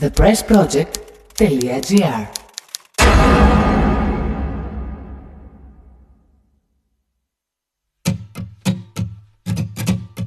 thepressproject.gr 0.00 2.28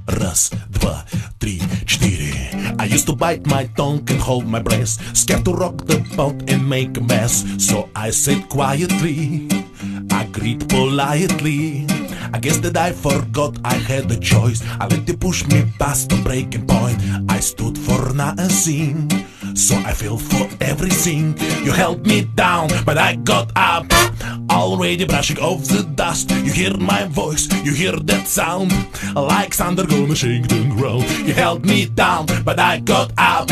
Раз, 0.08 0.52
два, 0.70 1.06
три, 1.40 1.62
четыре. 1.86 2.34
I 2.78 2.86
used 2.86 3.08
to 3.08 3.16
bite 3.16 3.46
my 3.48 3.66
tongue 3.76 4.04
and 4.10 4.20
hold 4.20 4.46
my 4.46 4.60
breath, 4.60 5.00
scared 5.16 5.46
to 5.46 5.54
rock 5.54 5.86
the 5.86 6.00
boat 6.16 6.36
and 6.48 6.68
make 6.68 6.98
a 6.98 7.02
mess. 7.02 7.44
So 7.58 7.90
I 7.96 8.12
said 8.12 8.50
quietly, 8.50 9.48
agreed 10.12 10.68
politely. 10.70 11.88
I 12.34 12.40
guess 12.40 12.58
that 12.60 12.78
I 12.78 12.92
forgot 12.92 13.58
I 13.64 13.76
had 13.76 14.12
a 14.12 14.20
choice. 14.20 14.62
I 14.80 14.88
let 14.88 15.08
you 15.08 15.18
push 15.18 15.46
me 15.48 15.64
past 15.80 16.10
the 16.10 16.18
breaking 16.24 16.68
point. 16.68 17.00
I 17.30 17.40
stood 17.40 17.78
for 17.78 18.14
nothing, 18.14 19.10
so 19.59 19.75
I 19.85 19.93
fell 19.93 20.17
for 20.17 20.49
everything. 20.61 21.37
You 21.65 21.73
held 21.73 22.07
me 22.07 22.23
down, 22.23 22.71
but 22.87 22.97
I 22.97 23.17
got 23.17 23.51
up. 23.57 23.87
Already 24.51 25.05
brushing 25.05 25.39
off 25.41 25.65
the 25.65 25.83
dust. 25.83 26.31
You 26.31 26.53
hear 26.53 26.77
my 26.77 27.05
voice, 27.07 27.49
you 27.65 27.73
hear 27.73 27.93
that 27.93 28.29
sound. 28.29 28.73
Like 29.15 29.53
thunder 29.53 29.87
gonna 29.87 30.15
shake 30.15 30.49
the 30.49 30.69
ground. 30.77 31.05
You 31.27 31.35
held 31.35 31.67
me 31.67 31.87
down, 31.87 32.27
but 32.45 32.59
I 32.59 32.79
got 32.79 33.13
up. 33.19 33.51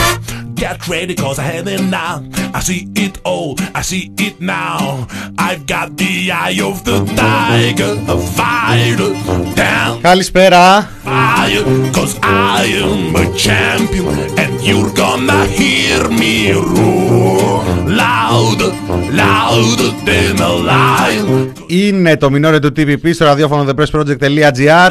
Get 0.57 0.89
ready, 0.89 1.15
cause 1.15 1.39
I 1.39 1.43
had 1.43 1.69
it 1.69 1.83
now. 1.83 2.25
I 2.55 2.61
see 2.61 2.89
it 3.05 3.15
all, 3.25 3.57
I 3.75 3.83
see 3.83 4.11
it 4.27 4.41
now. 4.41 5.07
I've 5.39 5.65
got 5.67 5.89
the 5.99 6.15
eye 6.33 6.59
of 6.71 6.77
the 6.89 6.99
tiger, 7.23 7.93
a 8.15 8.17
fighter, 8.39 9.13
down 9.55 10.01
Καλησπέρα. 10.01 10.89
fire, 11.05 11.65
cause 11.97 12.15
I 12.23 12.65
am 12.85 13.15
a 13.23 13.27
champion, 13.47 14.07
and 14.43 14.53
you're 14.69 14.93
gonna 15.03 15.43
hear 15.59 15.99
me 16.21 16.35
roar 16.53 17.63
louder, 18.01 18.73
louder 19.21 19.91
than 20.09 20.41
a 20.41 20.53
lion. 20.71 21.53
Είναι 21.67 22.17
το 22.17 22.31
μινόρε 22.31 22.59
του 22.59 22.73
TPP 22.77 23.15
στο 23.15 23.25
ραδιόφωνο 23.25 23.71
thepressproject.gr. 23.71 24.91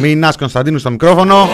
Μινάς 0.00 0.36
Κωνσταντίνου 0.36 0.78
στο 0.78 0.90
μικρόφωνο. 0.90 1.48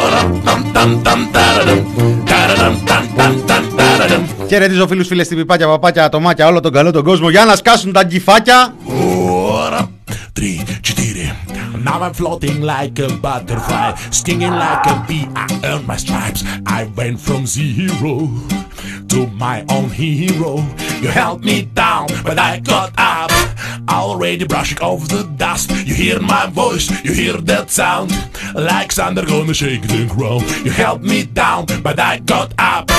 Dum, 2.59 2.75
dum, 2.89 3.05
dum, 3.17 3.33
da-da-dum, 3.47 3.47
da-da-dum, 3.47 3.47
dum, 3.47 3.47
dum, 3.47 3.77
dum, 3.77 3.87
da-da-dum. 3.99 4.47
Χαιρετίζω 4.49 4.87
φίλους, 4.87 5.07
φίλες, 5.07 5.29
τυπιπάκια, 5.29 5.67
παπάκια, 5.67 6.05
ατομάκια, 6.05 6.47
όλο 6.47 6.61
τον 6.61 6.73
καλό 6.73 6.91
τον 6.91 7.05
κόσμο 7.05 7.29
για 7.31 7.45
να 7.45 7.57
σκάσουν 7.57 7.93
τα 7.93 8.03
γκυφάκια. 8.03 8.75
Ora, 9.66 9.90
three, 10.36 10.62
четыре. 10.84 11.34
Now 11.84 12.04
I'm 12.04 12.14
floating 12.14 12.62
like 12.62 13.00
a 13.00 13.10
butterfly, 13.10 13.96
stinging 14.12 14.52
like 14.52 14.86
a 14.86 15.04
bee. 15.08 15.28
I 15.36 15.48
earned 15.64 15.88
my 15.88 15.98
stripes. 15.98 16.44
I 16.68 16.84
went 16.96 17.20
from 17.20 17.48
zero 17.48 18.30
to 19.10 19.28
my 19.34 19.66
own 19.70 19.90
hero. 19.90 20.58
You 21.02 21.08
held 21.08 21.44
me 21.44 21.64
down, 21.64 22.08
but 22.24 22.38
I 22.38 22.60
got 22.60 22.94
up. 23.00 23.32
Already 23.90 24.46
brushing 24.46 24.80
off 24.80 25.08
the 25.08 25.24
dust. 25.38 25.72
You 25.88 25.96
hear 25.96 26.20
my 26.20 26.46
voice, 26.46 26.92
you 27.04 27.14
hear 27.14 27.34
that 27.34 27.72
sound. 27.72 28.12
Like 28.54 28.92
thunder 28.92 29.26
gonna 29.26 29.56
shake 29.56 29.82
the 29.82 30.06
ground. 30.06 30.44
You 30.64 30.70
held 30.70 31.02
me 31.02 31.24
down, 31.24 31.66
but 31.82 32.00
I 32.00 32.20
got 32.20 32.54
up. 32.60 32.92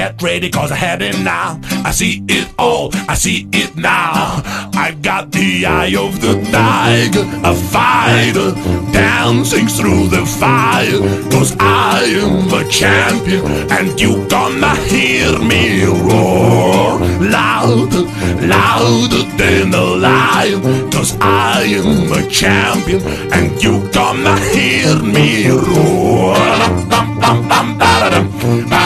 Get 0.00 0.22
ready, 0.22 0.48
cause 0.48 0.72
I 0.72 0.76
had 0.76 1.02
it 1.02 1.18
now. 1.18 1.60
I 1.84 1.90
see 1.90 2.24
it 2.26 2.48
all, 2.58 2.88
I 3.06 3.12
see 3.12 3.46
it 3.52 3.76
now. 3.76 4.40
I've 4.72 5.02
got 5.02 5.30
the 5.30 5.66
eye 5.66 5.94
of 5.94 6.22
the 6.22 6.40
tiger, 6.50 7.24
a 7.44 7.54
fighter, 7.54 8.52
dancing 8.92 9.66
through 9.68 10.08
the 10.08 10.24
fire. 10.24 11.00
Cause 11.30 11.54
I 11.60 12.04
am 12.16 12.48
a 12.48 12.66
champion, 12.70 13.44
and 13.70 14.00
you 14.00 14.26
gonna 14.28 14.74
hear 14.86 15.38
me 15.38 15.84
roar 15.84 16.98
louder, 17.20 18.04
louder 18.40 19.22
than 19.36 19.74
a 19.74 19.84
lion. 19.84 20.90
Cause 20.90 21.14
I 21.20 21.64
am 21.76 22.10
a 22.10 22.26
champion, 22.30 23.02
and 23.34 23.62
you 23.62 23.86
gonna 23.92 24.40
hear 24.48 24.96
me 25.02 25.50
roar. 25.50 26.40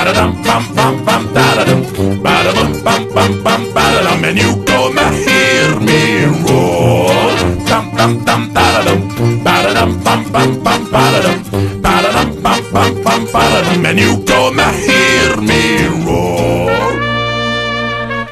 Ba-da-dum, 0.04 0.32
bum, 0.44 0.64
bum, 0.76 0.94
bum, 1.06 1.22
da-da-dum, 1.34 1.80
ba-da-bum, 2.24 2.70
bum, 2.84 3.02
bum, 3.14 3.32
bum, 3.44 3.62
ba-da-dum, 3.74 4.24
and 4.28 4.38
you 4.42 4.50
gonna 4.68 5.06
hear 5.24 5.68
me 5.88 6.00
roar. 6.44 7.32
Dum, 7.68 7.84
dum, 7.96 8.12
dum, 8.26 8.42
da-da-dum, 8.56 9.00
ba-da-dum, 9.46 9.90
bum, 10.04 10.20
bum, 10.34 10.50
bum, 10.64 10.80
ba-da-dum, 10.94 11.38
ba-da-dum, 11.84 12.28
bum, 12.44 12.60
bum, 12.74 12.90
bum, 13.04 13.20
ba-da-dum, 13.32 13.86
and 13.88 13.98
you 14.04 14.12
gonna 14.30 14.68
hear 14.86 15.28
me 15.48 15.62
roar. 16.04 16.72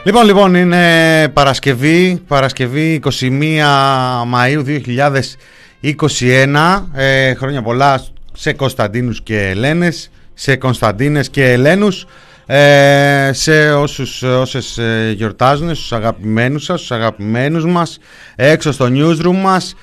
Λοιπόν, 0.05 0.25
λοιπόν, 0.25 0.55
είναι 0.55 1.29
Παρασκευή, 1.29 2.23
Παρασκευή 2.27 3.01
21 3.03 3.23
Μαΐου 4.35 4.63
2021. 5.81 6.89
Ε, 6.95 7.35
χρόνια 7.35 7.63
πολλά 7.63 8.05
σε 8.33 8.53
Κωνσταντίνους 8.53 9.23
και 9.23 9.49
Ελένες, 9.49 10.11
σε 10.35 10.57
Κωνσταντίνες 10.57 11.31
και 11.31 11.53
Ελένους, 11.53 12.07
ε, 12.47 13.31
σε 13.33 13.73
όσους, 13.73 14.23
όσες 14.23 14.79
ε, 14.79 15.13
γιορτάζουν, 15.17 15.75
στους 15.75 15.93
αγαπημένους 15.93 16.65
σας, 16.65 16.79
στους 16.79 16.93
αγαπημένους 16.93 17.67
μας, 17.67 17.99
έξω 18.37 18.73
στο 18.73 18.89
newsroom 18.91 19.41
μας 19.43 19.75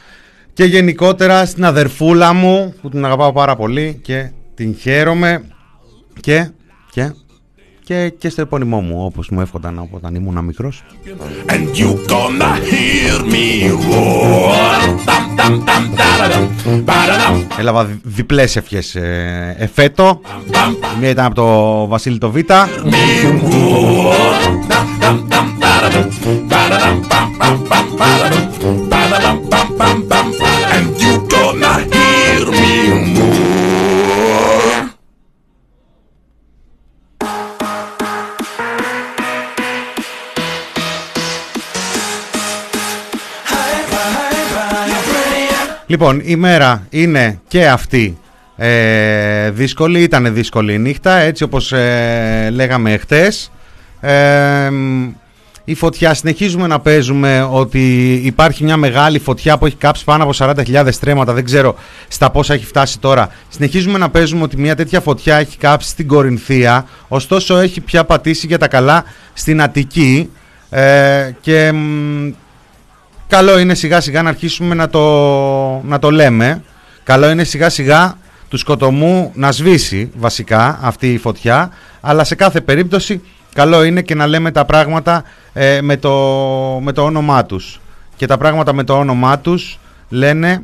και 0.54 0.64
γενικότερα 0.64 1.46
στην 1.46 1.66
αδερφούλα 1.66 2.34
μου 2.34 2.74
που 2.82 2.90
την 2.90 3.06
αγαπάω 3.06 3.32
πάρα 3.34 3.56
πολύ 3.56 4.00
και 4.04 4.32
την 4.56 4.76
χαίρομαι. 4.76 5.44
Και, 6.20 6.50
και, 6.92 7.12
και, 7.90 8.10
και 8.18 8.30
στο 8.30 8.42
επώνυμό 8.42 8.80
μου 8.82 9.06
όπως 9.06 9.30
μου 9.30 9.42
εύχονταν 9.42 9.88
όταν 9.92 10.16
ήμουν 10.16 10.44
μικρός. 10.46 10.84
and 11.48 11.78
you 11.80 11.88
gonna 12.12 12.54
hear 12.70 13.16
me 13.34 13.70
roar. 13.88 14.82
Dum 15.08 15.24
dum 15.38 15.54
dum 15.68 15.84
da 16.00 16.10
da 16.20 16.26
dum, 16.34 16.84
ba 16.86 16.94
da 17.10 17.16
dum, 17.30 17.46
Έλαβα 17.60 17.86
δι- 17.86 18.00
διπλές 18.04 18.56
ευχές 18.56 18.96
ε, 18.96 19.56
εφέτο. 19.60 20.22
bum 20.24 20.54
bum 20.54 20.74
Η 20.96 21.00
μία 21.00 21.10
ήταν 21.10 21.26
από 21.26 21.36
το 21.36 21.88
Βασίλη 21.88 22.18
το 22.18 22.32
Β. 22.32 22.36
me 22.36 22.42
roar. 23.52 24.44
Dum 25.02 25.30
dum 25.30 25.60
Λοιπόν, 45.90 46.22
η 46.24 46.36
μέρα 46.36 46.88
είναι 46.90 47.40
και 47.48 47.68
αυτή 47.68 48.18
ε, 48.56 49.50
δύσκολη. 49.50 50.02
Ήταν 50.02 50.34
δύσκολη 50.34 50.74
η 50.74 50.78
νύχτα, 50.78 51.16
έτσι 51.16 51.44
όπως 51.44 51.72
ε, 51.72 52.50
λέγαμε 52.52 52.94
εχθές. 52.94 53.52
Ε, 54.00 54.70
μ, 54.70 55.10
η 55.64 55.76
φωτιά, 55.76 56.14
συνεχίζουμε 56.14 56.68
να 56.68 56.80
παίζουμε 56.80 57.48
ότι 57.52 58.14
υπάρχει 58.14 58.64
μια 58.64 58.78
μεγάλη 58.78 59.20
φωτιά 59.20 59.58
που 59.58 59.66
έχει 59.66 59.76
κάψει 59.76 60.04
πάνω 60.04 60.24
από 60.24 60.32
40.000 60.38 60.88
στρέμματα, 60.90 61.34
δεν 61.34 61.46
ξέρω 61.46 61.76
στα 62.08 62.30
πόσα 62.30 62.54
έχει 62.54 62.66
φτάσει 62.66 63.00
τώρα. 63.00 63.30
Συνεχίζουμε 63.50 63.98
να 63.98 64.10
παίζουμε 64.10 64.44
ότι 64.44 64.58
μια 64.58 64.76
τέτοια 64.76 65.02
φωτιά 65.02 65.36
έχει 65.36 65.58
κάψει 65.58 65.90
στην 65.90 66.08
Κορινθία, 66.08 66.88
ωστόσο 67.08 67.58
έχει 67.58 67.82
πια 67.82 68.04
πατήσει 68.04 68.48
για 68.48 68.58
τα 68.58 68.68
καλά 68.68 69.04
στην 69.34 69.62
Αττική 69.62 70.30
ε, 70.70 71.32
και 71.42 71.72
μ, 71.72 72.32
καλό 73.30 73.60
είναι 73.60 73.74
σιγά 73.74 74.02
σιγά 74.02 74.22
να 74.22 74.30
αρχίσουμε 74.30 74.76
να 74.76 74.90
το, 74.90 75.02
να 75.84 76.00
το 76.00 76.12
λέμε. 76.12 76.64
Καλό 77.04 77.30
είναι 77.30 77.44
σιγά 77.44 77.70
σιγά 77.70 78.18
του 78.50 78.58
σκοτωμού 78.58 79.32
να 79.36 79.52
σβήσει 79.52 80.12
βασικά 80.16 80.80
αυτή 80.82 81.14
η 81.14 81.18
φωτιά. 81.18 81.72
Αλλά 82.02 82.24
σε 82.24 82.36
κάθε 82.36 82.62
περίπτωση 82.62 83.22
καλό 83.54 83.84
είναι 83.84 84.02
και 84.02 84.16
να 84.16 84.28
λέμε 84.28 84.52
τα 84.52 84.66
πράγματα 84.66 85.24
ε, 85.54 85.82
με, 85.82 85.98
το, 85.98 86.14
με 86.82 86.92
το 86.92 87.04
όνομά 87.04 87.46
τους. 87.46 87.80
Και 88.16 88.26
τα 88.26 88.38
πράγματα 88.38 88.74
με 88.74 88.84
το 88.84 88.98
όνομά 88.98 89.40
τους 89.40 89.80
λένε, 90.10 90.64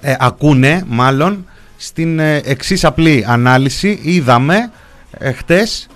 ε, 0.00 0.14
ακούνε 0.18 0.84
μάλλον, 0.86 1.46
στην 1.76 2.18
ε, 2.18 2.40
εξής 2.44 2.84
απλή 2.84 3.24
ανάλυση. 3.28 3.98
Είδαμε 4.02 4.70
ε, 5.18 5.32
χτες 5.32 5.88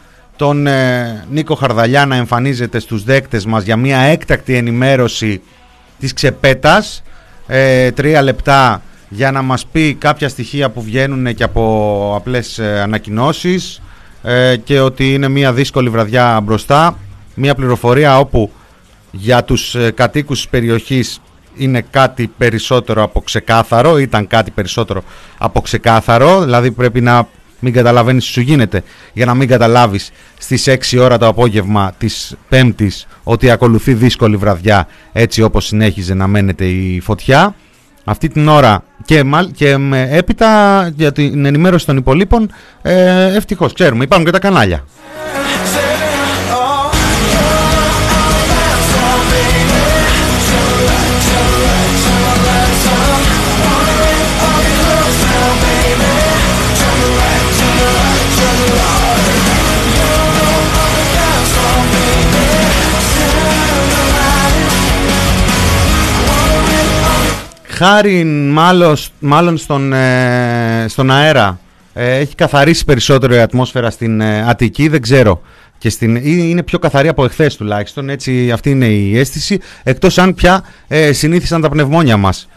τον 0.44 0.66
ε, 0.66 1.24
Νίκο 1.30 1.54
Χαρδαλιά 1.54 2.06
να 2.06 2.16
εμφανίζεται 2.16 2.78
στους 2.78 3.04
δέκτες 3.04 3.46
μας 3.46 3.64
για 3.64 3.76
μια 3.76 3.98
έκτακτη 3.98 4.54
ενημέρωση 4.56 5.40
της 5.98 6.12
ξεπέτας. 6.12 7.02
Ε, 7.46 7.90
τρία 7.90 8.22
λεπτά 8.22 8.82
για 9.08 9.30
να 9.30 9.42
μας 9.42 9.66
πει 9.66 9.94
κάποια 9.94 10.28
στοιχεία 10.28 10.70
που 10.70 10.82
βγαίνουν 10.82 11.34
και 11.34 11.44
από 11.44 12.12
απλές 12.16 12.58
ε, 12.58 12.80
ανακοινώσεις. 12.80 13.82
Ε, 14.22 14.56
και 14.56 14.80
ότι 14.80 15.12
είναι 15.12 15.28
μια 15.28 15.52
δύσκολη 15.52 15.88
βραδιά 15.88 16.40
μπροστά. 16.40 16.98
Μια 17.34 17.54
πληροφορία 17.54 18.18
όπου 18.18 18.50
για 19.10 19.44
τους 19.44 19.74
ε, 19.74 19.90
κατοίκους 19.90 20.36
της 20.36 20.48
περιοχής 20.48 21.20
είναι 21.54 21.84
κάτι 21.90 22.30
περισσότερο 22.38 23.02
από 23.02 23.20
ξεκάθαρο 23.20 23.98
ήταν 23.98 24.26
κάτι 24.26 24.50
περισσότερο 24.50 25.02
από 25.38 25.60
ξεκάθαρο. 25.60 26.42
Δηλαδή 26.42 26.70
πρέπει 26.70 27.00
να 27.00 27.28
μην 27.64 27.72
καταλαβαίνεις 27.72 28.24
τι 28.24 28.30
σου 28.30 28.40
γίνεται, 28.40 28.82
για 29.12 29.26
να 29.26 29.34
μην 29.34 29.48
καταλάβεις 29.48 30.10
στις 30.38 30.68
6 30.68 30.98
ώρα 31.00 31.18
το 31.18 31.26
απόγευμα 31.26 31.92
της 31.98 32.34
Πέμπτης 32.48 33.06
ότι 33.22 33.50
ακολουθεί 33.50 33.94
δύσκολη 33.94 34.36
βραδιά 34.36 34.86
έτσι 35.12 35.42
όπως 35.42 35.66
συνέχιζε 35.66 36.14
να 36.14 36.26
μένεται 36.26 36.64
η 36.64 37.00
φωτιά. 37.00 37.54
Αυτή 38.04 38.28
την 38.28 38.48
ώρα 38.48 38.84
και, 39.04 39.24
και 39.54 39.76
έπειτα 40.10 40.88
για 40.96 41.12
την 41.12 41.44
ενημέρωση 41.44 41.86
των 41.86 41.96
υπολείπων 41.96 42.50
ε, 42.82 43.36
ευτυχώς 43.36 43.72
ξέρουμε 43.72 44.04
υπάρχουν 44.04 44.26
και 44.26 44.32
τα 44.32 44.38
κανάλια. 44.38 44.84
Χάρη 67.74 68.24
μάλλον, 68.24 68.96
μάλλον 69.18 69.56
στον, 69.56 69.92
ε, 69.92 70.84
στον 70.88 71.10
αέρα 71.10 71.58
ε, 71.94 72.16
έχει 72.16 72.34
καθαρίσει 72.34 72.84
περισσότερο 72.84 73.34
η 73.34 73.38
ατμόσφαιρα 73.38 73.90
στην 73.90 74.20
ε, 74.20 74.44
Αττική, 74.48 74.88
δεν 74.88 75.02
ξέρω. 75.02 75.42
Και 75.78 75.90
στην, 75.90 76.16
είναι 76.16 76.62
πιο 76.62 76.78
καθαρή 76.78 77.08
από 77.08 77.24
εχθές 77.24 77.56
τουλάχιστον, 77.56 78.08
έτσι 78.08 78.50
αυτή 78.50 78.70
είναι 78.70 78.86
η 78.86 79.18
αίσθηση. 79.18 79.58
Εκτός 79.82 80.18
αν 80.18 80.34
πια 80.34 80.64
συνήθισαν 81.10 81.60
τα 81.60 81.68
πνευμόνια 81.68 82.16
μας 82.16 82.48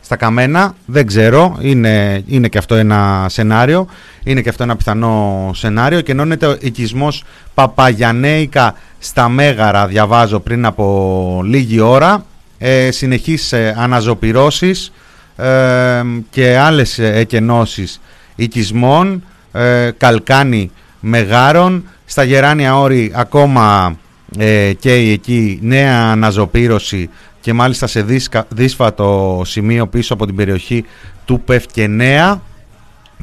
στα 0.00 0.16
καμένα, 0.16 0.74
δεν 0.86 1.06
ξέρω, 1.06 1.56
είναι, 1.60 2.22
είναι 2.26 2.48
και 2.48 2.58
αυτό 2.58 2.74
ένα 2.74 3.26
σενάριο, 3.28 3.86
είναι 4.24 4.40
και 4.40 4.48
αυτό 4.48 4.62
ένα 4.62 4.76
πιθανό 4.76 5.50
σενάριο 5.54 6.00
και 6.00 6.12
ενώνεται 6.12 6.46
ο 6.46 6.56
οικισμός 6.60 7.24
Παπαγιανέικα 7.54 8.74
στα 8.98 9.28
Μέγαρα, 9.28 9.86
διαβάζω 9.86 10.40
πριν 10.40 10.66
από 10.66 11.40
λίγη 11.44 11.80
ώρα, 11.80 12.24
ε, 12.58 12.90
συνεχείς 12.90 13.52
ε, 13.52 13.74
αναζωπυρώσεις 13.78 14.92
ε, 15.40 16.02
και 16.30 16.58
άλλες 16.58 16.98
εκενώσεις 16.98 18.00
οικισμών, 18.36 19.24
ε, 19.52 19.90
καλκάνι 19.96 20.70
μεγάρων, 21.00 21.88
στα 22.04 22.22
γεράνια 22.22 22.78
όρη 22.78 23.12
ακόμα 23.14 23.96
ε, 24.38 24.72
και 24.78 24.92
εκεί 24.92 25.58
νέα 25.62 26.10
αναζωπήρωση 26.10 27.10
και 27.40 27.52
μάλιστα 27.52 27.86
σε 27.86 28.06
δύσφατο 28.48 29.42
σημείο 29.44 29.86
πίσω 29.86 30.14
από 30.14 30.26
την 30.26 30.34
περιοχή 30.34 30.84
του 31.24 31.40
Πευκενέα. 31.40 32.42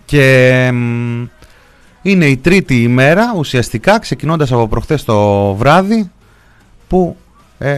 Και 0.05 0.71
είναι 2.01 2.25
η 2.25 2.37
τρίτη 2.37 2.81
ημέρα 2.81 3.33
ουσιαστικά 3.37 3.99
ξεκινώντας 3.99 4.51
από 4.51 4.67
προχθές 4.67 5.03
το 5.03 5.53
βράδυ 5.53 6.11
που 6.87 7.17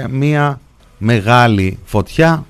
μία 0.09 0.59
μεγάλη 0.97 1.79
φωτιά 1.83 2.45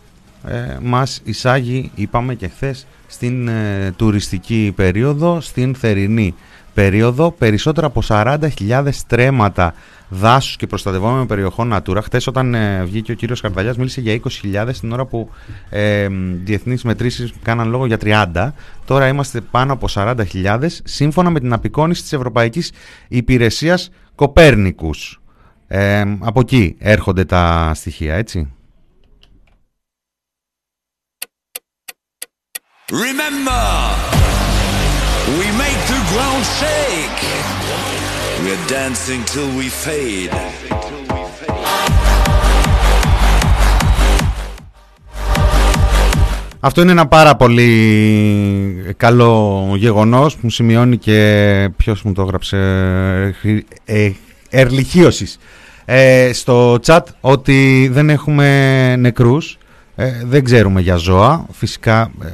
ε, 0.48 0.78
μας 0.82 1.22
εισάγει, 1.24 1.92
είπαμε 1.96 2.36
και 2.36 2.48
χθες 2.48 2.88
στην 3.08 3.48
ε, 3.48 3.94
τουριστική 3.96 4.74
περίοδο, 4.76 5.42
στην 5.42 5.76
θερινή 5.76 6.36
περίοδο, 6.74 7.32
περισσότερα 7.32 7.88
από 7.88 8.02
40.000 8.08 8.88
στρέμματα 8.92 9.74
δάσους 10.10 10.56
και 10.56 10.68
προστατευόμενων 10.68 11.28
περιοχών 11.28 11.74
Natura. 11.74 12.00
Χθες 12.04 12.28
όταν 12.28 12.54
ε, 12.54 12.84
βγήκε 12.84 13.12
ο 13.12 13.16
κύριος 13.16 13.42
Καρδαλιάς 13.42 13.78
μίλησε 13.78 14.02
για 14.02 14.20
20.000 14.66 14.70
την 14.80 14.92
ώρα 14.92 15.06
που 15.06 15.30
ε, 15.70 16.08
διεθνείς 16.44 16.84
μετρήσεις 16.84 17.34
κάναν 17.42 17.70
λόγο 17.70 17.86
για 17.86 17.98
30. 18.04 18.52
Τώρα 18.86 19.08
είμαστε 19.08 19.42
πάνω 19.42 19.74
από 19.74 19.88
40.000 19.94 20.68
σύμφωνα 20.84 21.30
με 21.30 21.40
την 21.40 21.54
απεικόνηση 21.54 22.02
της 22.02 22.14
Ευρωπαϊκής 22.14 22.72
Υπηρεσίας 23.08 23.90
Κοπέρνικους. 24.16 25.22
Ε, 25.68 26.04
από 26.20 26.40
εκεί 26.40 26.76
έρχονται 26.80 27.26
τα 27.26 27.72
στοιχεία, 27.76 28.16
έτσι. 28.16 28.52
Remember, 32.90 33.66
we 35.40 35.48
make 35.64 35.82
the 35.94 36.02
ground 36.12 36.44
shake. 36.60 37.22
We're 38.44 38.66
dancing 38.76 39.22
till 39.34 39.50
we 39.60 39.68
fade. 39.84 40.34
Αυτό 46.60 46.82
είναι 46.82 46.92
ένα 46.92 47.08
πάρα 47.08 47.36
πολύ 47.36 48.94
καλό 48.98 49.64
γεγονός 49.76 50.38
που 50.38 50.50
σημειώνει 50.50 50.98
και 50.98 51.70
ποιος 51.78 52.04
μου 52.04 52.14
το 52.14 52.22
έγραψε 52.22 52.58
ε, 54.50 54.62
ερλυχίωσης 54.62 55.38
ε, 55.86 56.30
στο 56.34 56.80
chat 56.86 57.02
ότι 57.22 57.90
δεν 57.92 58.10
έχουμε 58.10 58.96
νεκρούς 58.96 59.58
ε, 60.00 60.12
δεν 60.26 60.44
ξέρουμε 60.44 60.82
για 60.82 60.96
ζώα. 60.96 61.46
Φυσικά 61.52 62.12
ε, 62.24 62.30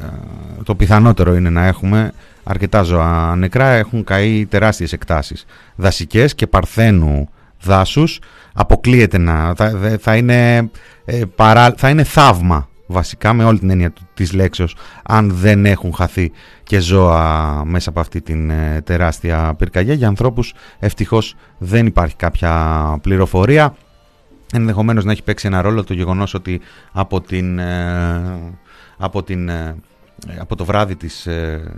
το 0.64 0.76
πιθανότερο 0.76 1.36
είναι 1.36 1.50
να 1.50 1.66
έχουμε 1.66 2.12
αρκετά 2.44 2.82
ζώα 2.82 3.36
νεκρά. 3.36 3.68
Έχουν 3.70 4.04
καεί 4.04 4.46
τεράστιες 4.46 4.94
εκτάσεις 4.94 5.46
δασικές 5.76 6.36
και 6.36 6.48
παρθένου 6.48 7.30
δάσους. 7.62 8.20
Αποκλείεται 8.54 9.18
να 9.18 9.56
θα, 9.56 9.98
θα 10.00 10.16
είναι, 10.16 10.70
ε, 11.06 11.22
παρά, 11.36 11.74
θα 11.78 11.90
είναι 11.90 12.04
θαύμα 12.04 12.68
βασικά 12.94 13.34
με 13.34 13.44
όλη 13.44 13.60
την 13.60 13.70
έννοια 13.70 13.94
της 14.14 14.34
λέξεως 14.34 14.76
αν 15.04 15.32
δεν 15.32 15.66
έχουν 15.66 15.94
χαθεί 15.94 16.32
και 16.64 16.80
ζώα 16.80 17.62
μέσα 17.66 17.90
από 17.90 18.00
αυτή 18.00 18.22
την 18.22 18.50
ε, 18.50 18.82
τεράστια 18.84 19.54
πυρκαγιά. 19.58 19.94
Για 19.94 20.08
ανθρώπους 20.08 20.54
ευτυχώς 20.80 21.36
δεν 21.58 21.86
υπάρχει 21.86 22.16
κάποια 22.16 22.98
πληροφορία. 23.02 23.76
Ενδεχομένως 24.54 25.04
να 25.06 25.12
έχει 25.12 25.24
παίξει 25.24 25.48
ένα 25.48 25.62
ρόλο 25.62 25.84
το 25.84 25.94
γεγονός 25.94 26.34
ότι 26.34 26.62
από, 26.92 27.22
την, 27.22 27.60
ε, 27.60 28.54
από, 28.98 29.24
την, 29.24 29.50
ε, 29.50 29.76
από 30.40 30.56
το 30.56 30.66
βράδυ 30.66 30.96
της 30.96 31.28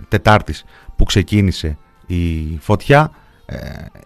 Τετάρτης 0.08 0.64
που 0.96 1.04
ξεκίνησε 1.04 1.78
η 2.06 2.58
φωτιά 2.60 3.10
ε, 3.10 3.25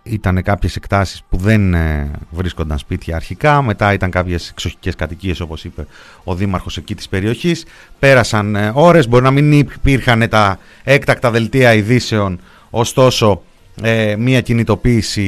ήταν 0.03 0.43
κάποιες 0.43 0.77
εκτάσεις 0.77 1.23
που 1.29 1.37
δεν 1.37 1.75
ε, 1.75 2.11
βρίσκονταν 2.31 2.79
σπίτια 2.79 3.17
αρχικά. 3.17 3.63
Μετά 3.63 3.93
ήταν 3.93 4.11
κάποιες 4.11 4.49
εξοχικές 4.49 4.95
κατοικίες 4.95 5.41
όπως 5.41 5.65
είπε 5.65 5.87
ο 6.25 6.35
δήμαρχος 6.35 6.77
εκεί 6.77 6.95
της 6.95 7.09
περιοχής. 7.09 7.65
Πέρασαν 7.99 8.57
ε, 8.57 8.71
ώρες, 8.75 9.09
μπορεί 9.09 9.23
να 9.23 9.31
μην 9.31 9.53
υπήρχαν 9.53 10.29
τα 10.29 10.59
έκτακτα 10.85 11.31
δελτία 11.31 11.75
ειδήσεων. 11.75 12.41
Ωστόσο 12.71 13.43
ε, 13.83 14.17
μία 14.17 14.41
κινητοποίηση 14.41 15.23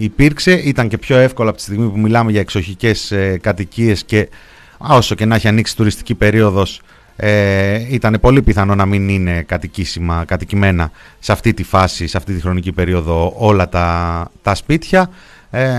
υπήρξε. 0.00 0.52
Ήταν 0.52 0.88
και 0.88 0.98
πιο 0.98 1.16
εύκολο 1.16 1.48
από 1.48 1.56
τη 1.56 1.62
στιγμή 1.62 1.88
που 1.88 1.98
μιλάμε 1.98 2.30
για 2.30 2.40
εξοχικές 2.40 3.10
ε, 3.10 3.38
κατοικίες 3.40 4.04
και 4.04 4.28
όσο 4.76 5.14
και 5.14 5.24
να 5.24 5.34
έχει 5.34 5.48
ανοίξει 5.48 5.76
τουριστική 5.76 6.14
περίοδος 6.14 6.80
ε, 7.16 7.94
ήταν 7.94 8.18
πολύ 8.20 8.42
πιθανό 8.42 8.74
να 8.74 8.86
μην 8.86 9.08
είναι 9.08 9.42
κατοικήσιμα, 9.42 10.24
κατοικημένα 10.26 10.90
σε 11.18 11.32
αυτή 11.32 11.54
τη 11.54 11.62
φάση, 11.62 12.06
σε 12.06 12.16
αυτή 12.16 12.34
τη 12.34 12.40
χρονική 12.40 12.72
περίοδο 12.72 13.34
όλα 13.36 13.68
τα, 13.68 14.30
τα 14.42 14.54
σπίτια. 14.54 15.10
Ε, 15.54 15.70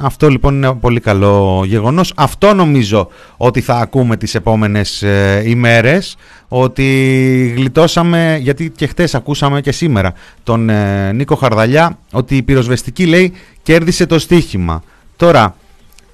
αυτό 0.00 0.28
λοιπόν 0.28 0.54
είναι 0.54 0.66
ένα 0.66 0.76
πολύ 0.76 1.00
καλό 1.00 1.62
γεγονός. 1.66 2.12
Αυτό 2.16 2.54
νομίζω 2.54 3.08
ότι 3.36 3.60
θα 3.60 3.74
ακούμε 3.74 4.16
τις 4.16 4.34
επόμενες 4.34 5.02
ε, 5.02 5.42
ημέρες, 5.46 6.16
ότι 6.48 7.52
γλιτώσαμε, 7.56 8.38
γιατί 8.40 8.70
και 8.70 8.86
χτες 8.86 9.14
ακούσαμε 9.14 9.60
και 9.60 9.72
σήμερα 9.72 10.12
τον 10.42 10.68
ε, 10.68 11.12
Νίκο 11.12 11.34
Χαρδαλιά, 11.34 11.98
ότι 12.12 12.36
η 12.36 12.42
πυροσβεστική 12.42 13.06
λέει 13.06 13.32
κέρδισε 13.62 14.06
το 14.06 14.18
στοίχημα. 14.18 14.82
Τώρα, 15.16 15.56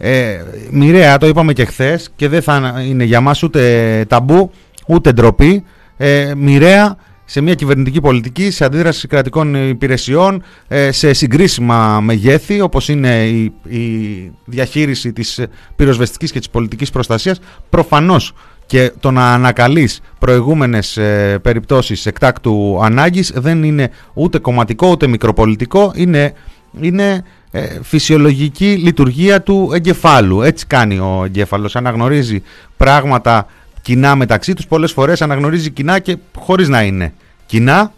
ε, 0.05 0.45
μοιραία, 0.71 1.19
το 1.19 1.27
είπαμε 1.27 1.53
και 1.53 1.65
χθες 1.65 2.11
και 2.17 2.29
δεν 2.29 2.43
θα 2.43 2.83
είναι 2.87 3.05
για 3.05 3.21
μας 3.21 3.43
ούτε 3.43 4.05
ταμπού 4.09 4.51
ούτε 4.87 5.13
ντροπή. 5.13 5.65
Ε, 5.97 6.33
μοιραία 6.37 6.97
σε 7.25 7.41
μια 7.41 7.55
κυβερνητική 7.55 8.01
πολιτική, 8.01 8.51
σε 8.51 8.65
αντίδραση 8.65 9.07
κρατικών 9.07 9.69
υπηρεσιών, 9.69 10.43
ε, 10.69 10.93
σε 10.93 11.13
συγκρίσιμα 11.13 12.01
μεγέθη 12.01 12.61
όπως 12.61 12.89
είναι 12.89 13.27
η, 13.27 13.53
η 13.69 14.33
διαχείριση 14.45 15.13
της 15.13 15.41
πυροσβεστικής 15.77 16.33
και 16.33 16.39
της 16.39 16.51
πολιτικής 16.51 16.91
προστασίας 16.91 17.41
προφανώς 17.71 18.33
και 18.67 18.93
το 19.01 19.11
να 19.11 19.33
ανακαλείς 19.33 20.01
προηγούμενες 20.19 20.97
ε, 20.97 21.39
περιπτώσεις 21.43 22.07
εκτάκτου 22.07 22.79
ανάγκης 22.83 23.33
δεν 23.35 23.63
είναι 23.63 23.91
ούτε 24.15 24.39
κομματικό 24.39 24.91
ούτε 24.91 25.07
μικροπολιτικό 25.07 25.93
είναι, 25.95 26.33
είναι 26.81 27.25
ε, 27.55 27.67
φυσιολογική 27.83 28.75
λειτουργία 28.75 29.43
του 29.43 29.71
εγκεφάλου. 29.75 30.43
Έτσι 30.43 30.67
κάνει 30.67 30.99
ο 30.99 31.23
εγκέφαλος, 31.25 31.77
αναγνωρίζει 31.77 32.43
πράγματα 32.77 33.47
κοινά 33.83 34.15
μεταξύ 34.15 34.55
τους, 34.55 34.67
πολλές 34.67 34.93
φορές 34.93 35.23
αναγνωρίζει 35.23 35.71
κοινά 35.71 35.99
και 35.99 36.17
χωρίς 36.39 36.69
να 36.69 36.83
είναι 36.83 37.13
κοινά, 37.47 37.93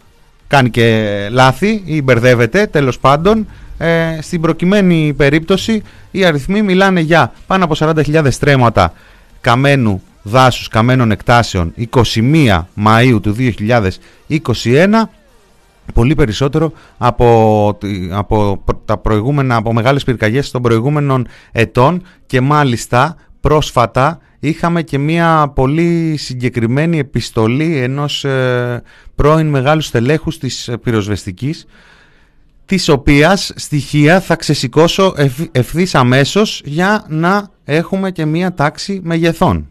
κάνει 0.47 0.69
και 0.69 1.27
λάθη 1.31 1.81
ή 1.85 2.01
μπερδεύεται 2.01 2.67
τέλος 2.67 2.99
πάντων. 2.99 3.47
Ε, 3.77 4.17
στην 4.21 4.41
προκειμένη 4.41 5.13
περίπτωση 5.17 5.83
οι 6.11 6.25
αριθμοί 6.25 6.61
μιλάνε 6.61 6.99
για 6.99 7.33
πάνω 7.47 7.63
από 7.63 7.75
40.000 7.79 8.27
στρέμματα 8.29 8.93
καμένου 9.41 10.01
δάσους 10.21 10.67
καμένων 10.67 11.11
εκτάσεων 11.11 11.73
21 11.93 12.61
Μαΐου 12.85 13.19
του 13.21 13.35
2021 13.39 14.37
πολύ 15.93 16.15
περισσότερο 16.15 16.71
από, 16.97 17.77
από 18.11 18.63
τα 18.85 18.97
προηγούμενα, 18.97 19.55
από 19.55 19.73
μεγάλες 19.73 20.03
πυρκαγιές 20.03 20.51
των 20.51 20.61
προηγούμενων 20.61 21.27
ετών 21.51 22.01
και 22.25 22.41
μάλιστα 22.41 23.15
πρόσφατα 23.39 24.19
είχαμε 24.39 24.81
και 24.81 24.97
μια 24.97 25.51
πολύ 25.55 26.15
συγκεκριμένη 26.17 26.99
επιστολή 26.99 27.77
ενός 27.77 28.23
ε, 28.23 28.81
πρώην 29.15 29.47
μεγάλου 29.47 29.81
στελέχους 29.81 30.37
της 30.37 30.71
πυροσβεστικής 30.83 31.65
της 32.65 32.89
οποίας 32.89 33.51
στοιχεία 33.55 34.19
θα 34.19 34.35
ξεσηκώσω 34.35 35.13
ευθύς 35.51 35.95
αμέσως 35.95 36.61
για 36.65 37.05
να 37.07 37.49
έχουμε 37.63 38.11
και 38.11 38.25
μια 38.25 38.53
τάξη 38.53 38.99
μεγεθών. 39.03 39.69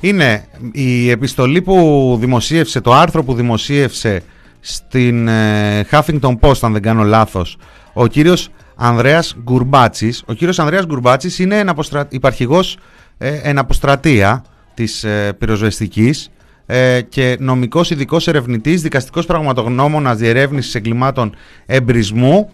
Είναι 0.00 0.44
η 0.72 1.10
επιστολή 1.10 1.62
που 1.62 2.16
δημοσίευσε, 2.20 2.80
το 2.80 2.92
άρθρο 2.92 3.24
που 3.24 3.34
δημοσίευσε 3.34 4.22
στην 4.60 5.28
ε, 5.28 5.86
Huffington 5.90 6.38
Post, 6.40 6.58
αν 6.60 6.72
δεν 6.72 6.82
κάνω 6.82 7.02
λάθος, 7.02 7.56
ο 7.92 8.06
κύριος 8.06 8.48
Ανδρέας 8.74 9.36
Γκουρμπάτσης. 9.42 10.22
Ο 10.26 10.32
κύριος 10.32 10.58
Ανδρέας 10.58 10.86
Γκουρμπάτσης 10.86 11.38
είναι 11.38 11.58
εναποστρα... 11.58 12.06
υπαρχηγός 12.08 12.78
ε, 13.18 13.40
εναποστρατεία 13.42 14.44
της 14.74 15.04
ε, 15.04 15.32
πυροσβεστικής 15.38 16.30
ε, 16.66 17.00
και 17.00 17.36
νομικός 17.40 17.90
ειδικός 17.90 18.28
ερευνητής, 18.28 18.82
δικαστικός 18.82 19.26
πραγματογνώμονας 19.26 20.18
διερεύνησης 20.18 20.74
εγκλημάτων 20.74 21.34
εμπρισμού 21.66 22.50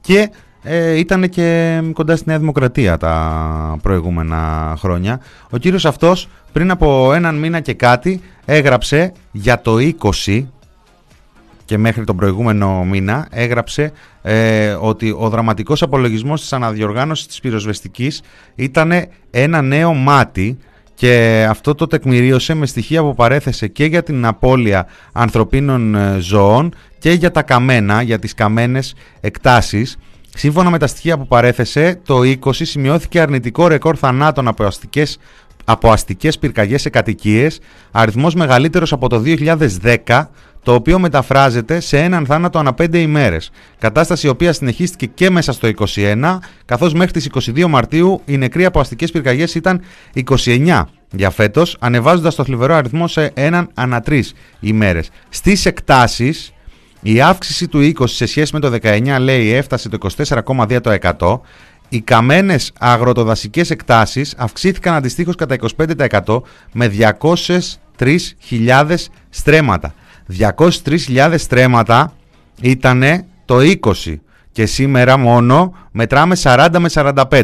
και 0.00 0.30
ε, 0.66 0.98
ήταν 0.98 1.28
και 1.28 1.80
κοντά 1.92 2.16
στη 2.16 2.28
Νέα 2.28 2.38
Δημοκρατία 2.38 2.96
τα 2.96 3.78
προηγούμενα 3.82 4.74
χρόνια. 4.78 5.20
Ο 5.50 5.56
κύριος 5.56 5.84
αυτός 5.84 6.28
πριν 6.52 6.70
από 6.70 7.12
έναν 7.12 7.34
μήνα 7.34 7.60
και 7.60 7.74
κάτι 7.74 8.20
έγραψε 8.44 9.12
για 9.32 9.60
το 9.60 9.76
20 10.24 10.44
και 11.64 11.78
μέχρι 11.78 12.04
τον 12.04 12.16
προηγούμενο 12.16 12.84
μήνα 12.84 13.26
έγραψε 13.30 13.92
ε, 14.22 14.76
ότι 14.80 15.14
ο 15.18 15.28
δραματικός 15.28 15.82
απολογισμός 15.82 16.40
της 16.40 16.52
αναδιοργάνωσης 16.52 17.26
της 17.26 17.40
πυροσβεστικής 17.40 18.22
ήταν 18.54 18.92
ένα 19.30 19.62
νέο 19.62 19.94
μάτι 19.94 20.58
και 20.94 21.46
αυτό 21.48 21.74
το 21.74 21.86
τεκμηρίωσε 21.86 22.54
με 22.54 22.66
στοιχεία 22.66 23.02
που 23.02 23.14
παρέθεσε 23.14 23.68
και 23.68 23.84
για 23.84 24.02
την 24.02 24.26
απώλεια 24.26 24.86
ανθρωπίνων 25.12 25.94
ε, 25.94 26.16
ζώων 26.18 26.74
και 26.98 27.10
για 27.10 27.30
τα 27.30 27.42
καμένα, 27.42 28.02
για 28.02 28.18
τις 28.18 28.34
καμένες 28.34 28.94
εκτάσεις 29.20 29.96
Σύμφωνα 30.36 30.70
με 30.70 30.78
τα 30.78 30.86
στοιχεία 30.86 31.18
που 31.18 31.26
παρέθεσε, 31.26 32.00
το 32.06 32.20
20 32.20 32.36
σημειώθηκε 32.52 33.20
αρνητικό 33.20 33.66
ρεκόρ 33.66 33.96
θανάτων 33.98 34.48
από 34.48 34.64
αστικές, 34.64 35.18
από 35.64 35.90
αστικές 35.90 36.38
πυρκαγιές 36.38 36.80
σε 36.80 36.88
κατοικίες, 36.88 37.60
αριθμός 37.90 38.34
μεγαλύτερος 38.34 38.92
από 38.92 39.08
το 39.08 39.18
2010, 39.18 40.30
το 40.62 40.74
οποίο 40.74 40.98
μεταφράζεται 40.98 41.80
σε 41.80 41.98
έναν 41.98 42.26
θάνατο 42.26 42.58
ανά 42.58 42.74
5 42.74 42.98
ημέρες. 42.98 43.50
Κατάσταση 43.78 44.26
η 44.26 44.30
οποία 44.30 44.52
συνεχίστηκε 44.52 45.06
και 45.06 45.30
μέσα 45.30 45.52
στο 45.52 45.66
21, 45.66 46.38
καθώς 46.64 46.92
μέχρι 46.92 47.12
τις 47.12 47.24
22 47.24 47.68
Μαρτίου 47.68 48.20
οι 48.24 48.36
νεκροί 48.36 48.64
από 48.64 48.80
αστικές 48.80 49.10
πυρκαγιές 49.10 49.54
ήταν 49.54 49.80
29 50.12 50.82
για 51.10 51.30
φέτος, 51.30 51.76
ανεβάζοντας 51.80 52.34
το 52.34 52.44
θλιβερό 52.44 52.74
αριθμό 52.74 53.08
σε 53.08 53.30
έναν 53.34 53.70
ανά 53.74 54.00
3 54.00 54.34
ημέρες. 54.60 55.10
Στις 55.28 55.66
εκτάσεις, 55.66 56.53
η 57.06 57.20
αύξηση 57.20 57.68
του 57.68 57.92
20 57.98 58.04
σε 58.04 58.26
σχέση 58.26 58.54
με 58.54 58.60
το 58.60 58.78
19 58.82 59.16
λέει 59.20 59.52
έφτασε 59.52 59.88
το 59.88 59.98
24,2%. 60.16 61.40
Οι 61.88 62.00
καμένες 62.00 62.72
αγροτοδασικές 62.78 63.70
εκτάσεις 63.70 64.34
αυξήθηκαν 64.36 64.94
αντιστοίχως 64.94 65.34
κατά 65.34 65.56
25% 66.24 66.40
με 66.72 66.92
203.000 67.98 68.94
στρέμματα. 69.30 69.94
203.000 70.38 71.34
στρέμματα 71.36 72.12
ήταν 72.60 73.24
το 73.44 73.56
20 74.04 74.16
και 74.52 74.66
σήμερα 74.66 75.16
μόνο 75.16 75.74
μετράμε 75.90 76.36
40 76.42 76.68
με 76.78 76.88
45. 76.92 77.42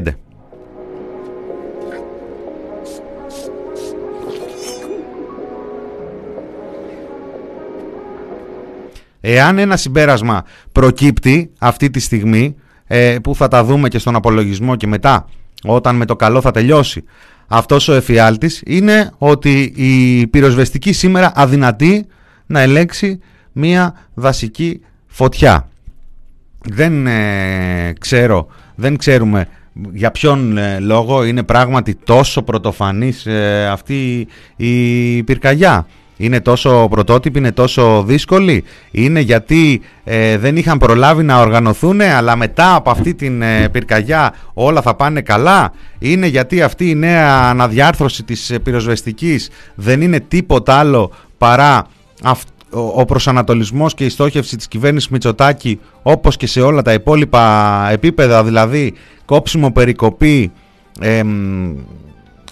Εάν 9.20 9.58
ένα 9.58 9.76
συμπέρασμα 9.76 10.44
προκύπτει 10.72 11.50
αυτή 11.58 11.90
τη 11.90 12.00
στιγμή, 12.00 12.54
ε, 12.86 13.16
που 13.22 13.34
θα 13.34 13.48
τα 13.48 13.64
δούμε 13.64 13.88
και 13.88 13.98
στον 13.98 14.14
απολογισμό 14.14 14.76
και 14.76 14.86
μετά, 14.86 15.26
όταν 15.64 15.96
με 15.96 16.04
το 16.04 16.16
καλό 16.16 16.40
θα 16.40 16.50
τελειώσει 16.50 17.04
αυτός 17.46 17.88
ο 17.88 17.92
εφιάλτης, 17.92 18.62
είναι 18.66 19.12
ότι 19.18 19.72
η 19.76 20.26
πυροσβεστική 20.26 20.92
σήμερα 20.92 21.32
αδυνατεί 21.34 22.06
να 22.46 22.60
ελέγξει 22.60 23.18
μία 23.52 23.94
δασική 24.14 24.80
φωτιά. 25.06 25.68
Δεν 26.64 27.06
ε, 27.06 27.92
ξέρω, 28.00 28.46
δεν 28.74 28.96
ξέρουμε 28.96 29.46
για 29.92 30.10
ποιον 30.10 30.58
ε, 30.58 30.78
λόγο 30.80 31.24
είναι 31.24 31.42
πράγματι 31.42 31.94
τόσο 32.04 32.42
πρωτοφανής 32.42 33.26
αυτή 33.70 34.26
η 34.56 35.22
πυρκαγιά 35.22 35.86
είναι 36.22 36.40
τόσο 36.40 36.86
πρωτότυπη, 36.90 37.38
είναι 37.38 37.52
τόσο 37.52 38.02
δύσκολη; 38.06 38.64
Είναι 38.90 39.20
γιατί 39.20 39.80
ε, 40.04 40.38
δεν 40.38 40.56
είχαν 40.56 40.78
προλάβει 40.78 41.22
να 41.22 41.40
οργανωθούν, 41.40 42.00
αλλά 42.00 42.36
μετά 42.36 42.74
από 42.74 42.90
αυτή 42.90 43.14
την 43.14 43.42
ε, 43.42 43.68
πυρκαγιά 43.68 44.34
όλα 44.54 44.82
θα 44.82 44.94
πάνε 44.94 45.20
καλά; 45.20 45.72
Είναι 45.98 46.26
γιατί 46.26 46.62
αυτή 46.62 46.90
η 46.90 46.94
νέα 46.94 47.48
αναδιάρθρωση 47.48 48.22
της 48.22 48.50
ε, 48.50 48.58
πυροσβεστικής 48.58 49.50
δεν 49.74 50.00
είναι 50.00 50.20
τίποτα 50.20 50.74
άλλο 50.74 51.12
παρά 51.38 51.86
ο 52.94 53.04
προσανατολισμός 53.04 53.94
και 53.94 54.04
η 54.04 54.08
στόχευση 54.08 54.56
της 54.56 54.68
κυβέρνησης 54.68 55.08
Μητσοτάκη 55.08 55.80
όπως 56.02 56.36
και 56.36 56.46
σε 56.46 56.60
όλα 56.60 56.82
τα 56.82 56.92
υπόλοιπα 56.92 57.88
επίπεδα, 57.90 58.44
δηλαδή 58.44 58.94
κόψιμο, 59.24 59.72
περικοπή, 59.72 60.52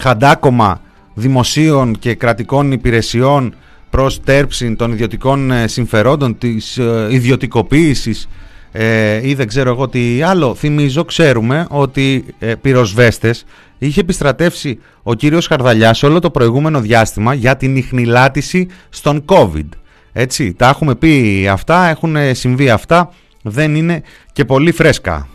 χαντάκομα 0.00 0.80
δημοσίων 1.18 1.98
και 1.98 2.14
κρατικών 2.14 2.72
υπηρεσιών 2.72 3.54
προς 3.90 4.20
τέρψη 4.20 4.74
των 4.74 4.92
ιδιωτικών 4.92 5.50
ε, 5.50 5.68
συμφερόντων, 5.68 6.38
της 6.38 6.78
ε, 6.78 7.08
ιδιωτικοποίησης 7.10 8.28
ε, 8.72 9.28
ή 9.28 9.34
δεν 9.34 9.46
ξέρω 9.46 9.70
εγώ 9.70 9.88
τι 9.88 10.22
άλλο. 10.22 10.54
Θυμίζω, 10.54 11.04
ξέρουμε 11.04 11.66
ότι 11.70 12.24
ε, 12.38 12.54
πυροσβέστες 12.54 13.44
είχε 13.78 14.00
επιστρατεύσει 14.00 14.78
ο 15.02 15.14
κύριος 15.14 15.46
Χαρδαλιάς 15.46 16.02
όλο 16.02 16.18
το 16.18 16.30
προηγούμενο 16.30 16.80
διάστημα 16.80 17.34
για 17.34 17.56
την 17.56 17.76
ιχνηλάτηση 17.76 18.66
στον 18.88 19.24
COVID. 19.26 19.68
Έτσι, 20.12 20.54
τα 20.54 20.68
έχουμε 20.68 20.94
πει 20.94 21.46
αυτά, 21.50 21.88
έχουν 21.88 22.16
συμβεί 22.32 22.70
αυτά, 22.70 23.12
δεν 23.42 23.74
είναι 23.74 24.02
και 24.32 24.44
πολύ 24.44 24.72
φρέσκα. 24.72 25.28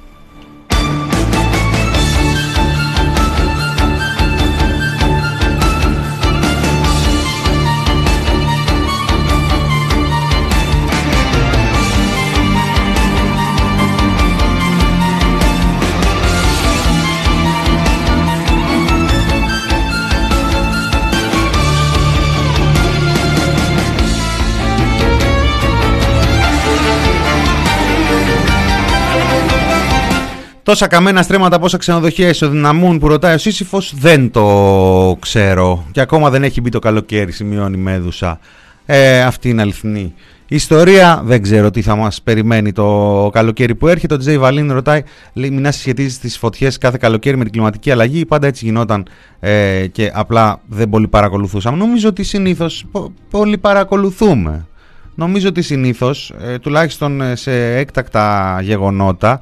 Τόσα 30.63 30.87
καμένα 30.87 31.21
στρέμματα 31.21 31.59
πόσα 31.59 31.77
ξενοδοχεία 31.77 32.29
ισοδυναμούν 32.29 32.99
που 32.99 33.07
ρωτάει 33.07 33.33
ο 33.35 33.37
Σύσυφος 33.37 33.93
δεν 33.95 34.31
το 34.31 35.17
ξέρω. 35.19 35.85
Και 35.91 36.01
ακόμα 36.01 36.29
δεν 36.29 36.43
έχει 36.43 36.61
μπει 36.61 36.69
το 36.69 36.79
καλοκαίρι 36.79 37.31
σημειώνει 37.31 37.77
η 37.77 37.81
Μέδουσα. 37.81 38.39
Ε, 38.85 39.21
αυτή 39.21 39.49
είναι 39.49 39.61
αληθινή 39.61 40.13
ιστορία. 40.47 41.21
Δεν 41.25 41.41
ξέρω 41.41 41.71
τι 41.71 41.81
θα 41.81 41.95
μας 41.95 42.21
περιμένει 42.21 42.71
το 42.71 43.29
καλοκαίρι 43.33 43.75
που 43.75 43.87
έρχεται. 43.87 44.13
Ο 44.13 44.17
Τζέι 44.17 44.37
Βαλίν 44.37 44.71
ρωτάει 44.71 45.03
λέει, 45.33 45.49
μην 45.49 45.71
συσχετίζει 45.71 46.17
τις 46.17 46.37
φωτιές 46.37 46.77
κάθε 46.77 46.97
καλοκαίρι 46.99 47.37
με 47.37 47.43
την 47.43 47.51
κλιματική 47.51 47.91
αλλαγή 47.91 48.25
πάντα 48.25 48.47
έτσι 48.47 48.65
γινόταν 48.65 49.05
ε, 49.39 49.87
και 49.91 50.11
απλά 50.13 50.61
δεν 50.67 50.89
πολύ 50.89 51.07
παρακολουθούσαμε 51.07 51.77
νομίζω 51.77 52.09
ότι 52.09 52.23
συνήθως 52.23 52.85
πο, 52.91 53.13
πολύ 53.29 53.57
παρακολουθούμε. 53.57 54.67
Νομίζω 55.15 55.47
ότι 55.47 55.61
συνήθως 55.61 56.33
ε, 56.41 56.59
τουλάχιστον 56.59 57.21
σε 57.33 57.75
έκτακτα 57.75 58.59
γεγονότα 58.61 59.31
ε, 59.33 59.39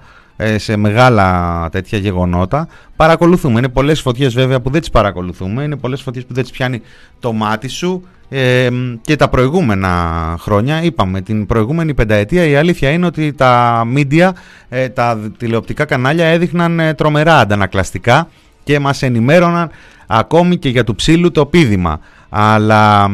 σε 0.56 0.78
μεγάλα 0.78 1.70
τέτοια 1.72 1.98
γεγονότα 1.98 2.68
παρακολουθούμε. 2.96 3.60
Είναι 3.60 3.70
πολλές 3.70 4.02
φωτιές 4.02 4.34
βέβαια 4.34 4.62
που 4.62 4.70
δεν 4.70 4.80
τις 4.80 4.90
παρακολουθούμε, 4.90 5.64
είναι 5.64 5.76
πολλές 5.76 6.02
φωτιές 6.02 6.26
που 6.26 6.34
δεν 6.34 6.44
τις 6.44 6.52
πιάνει 6.52 6.82
το 7.20 7.34
μάτι 7.34 7.68
σου 7.68 8.04
ε, 8.34 8.70
και 9.02 9.16
τα 9.16 9.30
προηγούμενα 9.30 10.36
χρόνια, 10.40 10.84
είπαμε 10.84 11.22
την 11.22 11.46
προηγούμενη 11.46 11.94
πενταετία 11.94 12.46
η 12.46 12.56
αλήθεια 12.56 12.90
είναι 12.90 13.06
ότι 13.06 13.34
τα 13.34 13.84
μίντια, 13.88 14.36
ε, 14.70 14.90
τα 14.90 15.32
τηλεοπτικά 15.38 15.86
κανάλια 15.86 16.26
έδειχναν 16.26 16.94
τρομερά 16.98 17.40
αντανακλαστικά 17.40 18.28
και 18.64 18.80
μας 18.80 19.02
ενημέρωναν 19.02 19.70
ακόμη 20.08 20.58
και 20.58 20.70
για 20.70 20.84
του 20.84 20.96
ψήλου 20.96 21.32
το 21.32 21.46
πίδημα. 21.46 22.00
Αλλά 22.30 23.10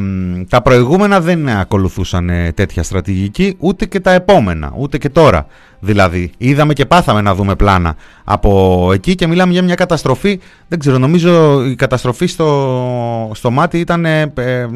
τα 0.49 0.61
προηγούμενα 0.61 1.21
δεν 1.21 1.49
ακολουθούσαν 1.49 2.29
τέτοια 2.53 2.83
στρατηγική, 2.83 3.55
ούτε 3.59 3.85
και 3.85 3.99
τα 3.99 4.11
επόμενα, 4.11 4.73
ούτε 4.77 4.97
και 4.97 5.09
τώρα. 5.09 5.47
Δηλαδή, 5.79 6.31
είδαμε 6.37 6.73
και 6.73 6.85
πάθαμε 6.85 7.21
να 7.21 7.35
δούμε 7.35 7.55
πλάνα 7.55 7.95
από 8.23 8.89
εκεί 8.93 9.15
και 9.15 9.27
μιλάμε 9.27 9.51
για 9.51 9.61
μια 9.61 9.75
καταστροφή. 9.75 10.39
Δεν 10.67 10.79
ξέρω, 10.79 10.97
νομίζω 10.97 11.63
η 11.65 11.75
καταστροφή 11.75 12.25
στο, 12.25 13.31
στο 13.33 13.51
μάτι 13.51 13.79
ήταν 13.79 14.05
ε, 14.05 14.33
ε 14.35 14.67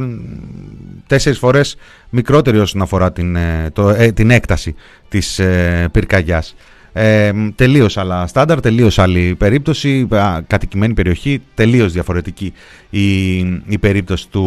τέσσερις 1.07 1.37
φορές 1.39 1.75
μικρότερη 2.09 2.59
όσον 2.59 2.81
αφορά 2.81 3.11
την, 3.11 3.35
ε, 3.35 3.69
το, 3.73 3.89
ε, 3.89 4.11
την 4.11 4.31
έκταση 4.31 4.75
της 5.09 5.39
ε, 5.39 5.87
πυρκαγιάς. 5.91 6.55
Ε, 6.93 7.31
τελείως 7.55 7.97
άλλα 7.97 8.27
στάνταρ, 8.27 8.59
τελείως 8.59 8.99
άλλη 8.99 9.35
περίπτωση, 9.35 10.07
κατοικημένη 10.47 10.93
περιοχή, 10.93 11.41
τελείως 11.53 11.91
διαφορετική 11.93 12.53
η, 12.89 13.37
η 13.67 13.77
περίπτωση 13.79 14.29
του 14.29 14.43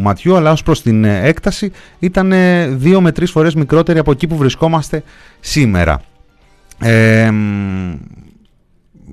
ματιού, 0.00 0.36
αλλά 0.36 0.52
ως 0.52 0.62
προς 0.62 0.82
την 0.82 1.04
έκταση 1.04 1.72
ήταν 1.98 2.32
δύο 2.78 3.00
με 3.00 3.12
τρεις 3.12 3.30
φορές 3.30 3.54
μικρότερη 3.54 3.98
από 3.98 4.10
εκεί 4.10 4.26
που 4.26 4.36
βρισκόμαστε 4.36 5.02
σήμερα. 5.40 6.02
Ε, 6.78 7.30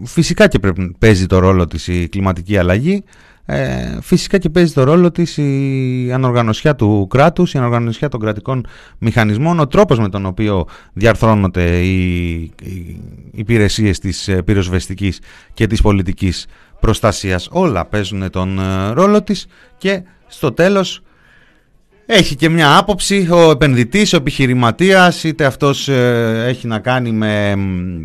φυσικά 0.04 0.48
και 0.48 0.60
πρέπει, 0.60 0.96
παίζει 1.00 1.26
το 1.26 1.40
ρόλο 1.40 1.68
της 1.68 1.88
η 1.88 2.08
κλιματική 2.10 2.58
αλλαγή. 2.58 3.04
Ε, 3.46 3.98
φυσικά 4.02 4.38
και 4.38 4.50
παίζει 4.50 4.74
το 4.74 4.84
ρόλο 4.84 5.12
της 5.12 5.38
η 5.38 6.12
ανοργανωσιά 6.14 6.76
του 6.76 7.08
κράτους, 7.10 7.54
η 7.54 7.58
ανοργανωσιά 7.58 8.10
των 8.10 8.20
κρατικών 8.20 8.66
μηχανισμών, 8.98 9.60
ο 9.60 9.68
τρόπος 9.68 10.00
με 10.00 10.10
τον 10.10 10.26
οποίο 10.26 10.66
διαρθρώνονται 10.94 11.80
οι, 11.80 12.34
οι 12.64 13.02
υπηρεσίες 13.32 14.00
της 14.00 14.28
ε, 14.28 14.42
πυροσβεστικής 14.42 15.20
και 15.54 15.68
της 15.68 15.82
πολιτικής 15.82 16.46
προστασίας. 16.80 17.48
Όλα 17.52 17.86
παίζουν 17.86 18.30
τον 18.30 18.60
ε, 18.60 18.92
ρόλο 18.92 19.24
της 19.24 19.46
και 19.78 20.04
στο 20.28 20.52
τέλος 20.52 21.02
έχει 22.06 22.36
και 22.36 22.50
μια 22.50 22.78
άποψη 22.78 23.28
ο 23.32 23.52
επενδυτής, 23.52 24.14
ο 24.14 24.18
επιχειρηματίας, 24.18 25.24
είτε 25.24 25.46
αυτός 25.46 25.88
ε, 25.88 26.46
έχει 26.48 26.68
να 26.68 26.80
κάνει 26.80 27.12
με 27.12 27.56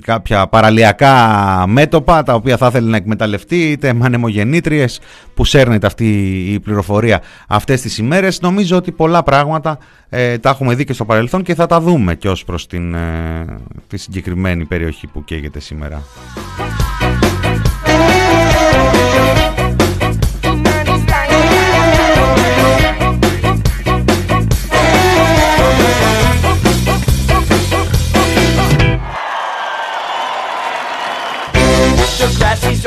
κάποια 0.05 0.47
παραλιακά 0.47 1.65
μέτωπα 1.67 2.23
τα 2.23 2.35
οποία 2.35 2.57
θα 2.57 2.67
ήθελε 2.67 2.91
να 2.91 2.97
εκμεταλλευτεί, 2.97 3.71
είτε 3.71 3.93
με 3.93 4.05
ανεμογεννήτριες 4.05 5.01
που 5.35 5.45
σέρνεται 5.45 5.87
αυτή 5.87 6.07
η 6.53 6.61
πληροφορία 6.61 7.23
αυτές 7.49 7.81
τις 7.81 7.99
ημέρες. 7.99 8.41
Νομίζω 8.41 8.77
ότι 8.77 8.93
πολλά 8.93 9.23
πράγματα 9.23 9.79
ε, 10.09 10.39
τα 10.39 10.51
έχουμε 10.51 10.75
δει 10.75 10.85
και 10.85 10.93
στο 10.93 11.05
παρελθόν 11.05 11.43
και 11.43 11.55
θα 11.55 11.67
τα 11.67 11.81
δούμε 11.81 12.15
και 12.15 12.29
ως 12.29 12.45
προς 12.45 12.67
την, 12.67 12.95
ε, 12.95 13.45
τη 13.87 13.97
συγκεκριμένη 13.97 14.65
περιοχή 14.65 15.07
που 15.07 15.25
καίγεται 15.25 15.61
σήμερα. 15.61 16.03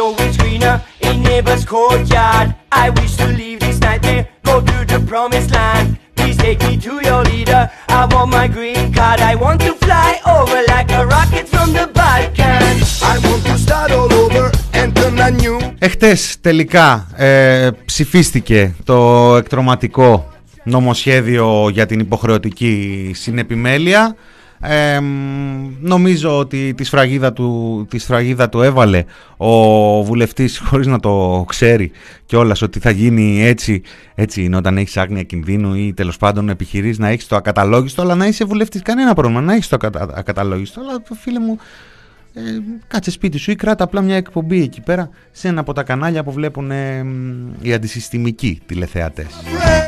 Always 0.01 0.35
greener 0.37 0.81
in 1.01 1.21
neighbor's 1.21 1.63
courtyard. 1.65 2.47
I 2.71 2.89
wish 2.99 3.15
to 3.17 3.27
leave 3.27 3.59
this 3.59 3.79
nightmare, 3.79 4.27
go 4.43 4.55
to 4.61 4.77
the 4.91 4.99
promised 5.11 5.51
land. 5.51 5.97
Please 6.15 6.37
take 6.37 6.59
me 6.67 6.77
to 6.87 6.93
your 7.09 7.23
leader. 7.31 7.61
I 7.87 8.01
want 8.11 8.29
my 8.31 8.47
green 8.47 8.93
card. 8.97 9.19
I 9.31 9.35
want 9.35 9.59
to 9.67 9.73
fly 9.85 10.11
over 10.37 10.59
like 10.73 10.89
a 10.99 11.03
rocket 11.15 11.45
from 11.53 11.67
the 11.77 11.85
Balkan. 11.97 12.75
I 13.13 13.15
want 13.25 13.43
to 13.49 13.55
start 13.65 13.89
all 13.91 14.11
over 14.23 14.45
and 14.73 14.87
turn 14.95 15.19
a 15.19 15.29
new. 15.31 15.57
Εχθές 15.79 16.37
τελικά 16.41 17.07
ε, 17.15 17.69
ψηφίστηκε 17.85 18.75
το 18.83 19.35
εκτροματικό 19.35 20.29
νομοσχέδιο 20.63 21.69
για 21.69 21.85
την 21.85 21.99
υποχρεωτική 21.99 23.11
συνεπιμέλεια 23.15 24.15
νομίζω 25.79 26.37
ότι 26.37 26.73
τη 26.73 26.83
σφραγίδα, 26.83 27.33
του, 27.33 27.85
τη 27.89 27.97
σφραγίδα 27.97 28.49
του 28.49 28.61
έβαλε 28.61 29.03
ο 29.37 30.03
βουλευτής 30.03 30.57
χωρίς 30.67 30.87
να 30.87 30.99
το 30.99 31.45
ξέρει 31.47 31.91
κιόλας 32.25 32.61
ότι 32.61 32.79
θα 32.79 32.89
γίνει 32.89 33.43
έτσι, 33.43 33.81
έτσι 34.15 34.43
είναι 34.43 34.55
όταν 34.55 34.77
έχεις 34.77 34.97
άγνοια 34.97 35.23
κινδύνου 35.23 35.73
ή 35.73 35.93
τέλος 35.93 36.17
πάντων 36.17 36.49
επιχειρείς 36.49 36.97
να 36.97 37.07
έχεις 37.07 37.27
το 37.27 37.35
ακαταλόγιστο 37.35 38.01
αλλά 38.01 38.15
να 38.15 38.25
είσαι 38.27 38.45
βουλευτής 38.45 38.81
κανένα 38.81 39.13
πρόβλημα 39.13 39.41
να 39.41 39.53
έχεις 39.53 39.67
το 39.67 39.77
ακαταλόγιστο. 40.13 40.81
Αλλά 40.81 41.01
φίλε 41.19 41.39
μου 41.39 41.57
ε, 42.33 42.41
κάτσε 42.87 43.11
σπίτι 43.11 43.37
σου 43.37 43.51
ή 43.51 43.55
κράτα 43.55 43.83
απλά 43.83 44.01
μια 44.01 44.15
εκπομπή 44.15 44.61
εκεί 44.61 44.81
πέρα 44.81 45.09
σε 45.31 45.47
ένα 45.47 45.59
από 45.59 45.73
τα 45.73 45.83
κανάλια 45.83 46.23
που 46.23 46.31
βλέπουν 46.31 46.71
ε, 46.71 47.05
οι 47.61 47.73
αντισυστημικοί 47.73 48.61
τηλεθεατές. 48.65 49.27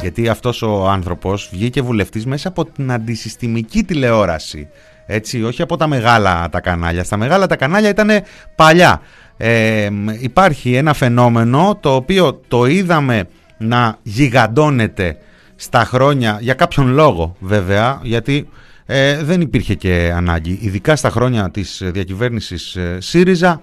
Γιατί 0.01 0.29
αυτός 0.29 0.61
ο 0.61 0.89
άνθρωπος 0.89 1.49
βγήκε 1.51 1.81
βουλευτής 1.81 2.25
μέσα 2.25 2.47
από 2.47 2.65
την 2.65 2.91
αντισυστημική 2.91 3.83
τηλεόραση. 3.83 4.67
Έτσι, 5.05 5.43
όχι 5.43 5.61
από 5.61 5.77
τα 5.77 5.87
μεγάλα 5.87 6.49
τα 6.49 6.59
κανάλια. 6.59 7.03
Στα 7.03 7.17
μεγάλα 7.17 7.47
τα 7.47 7.55
κανάλια 7.55 7.89
ήταν 7.89 8.09
παλιά. 8.55 9.01
Ε, 9.37 9.89
υπάρχει 10.19 10.73
ένα 10.73 10.93
φαινόμενο 10.93 11.77
το 11.81 11.95
οποίο 11.95 12.41
το 12.47 12.65
είδαμε 12.65 13.23
να 13.57 13.97
γιγαντώνεται 14.03 15.17
στα 15.55 15.85
χρόνια, 15.85 16.37
για 16.41 16.53
κάποιον 16.53 16.87
λόγο 16.87 17.35
βέβαια, 17.39 17.99
γιατί 18.03 18.47
ε, 18.85 19.23
δεν 19.23 19.41
υπήρχε 19.41 19.73
και 19.73 20.13
ανάγκη. 20.15 20.57
Ειδικά 20.61 20.95
στα 20.95 21.09
χρόνια 21.09 21.51
της 21.51 21.81
διακυβέρνησης 21.85 22.75
ε, 22.75 22.97
ΣΥΡΙΖΑ 23.01 23.61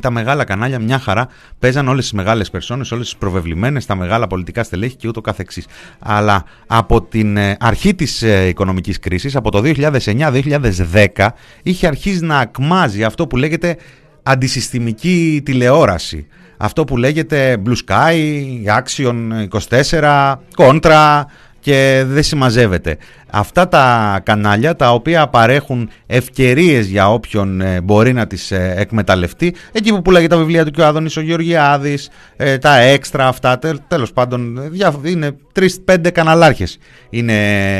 τα 0.00 0.10
μεγάλα 0.10 0.44
κανάλια 0.44 0.78
μια 0.78 0.98
χαρά 0.98 1.28
παίζαν 1.58 1.88
όλες 1.88 2.02
τις 2.02 2.12
μεγάλες 2.12 2.50
περσόνες, 2.50 2.92
όλες 2.92 3.04
τις 3.04 3.16
προβεβλημένες, 3.16 3.86
τα 3.86 3.94
μεγάλα 3.96 4.26
πολιτικά 4.26 4.62
στελέχη 4.62 4.96
και 4.96 5.08
ούτω 5.08 5.20
καθεξής. 5.20 5.66
Αλλά 5.98 6.44
από 6.66 7.02
την 7.02 7.36
ε, 7.36 7.56
αρχή 7.60 7.94
της 7.94 8.22
ε, 8.22 8.46
οικονομικής 8.46 8.98
κρίσης, 8.98 9.36
από 9.36 9.50
το 9.50 9.62
2009-2010, 9.64 11.28
είχε 11.62 11.86
αρχίσει 11.86 12.24
να 12.24 12.38
ακμάζει 12.38 13.04
αυτό 13.04 13.26
που 13.26 13.36
λέγεται 13.36 13.76
αντισυστημική 14.22 15.42
τηλεόραση. 15.44 16.26
Αυτό 16.56 16.84
που 16.84 16.96
λέγεται 16.96 17.62
Blue 17.66 17.76
Sky, 17.86 18.14
Action 18.82 19.46
24, 19.90 20.34
Contra, 20.56 21.22
και 21.60 22.04
δεν 22.06 22.22
συμμαζεύεται. 22.22 22.96
Αυτά 23.30 23.68
τα 23.68 24.20
κανάλια 24.22 24.76
τα 24.76 24.92
οποία 24.92 25.26
παρέχουν 25.28 25.90
ευκαιρίες 26.06 26.86
για 26.86 27.10
όποιον 27.12 27.60
ε, 27.60 27.80
μπορεί 27.80 28.12
να 28.12 28.26
τις 28.26 28.50
ε, 28.50 28.74
εκμεταλλευτεί 28.76 29.54
εκεί 29.72 29.90
που 29.90 30.02
πουλάγε 30.02 30.26
τα 30.26 30.36
βιβλία 30.36 30.64
του 30.64 30.70
και 30.70 30.80
ο 30.80 30.86
Άδωνης 30.86 31.16
ο 31.16 31.20
Γεωργιάδης, 31.20 32.10
ε, 32.36 32.58
τα 32.58 32.76
έξτρα 32.76 33.28
αυτά, 33.28 33.58
τέλος 33.88 34.12
πάντων 34.12 34.58
είναι 35.02 35.36
τρεις-πέντε 35.52 36.10
καναλάρχες 36.10 36.78
είναι 37.10 37.34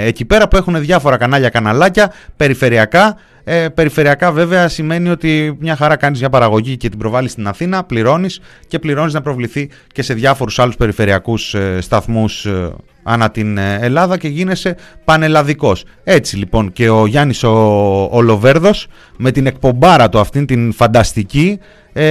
εκεί 0.05 0.25
πέρα 0.25 0.49
που 0.49 0.57
έχουν 0.57 0.81
διάφορα 0.81 1.17
κανάλια 1.17 1.49
καναλάκια 1.49 2.13
περιφερειακά 2.37 3.17
ε, 3.45 3.69
περιφερειακά 3.69 4.33
βέβαια 4.33 4.69
σημαίνει 4.69 5.09
ότι 5.09 5.57
μια 5.61 5.77
χαρά 5.77 5.97
κάνεις 5.97 6.21
μια 6.21 6.31
παραγωγή 6.31 6.77
και 6.77 6.89
την 6.89 6.99
προβάλλεις 6.99 7.33
στην 7.33 7.47
Αθήνα, 7.47 7.85
πληρώνεις 7.85 8.41
και 8.69 8.79
πληρώνεις 8.79 9.13
να 9.13 9.21
προβληθεί 9.21 9.71
και 9.93 10.03
σε 10.03 10.15
διάφορους 10.15 10.59
άλλους 10.59 10.77
περιφερειακούς 10.77 11.55
ε, 11.55 11.81
σταθμούς 11.81 12.47
ε, 12.47 12.73
ανά 13.03 13.31
την 13.31 13.59
ε, 13.59 13.79
Ελλάδα 13.81 14.19
και 14.19 14.29
γίνεσαι 14.29 14.77
πανελλαδικός. 15.05 15.85
Έτσι 16.05 16.37
λοιπόν 16.37 16.73
και 16.73 16.89
ο 16.89 17.07
Γιάννης 17.07 17.43
ο, 17.43 18.09
ο 18.13 18.23
Λοβέρδος 18.23 18.87
με 19.17 19.31
την 19.31 19.47
εκπομπάρα 19.47 20.09
του 20.09 20.19
αυτήν 20.19 20.47
την 20.47 20.73
φανταστική 20.73 21.59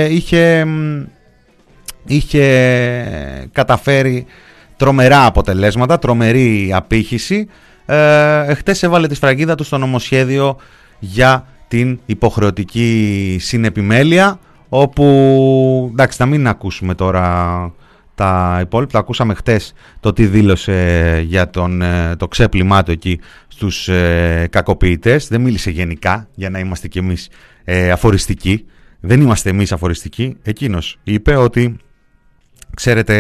είχε, 0.09 0.65
είχε 2.05 3.49
καταφέρει 3.51 4.25
τρομερά 4.77 5.25
αποτελέσματα, 5.25 5.99
τρομερή 5.99 6.71
απήχηση. 6.75 7.47
Ε, 7.85 8.55
έβαλε 8.81 9.07
τη 9.07 9.15
σφραγίδα 9.15 9.55
του 9.55 9.63
στο 9.63 9.77
νομοσχέδιο 9.77 10.57
για 10.99 11.47
την 11.67 11.99
υποχρεωτική 12.05 13.37
συνεπιμέλεια 13.39 14.39
όπου 14.69 15.05
εντάξει 15.91 16.17
να 16.21 16.25
μην 16.25 16.47
ακούσουμε 16.47 16.95
τώρα 16.95 17.73
τα 18.15 18.59
υπόλοιπα, 18.61 18.91
τα 18.91 18.99
ακούσαμε 18.99 19.33
χτες 19.33 19.73
το 19.99 20.13
τι 20.13 20.25
δήλωσε 20.25 21.21
για 21.25 21.49
τον, 21.49 21.81
ε, 21.81 22.15
το 22.15 22.27
ξέπλυμά 22.27 22.83
του 22.83 22.91
εκεί 22.91 23.19
στους 23.47 23.87
ε, 23.87 24.47
κακοποιητές. 24.51 25.27
Δεν 25.27 25.41
μίλησε 25.41 25.69
γενικά 25.69 26.27
για 26.35 26.49
να 26.49 26.59
είμαστε 26.59 26.87
κι 26.87 26.97
εμείς 26.97 27.29
ε, 27.63 27.91
αφοριστικοί. 27.91 28.65
Δεν 28.99 29.21
είμαστε 29.21 29.49
εμείς 29.49 29.71
αφοριστικοί. 29.71 30.37
Εκείνος 30.41 30.99
είπε 31.03 31.35
ότι 31.35 31.77
ξέρετε 32.75 33.15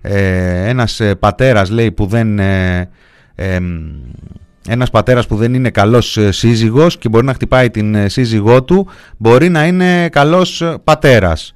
ε, 0.00 0.68
ένας 0.68 1.00
πατέρας 1.18 1.70
λέει 1.70 1.92
που 1.92 2.06
δεν 2.06 2.40
ένας 4.68 4.90
πατέρας 4.90 5.26
που 5.26 5.36
δεν 5.36 5.54
είναι 5.54 5.70
καλός 5.70 6.16
ε, 6.16 6.32
σύζυγος 6.32 6.98
και 6.98 7.08
μπορεί 7.08 7.26
να 7.26 7.32
χτυπάει 7.32 7.70
την 7.70 7.94
ε, 7.94 8.08
σύζυγό 8.08 8.62
του 8.62 8.88
μπορεί 9.16 9.48
να 9.48 9.66
είναι 9.66 10.08
καλός 10.08 10.60
ε, 10.60 10.76
πατέρας. 10.84 11.52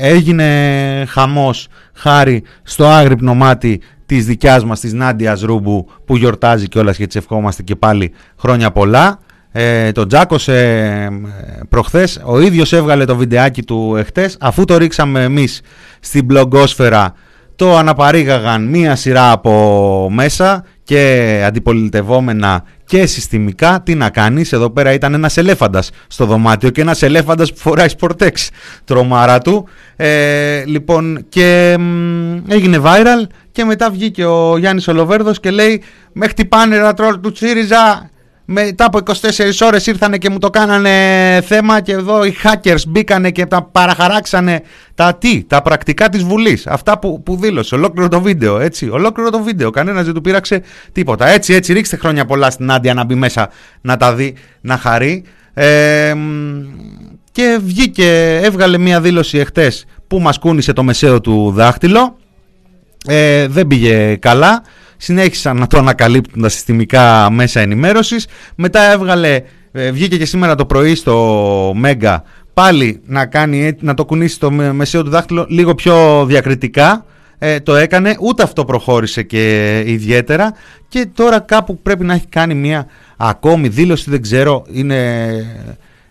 έγινε 0.00 1.04
χαμός 1.08 1.68
χάρη 1.94 2.42
στο 2.62 2.86
άγρυπνο 2.86 3.34
μάτι 3.34 3.80
της 4.06 4.26
δικιάς 4.26 4.64
μας 4.64 4.80
της 4.80 4.92
Νάντιας 4.92 5.40
Ρούμπου 5.40 5.88
που 6.04 6.16
γιορτάζει 6.16 6.68
κιόλας 6.68 6.96
και 6.96 7.06
της 7.06 7.16
ευχόμαστε 7.16 7.62
και 7.62 7.76
πάλι 7.76 8.12
χρόνια 8.38 8.70
πολλά. 8.70 9.18
Ε, 9.52 9.92
τον 9.92 10.08
τζάκωσε 10.08 11.08
προχθές, 11.68 12.20
ο 12.24 12.40
ίδιος 12.40 12.72
έβγαλε 12.72 13.04
το 13.04 13.16
βιντεάκι 13.16 13.62
του 13.62 13.94
εχθές 13.98 14.36
αφού 14.40 14.64
το 14.64 14.76
ρίξαμε 14.76 15.22
εμείς 15.22 15.60
στην 16.00 16.24
μπλογκόσφαιρα 16.24 17.14
το 17.56 17.76
αναπαρήγαγαν 17.76 18.68
μία 18.68 18.96
σειρά 18.96 19.30
από 19.30 20.08
μέσα 20.12 20.64
και 20.84 21.42
αντιπολιτευόμενα 21.46 22.64
και 22.84 23.06
συστημικά. 23.06 23.82
Τι 23.84 23.94
να 23.94 24.10
κάνεις, 24.10 24.52
εδώ 24.52 24.70
πέρα 24.70 24.92
ήταν 24.92 25.14
ένας 25.14 25.36
ελέφαντας 25.36 25.90
στο 26.06 26.26
δωμάτιο 26.26 26.70
και 26.70 26.80
ένας 26.80 27.02
ελέφαντας 27.02 27.52
που 27.52 27.58
φοράει 27.58 27.88
σπορτέξ 27.88 28.50
τρομάρα 28.84 29.38
του. 29.38 29.68
Ε, 29.96 30.64
λοιπόν 30.64 31.26
και 31.28 31.76
έγινε 32.48 32.80
viral 32.84 33.26
και 33.52 33.64
μετά 33.64 33.90
βγήκε 33.90 34.24
ο 34.24 34.56
Γιάννης 34.58 34.88
Ολοβέρδος 34.88 35.40
και 35.40 35.50
λέει 35.50 35.82
με 36.12 36.26
χτυπάνε 36.26 36.76
ένα 36.76 36.94
τρόλ 36.94 37.20
του 37.20 37.32
Τσίριζα 37.32 38.10
μετά 38.44 38.84
από 38.84 38.98
24 39.04 39.12
ώρες 39.60 39.86
ήρθανε 39.86 40.18
και 40.18 40.30
μου 40.30 40.38
το 40.38 40.50
κάνανε 40.50 40.90
θέμα 41.46 41.80
και 41.80 41.92
εδώ 41.92 42.24
οι 42.24 42.34
hackers 42.44 42.82
μπήκανε 42.88 43.30
και 43.30 43.46
τα 43.46 43.62
παραχαράξανε 43.62 44.62
τα 44.94 45.14
τι, 45.14 45.44
τα 45.46 45.62
πρακτικά 45.62 46.08
της 46.08 46.22
Βουλής. 46.22 46.66
Αυτά 46.66 46.98
που, 46.98 47.22
που 47.22 47.36
δήλωσε, 47.36 47.74
ολόκληρο 47.74 48.08
το 48.08 48.20
βίντεο, 48.20 48.58
έτσι, 48.58 48.88
ολόκληρο 48.88 49.30
το 49.30 49.42
βίντεο. 49.42 49.70
Κανένας 49.70 50.04
δεν 50.04 50.14
του 50.14 50.20
πείραξε 50.20 50.62
τίποτα. 50.92 51.26
Έτσι, 51.28 51.54
έτσι, 51.54 51.72
ρίξτε 51.72 51.96
χρόνια 51.96 52.24
πολλά 52.24 52.50
στην 52.50 52.70
Άντια 52.72 52.94
να 52.94 53.04
μπει 53.04 53.14
μέσα 53.14 53.50
να 53.80 53.96
τα 53.96 54.14
δει, 54.14 54.34
να 54.60 54.76
χαρεί. 54.76 55.24
Ε, 55.54 56.14
και 57.32 57.58
βγήκε, 57.64 58.40
έβγαλε 58.42 58.78
μία 58.78 59.00
δήλωση 59.00 59.38
εχθές 59.38 59.84
που 60.06 60.20
μας 60.20 60.38
κούνησε 60.38 60.72
το 60.72 60.82
μεσαίο 60.82 61.20
του 61.20 61.52
δάχτυλο. 61.54 62.16
Ε, 63.06 63.46
δεν 63.46 63.66
πήγε 63.66 64.16
καλά 64.16 64.62
συνέχισαν 65.02 65.56
να 65.56 65.66
το 65.66 65.78
ανακαλύπτουν 65.78 66.42
τα 66.42 66.48
συστημικά 66.48 67.30
μέσα 67.30 67.60
ενημέρωσης. 67.60 68.26
Μετά 68.54 68.92
έβγαλε, 68.92 69.42
ε, 69.72 69.90
βγήκε 69.90 70.16
και 70.18 70.24
σήμερα 70.24 70.54
το 70.54 70.66
πρωί 70.66 70.94
στο 70.94 71.72
Μέγκα 71.76 72.22
πάλι 72.54 73.00
να, 73.06 73.26
κάνει, 73.26 73.76
να 73.80 73.94
το 73.94 74.04
κουνήσει 74.04 74.38
το 74.38 74.50
μεσαίο 74.50 75.02
του 75.02 75.10
δάχτυλο 75.10 75.46
λίγο 75.48 75.74
πιο 75.74 76.24
διακριτικά. 76.26 77.04
Ε, 77.38 77.60
το 77.60 77.76
έκανε, 77.76 78.16
ούτε 78.20 78.42
αυτό 78.42 78.64
προχώρησε 78.64 79.22
και 79.22 79.78
ιδιαίτερα 79.86 80.54
και 80.88 81.08
τώρα 81.14 81.40
κάπου 81.40 81.78
πρέπει 81.78 82.04
να 82.04 82.14
έχει 82.14 82.26
κάνει 82.26 82.54
μια 82.54 82.86
ακόμη 83.16 83.68
δήλωση, 83.68 84.10
δεν 84.10 84.22
ξέρω, 84.22 84.64
είναι... 84.72 85.30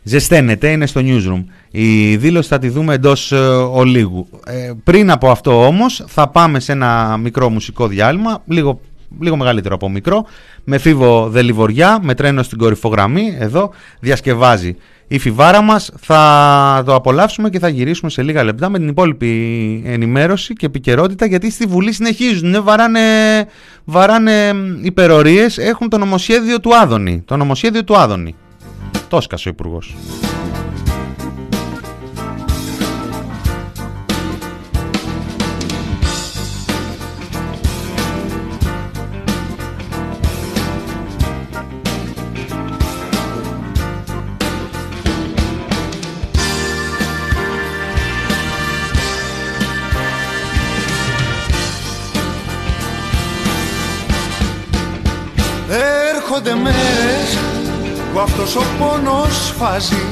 Ζεσταίνεται, 0.03 0.69
είναι 0.69 0.85
στο 0.85 1.01
newsroom. 1.03 1.43
Η 1.71 2.15
δήλωση 2.15 2.47
θα 2.47 2.59
τη 2.59 2.69
δούμε 2.69 2.93
εντός 2.93 3.31
ε, 3.31 3.37
ολίγου. 3.71 4.27
Ε, 4.45 4.71
πριν 4.83 5.11
από 5.11 5.31
αυτό 5.31 5.65
όμως 5.65 6.03
θα 6.07 6.27
πάμε 6.27 6.59
σε 6.59 6.71
ένα 6.71 7.17
μικρό 7.17 7.49
μουσικό 7.49 7.87
διάλειμμα, 7.87 8.41
λίγο, 8.45 8.79
λίγο 9.19 9.35
μεγαλύτερο 9.35 9.75
από 9.75 9.89
μικρό, 9.89 10.25
με 10.63 10.77
φίβο 10.77 11.29
Δελιβοριά, 11.29 11.99
με 12.01 12.13
τρένο 12.13 12.43
στην 12.43 12.57
κορυφογραμμή, 12.57 13.35
εδώ 13.39 13.71
διασκευάζει 13.99 14.75
η 15.13 15.19
φιβάρα 15.19 15.61
μας. 15.61 15.91
Θα 15.99 16.83
το 16.85 16.95
απολαύσουμε 16.95 17.49
και 17.49 17.59
θα 17.59 17.67
γυρίσουμε 17.67 18.09
σε 18.09 18.21
λίγα 18.21 18.43
λεπτά 18.43 18.69
με 18.69 18.77
την 18.77 18.87
υπόλοιπη 18.87 19.83
ενημέρωση 19.85 20.53
και 20.53 20.65
επικαιρότητα 20.65 21.25
γιατί 21.25 21.51
στη 21.51 21.65
Βουλή 21.65 21.93
συνεχίζουν, 21.93 22.63
βαράνε, 22.63 22.99
βαράνε 23.83 24.53
υπερορίες, 24.81 25.57
έχουν 25.57 25.89
το 25.89 25.97
νομοσχέδιο 25.97 26.59
του 26.59 26.75
Άδωνη. 26.75 27.21
Το 27.25 27.37
νομοσχέδιο 27.37 27.83
του 27.83 27.97
Άδωνη. 27.97 28.35
Το 29.07 29.17
ο 29.31 29.49
Υπουργός. 29.49 29.95
Πόνος 59.61 59.73
φάζει 59.73 60.05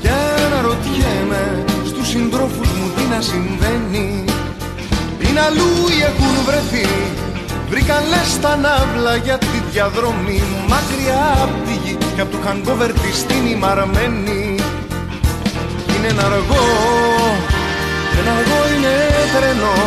Και 0.00 0.10
αναρωτιέμαι 0.46 1.64
στους 1.86 2.08
συντρόφους 2.08 2.68
μου 2.68 2.90
τι 2.96 3.02
να 3.14 3.20
συμβαίνει. 3.20 4.24
Είναι 5.28 5.40
αλλού 5.40 5.72
ή 5.96 6.02
έχουν 6.10 6.34
βρεθεί 6.46 6.88
Βρήκαν 7.68 8.02
λες 8.08 8.40
τα 8.40 8.56
ναύλα 8.56 9.16
για 9.16 9.38
τη 9.38 9.58
διαδρομή 9.70 10.42
Μακριά 10.68 11.24
απ' 11.42 11.66
τη 11.66 11.74
γη 11.82 11.98
και 12.14 12.20
απ' 12.20 12.30
του 12.30 12.38
hangover 12.46 12.90
της 13.02 13.26
την 13.26 13.46
ημαρμένη 13.46 14.54
Είναι 15.92 16.08
ένα 16.08 16.24
αργό, 16.24 16.66
ένα 18.20 18.32
αργό 18.38 18.60
είναι 18.72 18.94
τρενό 19.34 19.78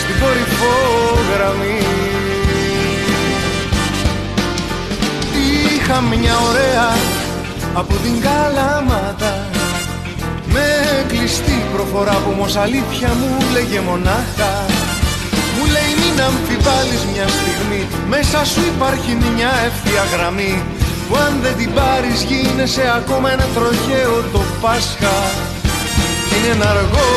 Στην 0.00 0.14
κορυφό 0.20 0.76
γραμμή. 1.32 1.80
Είχα 5.76 6.00
μια 6.00 6.36
ωραία 6.48 7.15
από 7.80 7.94
την 8.04 8.14
Καλαμάτα. 8.26 9.34
Με 10.54 10.68
κλειστή 11.08 11.58
προφορά 11.74 12.16
που 12.22 12.30
όμως 12.34 12.56
αλήθεια 12.56 13.08
μου 13.18 13.30
λέγε 13.52 13.80
μονάχα. 13.80 14.52
Μου 15.54 15.64
λέει 15.74 15.92
μην 16.00 16.16
αμφιβάλλεις 16.28 17.02
μια 17.12 17.26
στιγμή. 17.38 17.82
Μέσα 18.08 18.38
σου 18.50 18.60
υπάρχει 18.74 19.12
μια 19.24 19.52
ευθεία 19.68 20.04
γραμμή. 20.12 20.54
Που 21.08 21.16
αν 21.26 21.32
δεν 21.42 21.54
την 21.56 21.70
πάρεις 21.78 22.18
γίνεσαι 22.28 22.84
ακόμα 22.98 23.32
ένα 23.32 23.46
τροχαίο 23.54 24.16
το 24.32 24.42
Πάσχα 24.62 25.18
Είναι 26.34 26.50
ένα 26.56 26.68
αργό, 26.74 27.10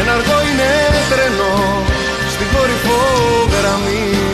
ένα 0.00 0.12
αργό 0.16 0.38
είναι 0.48 0.70
τρενό 1.10 1.56
Στην 2.34 2.46
κορυφό 2.54 3.00
γραμμή 3.54 4.33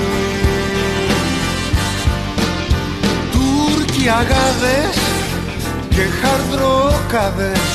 οι 4.05 4.09
αγάδες 4.09 4.97
και 5.95 6.05
χαρδροκάδες 6.21 7.69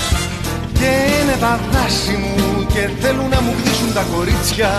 και 0.79 0.91
είναι 1.15 1.35
τα 1.39 1.59
δάση 1.71 2.15
μου 2.23 2.65
και 2.73 2.89
θέλουν 3.01 3.29
να 3.35 3.41
μου 3.41 3.53
γδίσουν 3.57 3.93
τα 3.93 4.03
κορίτσια. 4.13 4.71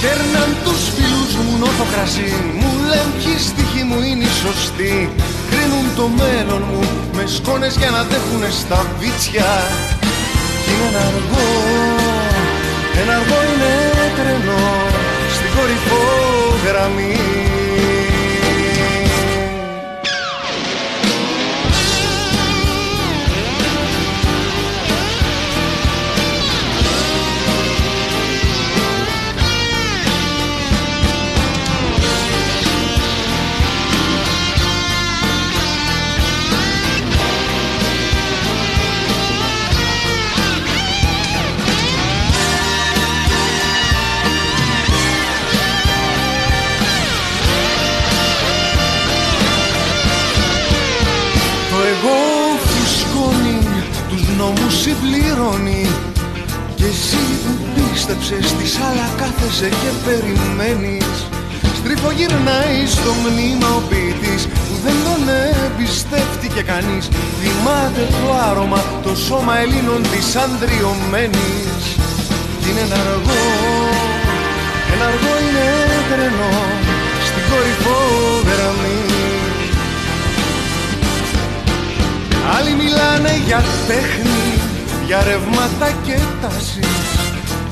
Κέρναν 0.00 0.50
τους 0.64 0.82
φίλους 0.94 1.32
μου 1.42 1.54
νόθο 1.62 1.86
κρασί 1.92 2.32
Μου 2.58 2.70
λένε 2.88 3.12
ποιοι 3.18 3.36
στοιχοί 3.48 3.82
μου 3.88 3.98
είναι 4.08 4.24
οι 4.28 4.34
σωστοί. 4.42 4.94
Κρίνουν 5.50 5.86
το 5.98 6.06
μέλλον 6.20 6.62
μου 6.70 6.82
με 7.16 7.24
σκόνες 7.36 7.74
για 7.80 7.90
να 7.96 8.02
δέχουνε 8.10 8.50
στα 8.60 8.80
βίτσια. 8.98 9.50
Κι 10.62 10.70
είναι 10.72 10.86
ένα 10.90 11.02
αργό, 11.10 11.48
ένα 13.00 13.12
αργό 13.18 13.38
είναι 13.50 13.72
τρενό 14.16 14.66
Στην 15.36 15.50
κορυφό 15.56 16.02
γραμμή 16.64 17.47
Πίστεψες 57.74 58.48
στη 58.48 58.66
σάλα 58.66 59.08
κάθεσαι 59.16 59.68
και 59.68 59.90
περιμένεις. 60.04 61.16
Στριφογυρνάει 61.78 62.78
στο 62.86 63.10
μνήμα 63.22 63.68
ο 63.78 63.82
ποιητής 63.88 64.42
Που 64.66 64.74
δεν 64.84 64.96
τον 65.06 65.22
εμπιστεύτηκε 65.64 66.62
κανείς. 66.62 67.04
Θυμάται 67.40 68.02
το 68.14 68.26
άρωμα 68.48 68.80
το 69.04 69.12
σώμα 69.26 69.54
Ελλήνων 69.58 70.02
της 70.12 70.36
ανδριωμένης. 70.44 71.82
Κι 72.60 72.68
είναι 72.70 72.82
ένα 72.88 72.98
αργό, 73.04 73.44
ένα 74.92 75.04
αργό 75.10 75.34
είναι 75.44 75.66
τρενό 76.10 76.56
Στην 77.28 77.44
κορυφό 77.50 78.00
γραμμή. 78.48 79.00
Άλλοι 82.56 82.72
μιλάνε 82.82 83.32
για 83.46 83.60
τέχνη, 83.88 84.44
για 85.08 85.22
ρεύματα 85.28 85.88
και 86.06 86.16
τάσεις. 86.42 86.96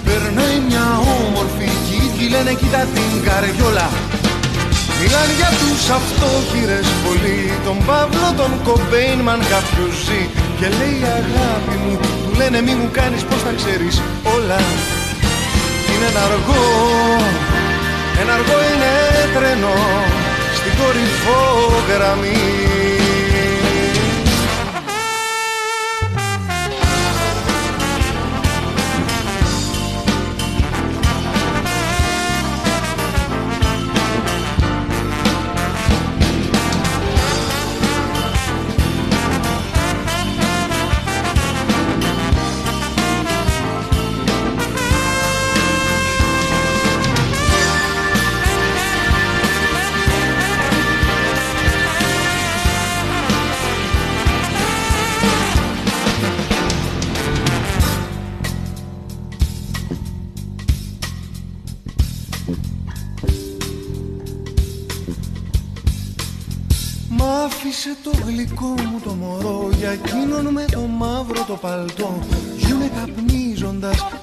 Περνάει 0.04 0.58
μια 0.68 0.86
όμορφη 1.16 1.68
κίκη, 1.86 2.24
λένε 2.34 2.52
κοίτα 2.60 2.82
την 2.94 3.12
καριόλα 3.26 3.88
Μιλάνε 5.00 5.34
για 5.40 5.50
τους 5.60 5.82
αυτόχειρες 5.98 6.86
πολύ 7.04 7.40
Τον 7.66 7.78
Παύλο, 7.88 8.28
τον 8.40 8.52
Κομπέινμαν 8.66 9.40
κάποιος 9.52 9.94
ζει. 10.06 10.22
Και 10.58 10.68
λέει 10.78 11.00
αγάπη 11.20 11.76
μου, 11.82 11.94
του 12.24 12.32
λένε 12.38 12.58
μη 12.66 12.74
μου 12.78 12.88
κάνεις 12.98 13.22
πως 13.28 13.40
τα 13.46 13.52
ξέρεις 13.60 13.96
όλα 14.34 14.60
Είναι 15.90 16.06
ένα 16.12 16.22
αργό, 16.28 16.64
ένα 18.20 18.32
αργό 18.38 18.58
είναι 18.70 18.92
τρένο 19.34 19.76
Στην 20.58 20.72
κορυφό 20.80 21.42
γραμμή 21.88 22.75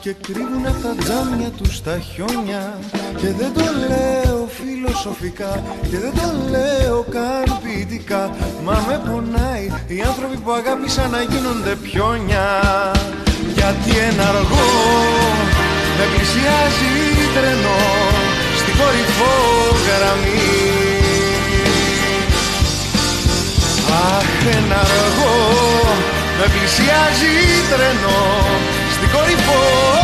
και 0.04 0.16
κρύβουν 0.28 0.66
από 0.68 0.82
τα 0.88 0.96
τζάμια 1.04 1.50
τους 1.58 1.82
τα 1.82 2.00
χιόνια. 2.00 2.80
Και 3.18 3.30
δεν 3.40 3.54
το 3.54 3.66
λέω 3.88 4.48
φιλοσοφικά 4.58 5.64
Και 5.90 5.98
δεν 6.04 6.14
το 6.20 6.28
λέω 6.50 7.06
καν 7.16 7.48
ποιητικά. 7.64 8.24
Μα 8.66 8.76
με 8.88 8.96
πονάει 9.08 9.66
οι 9.88 10.02
άνθρωποι 10.10 10.38
που 10.38 10.52
αγάπησαν 10.52 11.10
να 11.12 11.22
γίνονται 11.22 11.76
πιόνια. 11.86 12.48
Γιατί 13.58 13.92
ένα 14.10 14.24
αργό 14.34 14.72
με 15.98 16.06
πλησιάζει 16.14 16.96
τρενό 17.36 17.84
Στην 18.60 18.74
κορυφό 18.80 19.36
γραμμή. 19.86 20.52
Αχ 24.16 24.56
ένα 24.58 24.80
αργό 24.80 25.36
με 26.38 26.46
πλησιάζει 26.54 27.36
τρένο 27.72 28.22
στην 29.14 29.20
κορυφό 29.22 30.03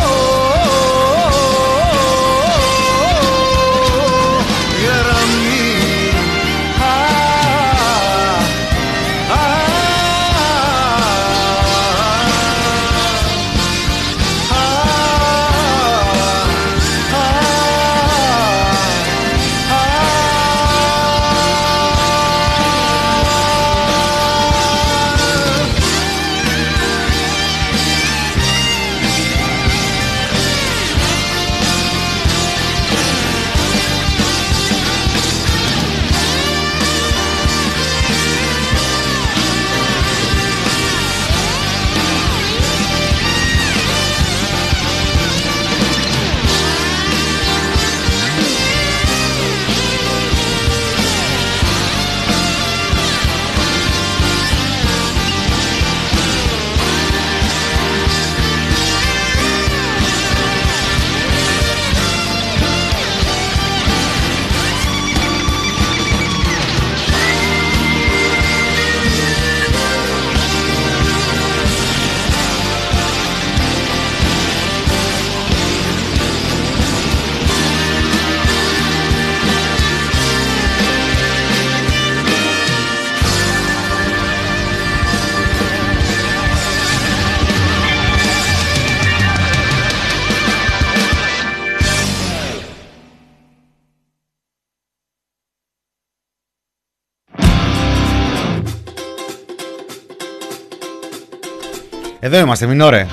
Εδώ 102.32 102.42
είμαστε, 102.42 102.66
μην 102.66 102.80
ωραία. 102.80 103.06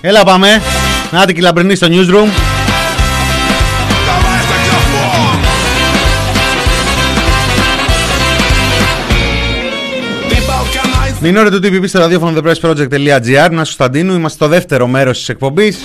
Έλα 0.00 0.24
πάμε. 0.24 0.62
Να 1.10 1.26
την 1.26 1.34
κυλαμπρινή 1.34 1.74
στο 1.74 1.86
newsroom. 1.90 2.28
Μην 11.20 11.36
ώρα 11.36 11.50
του 11.50 11.56
TPP 11.56 11.88
στο 11.88 11.98
ραδιόφωνο 11.98 12.40
thepressproject.gr 12.40 13.50
Να 13.50 13.64
σου 13.64 13.72
Σταντίνου, 13.72 14.14
είμαστε 14.14 14.36
στο 14.36 14.48
δεύτερο 14.48 14.86
μέρος 14.86 15.18
της 15.18 15.28
εκπομπής. 15.28 15.78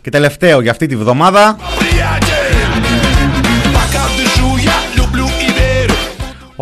Και 0.00 0.10
τελευταίο 0.10 0.60
για 0.60 0.70
αυτή 0.70 0.86
τη 0.86 0.96
βδομάδα 0.96 1.56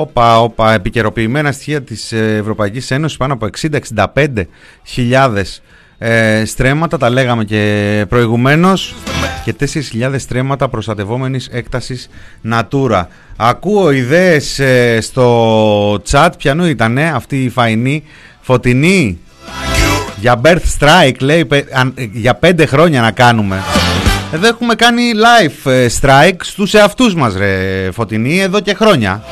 Όπα, 0.00 0.40
όπα, 0.40 0.72
επικαιροποιημένα 0.72 1.52
στοιχεία 1.52 1.82
της 1.82 2.12
ε, 2.12 2.36
Ευρωπαϊκής 2.36 2.90
Ένωσης 2.90 3.16
πάνω 3.16 3.32
από 3.32 3.48
60-65 4.14 4.26
χιλιάδες 4.84 5.62
ε, 5.98 6.42
στρέμματα, 6.44 6.98
τα 6.98 7.10
λέγαμε 7.10 7.44
και 7.44 8.04
προηγουμένως 8.08 8.94
και 9.44 9.54
4.000 9.60 10.14
στρέμματα 10.16 10.68
προστατευόμενης 10.68 11.48
έκτασης 11.52 12.08
Natura. 12.50 13.04
Ακούω 13.36 13.90
ιδέες 13.90 14.58
ε, 14.58 14.98
στο 15.00 16.02
chat, 16.10 16.28
ποιανού 16.38 16.64
ήτανε 16.64 17.12
αυτή 17.14 17.44
η 17.44 17.48
φαϊνή 17.48 18.02
φωτεινή; 18.40 19.18
Για 20.20 20.40
birth 20.44 20.78
strike 20.78 21.18
λέει 21.20 21.48
για 22.12 22.34
πέντε 22.34 22.66
χρόνια 22.66 23.00
να 23.00 23.10
κάνουμε. 23.10 23.62
Εδώ 24.32 24.46
έχουμε 24.46 24.74
κάνει 24.74 25.02
live 25.14 25.88
strike 26.00 26.40
στους 26.40 26.74
εαυτούς 26.74 27.14
μας 27.14 27.36
ρε 27.36 27.88
Φωτεινή 27.92 28.40
εδώ 28.40 28.60
και 28.60 28.74
χρόνια. 28.74 29.22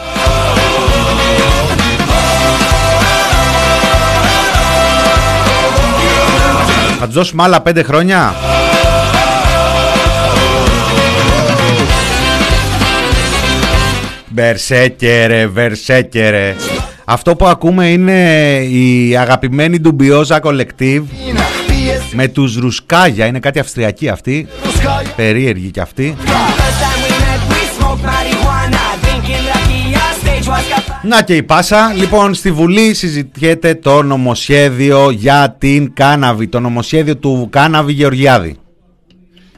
Θα 6.99 7.07
του 7.07 7.13
δώσουμε 7.13 7.43
άλλα 7.43 7.61
πέντε 7.61 7.83
χρόνια. 7.83 8.35
Βερσέκερε, 14.35 15.47
βερσέκερε. 15.47 16.55
Αυτό 17.05 17.37
που 17.37 17.47
ακούμε 17.47 17.89
είναι 17.89 18.59
η 18.63 19.17
αγαπημένη 19.17 19.79
Ντουμπιόζα 19.79 20.41
Collective 20.43 21.03
με 22.13 22.29
τους 22.29 22.57
Ρουσκάγια. 22.57 23.27
Είναι 23.27 23.39
κάτι 23.39 23.59
αυστριακή 23.59 24.09
αυτή. 24.09 24.47
Περίεργη 25.17 25.71
κι 25.71 25.81
αυτή. 25.81 26.17
Να 31.03 31.23
και 31.23 31.37
η 31.37 31.43
πάσα. 31.43 31.93
Λοιπόν, 31.93 32.35
στη 32.35 32.53
Βουλή 32.53 32.95
συζητιέται 32.95 33.75
το 33.75 34.03
νομοσχέδιο 34.03 35.11
για 35.11 35.57
την 35.59 35.95
κάναβη. 35.95 36.49
Το 36.49 36.61
νομοσχέδιο 36.61 37.17
του 37.17 37.49
κάναβη 37.51 37.93
Γεωργιάδη. 37.93 38.59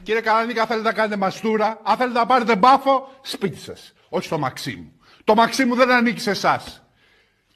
Κύριε 0.03 0.21
Καρανίκα, 0.21 0.67
θέλετε 0.67 0.89
να 0.89 0.95
κάνετε 0.95 1.17
μαστούρα; 1.17 1.81
Αν 1.83 1.97
θέλετε 1.97 2.19
να 2.19 2.27
πάρετε 2.27 2.57
μπάφο, 2.57 3.09
σπίτι 3.23 3.59
σας. 3.59 3.93
Όχι 4.09 4.27
στο 4.27 4.39
μαξί 4.39 4.77
μου. 4.77 4.93
Το 5.25 5.35
μαξί 5.35 5.65
μου 5.65 5.75
δεν 5.75 5.91
ανήκει 5.91 6.21
σε 6.21 6.31
εσάς. 6.31 6.83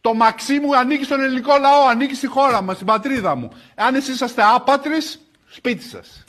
Το 0.00 0.14
μαξί 0.14 0.60
μου 0.60 0.76
ανήκει 0.76 1.04
στον 1.04 1.20
ελληνικό 1.20 1.52
λαό, 1.60 1.86
ανήκει 1.90 2.14
στη 2.14 2.26
χώρα 2.26 2.62
μας, 2.62 2.74
στην 2.74 2.86
πατρίδα 2.86 3.34
μου. 3.34 3.50
Αν 3.74 3.94
εσείς 3.94 4.14
είσαστε 4.14 4.42
άπατρες, 4.54 5.18
σπίτι 5.48 5.82
σας. 5.82 6.24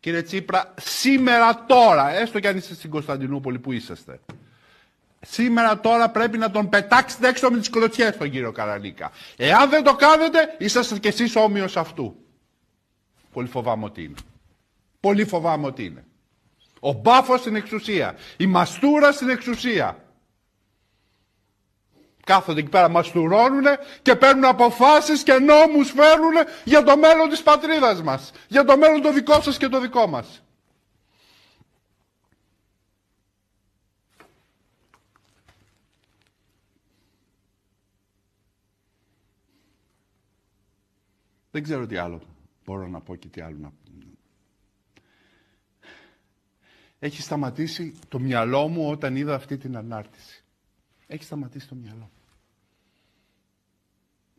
Κύριε 0.00 0.22
Τσίπρα, 0.22 0.74
σήμερα 0.80 1.64
τώρα, 1.66 2.16
έστω 2.16 2.40
κι 2.40 2.46
αν 2.46 2.56
είστε 2.56 2.74
στην 2.74 2.90
Κωνσταντινούπολη 2.90 3.58
που 3.58 3.72
είσαστε, 3.72 4.20
σήμερα 5.30 5.80
τώρα 5.80 6.10
πρέπει 6.10 6.38
να 6.38 6.50
τον 6.50 6.68
πετάξετε 6.68 7.28
έξω 7.28 7.50
με 7.50 7.58
τις 7.58 7.70
κλωτσιές 7.70 8.16
τον 8.16 8.30
κύριο 8.30 8.52
Καρανίκα. 8.52 9.10
Εάν 9.36 9.70
δεν 9.70 9.82
το 9.84 9.94
κάνετε, 9.94 10.54
είσαστε 10.58 10.98
κι 10.98 11.08
εσείς 11.08 11.36
όμοιος 11.36 11.76
αυτού. 11.76 12.16
Πολύ 13.32 13.48
φοβάμαι 13.48 13.84
ότι 13.84 14.02
είναι. 14.02 14.14
Πολύ 15.00 15.24
φοβάμαι 15.24 15.66
ότι 15.66 15.84
είναι. 15.84 16.04
Ο 16.80 16.92
μπάφος 16.92 17.40
στην 17.40 17.56
εξουσία. 17.56 18.16
Η 18.36 18.46
μαστούρα 18.46 19.12
στην 19.12 19.28
εξουσία. 19.28 20.04
Κάθονται 22.24 22.60
εκεί 22.60 22.68
πέρα, 22.68 22.88
μαστουρώνουν 22.88 23.64
και 24.02 24.14
παίρνουν 24.14 24.44
αποφάσεις 24.44 25.22
και 25.22 25.32
νόμους 25.32 25.90
φέρνουν 25.90 26.34
για 26.64 26.82
το 26.82 26.96
μέλλον 26.96 27.28
της 27.28 27.42
πατρίδας 27.42 28.02
μας. 28.02 28.30
Για 28.48 28.64
το 28.64 28.76
μέλλον 28.76 29.02
το 29.02 29.12
δικό 29.12 29.40
σας 29.40 29.56
και 29.56 29.68
το 29.68 29.80
δικό 29.80 30.06
μας. 30.06 30.42
Δεν 41.56 41.64
ξέρω 41.64 41.86
τι 41.86 41.96
άλλο 41.96 42.22
μπορώ 42.64 42.86
να 42.86 43.00
πω 43.00 43.14
και 43.14 43.28
τι 43.28 43.40
άλλο 43.40 43.56
να 43.60 43.68
πω. 43.68 43.76
Έχει 46.98 47.22
σταματήσει 47.22 47.94
το 48.08 48.18
μυαλό 48.18 48.68
μου 48.68 48.90
όταν 48.90 49.16
είδα 49.16 49.34
αυτή 49.34 49.56
την 49.56 49.76
ανάρτηση. 49.76 50.44
Έχει 51.06 51.24
σταματήσει 51.24 51.68
το 51.68 51.74
μυαλό 51.74 51.98
μου. 51.98 52.10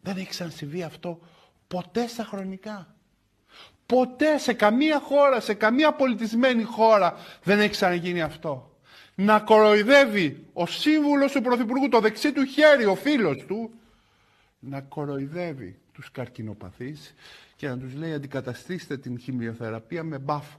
Δεν 0.01 0.17
έχει 0.17 0.27
ξανασυμβεί 0.27 0.84
αυτό 0.84 1.19
ποτέ 1.67 2.08
στα 2.08 2.23
χρονικά. 2.23 2.95
Ποτέ 3.86 4.38
σε 4.38 4.53
καμία 4.53 4.99
χώρα, 4.99 5.39
σε 5.39 5.53
καμία 5.53 5.93
πολιτισμένη 5.93 6.63
χώρα 6.63 7.13
δεν 7.43 7.60
έχει 7.60 7.71
ξαναγίνει 7.71 8.21
αυτό. 8.21 8.77
Να 9.15 9.39
κοροϊδεύει 9.39 10.45
ο 10.53 10.65
σύμβουλος 10.65 11.32
του 11.32 11.41
Πρωθυπουργού, 11.41 11.89
το 11.89 11.99
δεξί 11.99 12.32
του 12.32 12.43
χέρι, 12.43 12.86
ο 12.86 12.95
φίλος 12.95 13.45
του, 13.45 13.71
να 14.60 14.82
κοροϊδεύει 14.82 15.80
τους 15.97 16.12
καρκινοπαθείς 16.12 17.13
και 17.55 17.67
να 17.67 17.77
τους 17.77 17.93
λέει 17.93 18.13
αντικαταστήστε 18.13 18.97
την 18.97 19.19
χημειοθεραπεία 19.19 20.03
με 20.03 20.17
μπάφο, 20.17 20.57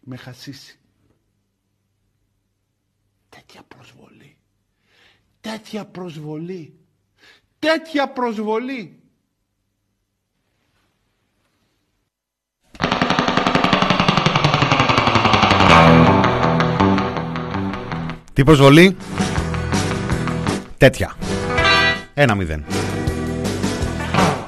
με 0.00 0.16
χασίσι. 0.16 0.78
Τέτοια 3.28 3.62
προσβολή. 3.62 4.36
Τέτοια 5.40 5.84
προσβολή. 5.84 6.78
Τέτοια 7.58 8.08
προσβολή. 8.08 9.02
Τι 18.32 18.44
προσβολή; 18.44 18.96
Τέτοια. 20.78 21.16
Ένα 22.14 22.34
μηδέν. 22.34 22.79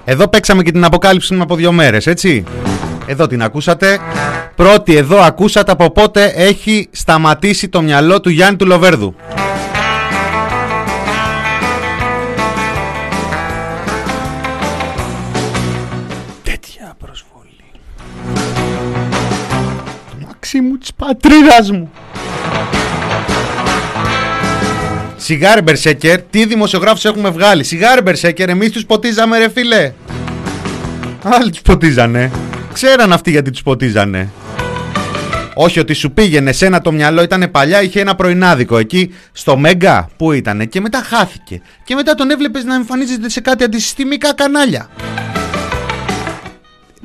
Εδώ 0.05 0.29
παίξαμε 0.29 0.62
και 0.62 0.73
την 0.73 0.85
αποκάλυψη 0.85 1.38
από 1.41 1.57
δύο 1.57 1.73
μέρες, 1.73 2.07
έτσι. 2.07 2.45
Εδώ 3.07 3.27
την 3.27 3.43
ακούσατε. 3.43 3.99
Πρώτη 4.57 4.97
εδώ 4.97 5.21
ακούσατε 5.21 5.73
από 5.73 5.91
πότε 5.91 6.33
έχει 6.37 6.88
σταματήσει 6.91 7.69
το 7.69 7.83
μυαλό 7.83 8.21
του 8.21 8.31
Γιάννη 8.31 8.57
του 8.57 8.67
Λοβέρδου. 8.67 9.15
Τέτοια 16.43 16.95
προσβολή. 16.99 17.71
Το 20.11 20.27
μαξί 20.27 20.61
μου 20.61 20.77
της 20.79 20.95
πατρίδας 20.95 21.71
μου. 21.71 21.91
Σιγάρι 25.23 25.61
Μπερσέκερ, 25.61 26.23
τι 26.23 26.45
δημοσιογράφους 26.45 27.05
έχουμε 27.05 27.31
βγάλει. 27.31 27.65
Σιγάρι 27.65 28.01
Μπερσέκερ, 28.01 28.49
εμείς 28.49 28.71
τους 28.71 28.87
ποτίζαμε 28.87 29.39
ρε 29.39 29.51
φίλε. 29.51 29.93
Άλλοι 31.23 31.51
τους 31.51 31.63
ποτίζανε. 31.63 32.31
Ξέραν 32.73 33.13
αυτοί 33.13 33.31
γιατί 33.31 33.51
τους 33.51 33.63
ποτίζανε. 33.63 34.33
Όχι 35.55 35.81
ότι 35.81 35.93
σου 35.93 36.11
πήγαινε 36.13 36.53
σένα 36.53 36.81
το 36.81 36.93
μυαλό 36.93 37.23
ήταν 37.23 37.51
παλιά, 37.51 37.83
είχε 37.83 38.01
ένα 38.01 38.15
πρωινάδικο 38.15 38.79
εκεί 38.79 39.15
στο 39.33 39.57
Μέγκα 39.57 40.09
που 40.17 40.33
ήταν 40.33 40.69
και 40.69 40.81
μετά 40.81 41.03
χάθηκε. 41.03 41.61
Και 41.85 41.95
μετά 41.95 42.15
τον 42.15 42.31
έβλεπες 42.31 42.65
να 42.65 42.75
εμφανίζεται 42.75 43.29
σε 43.29 43.41
κάτι 43.41 43.65
αντισυστημικά 43.65 44.35
κανάλια. 44.35 44.89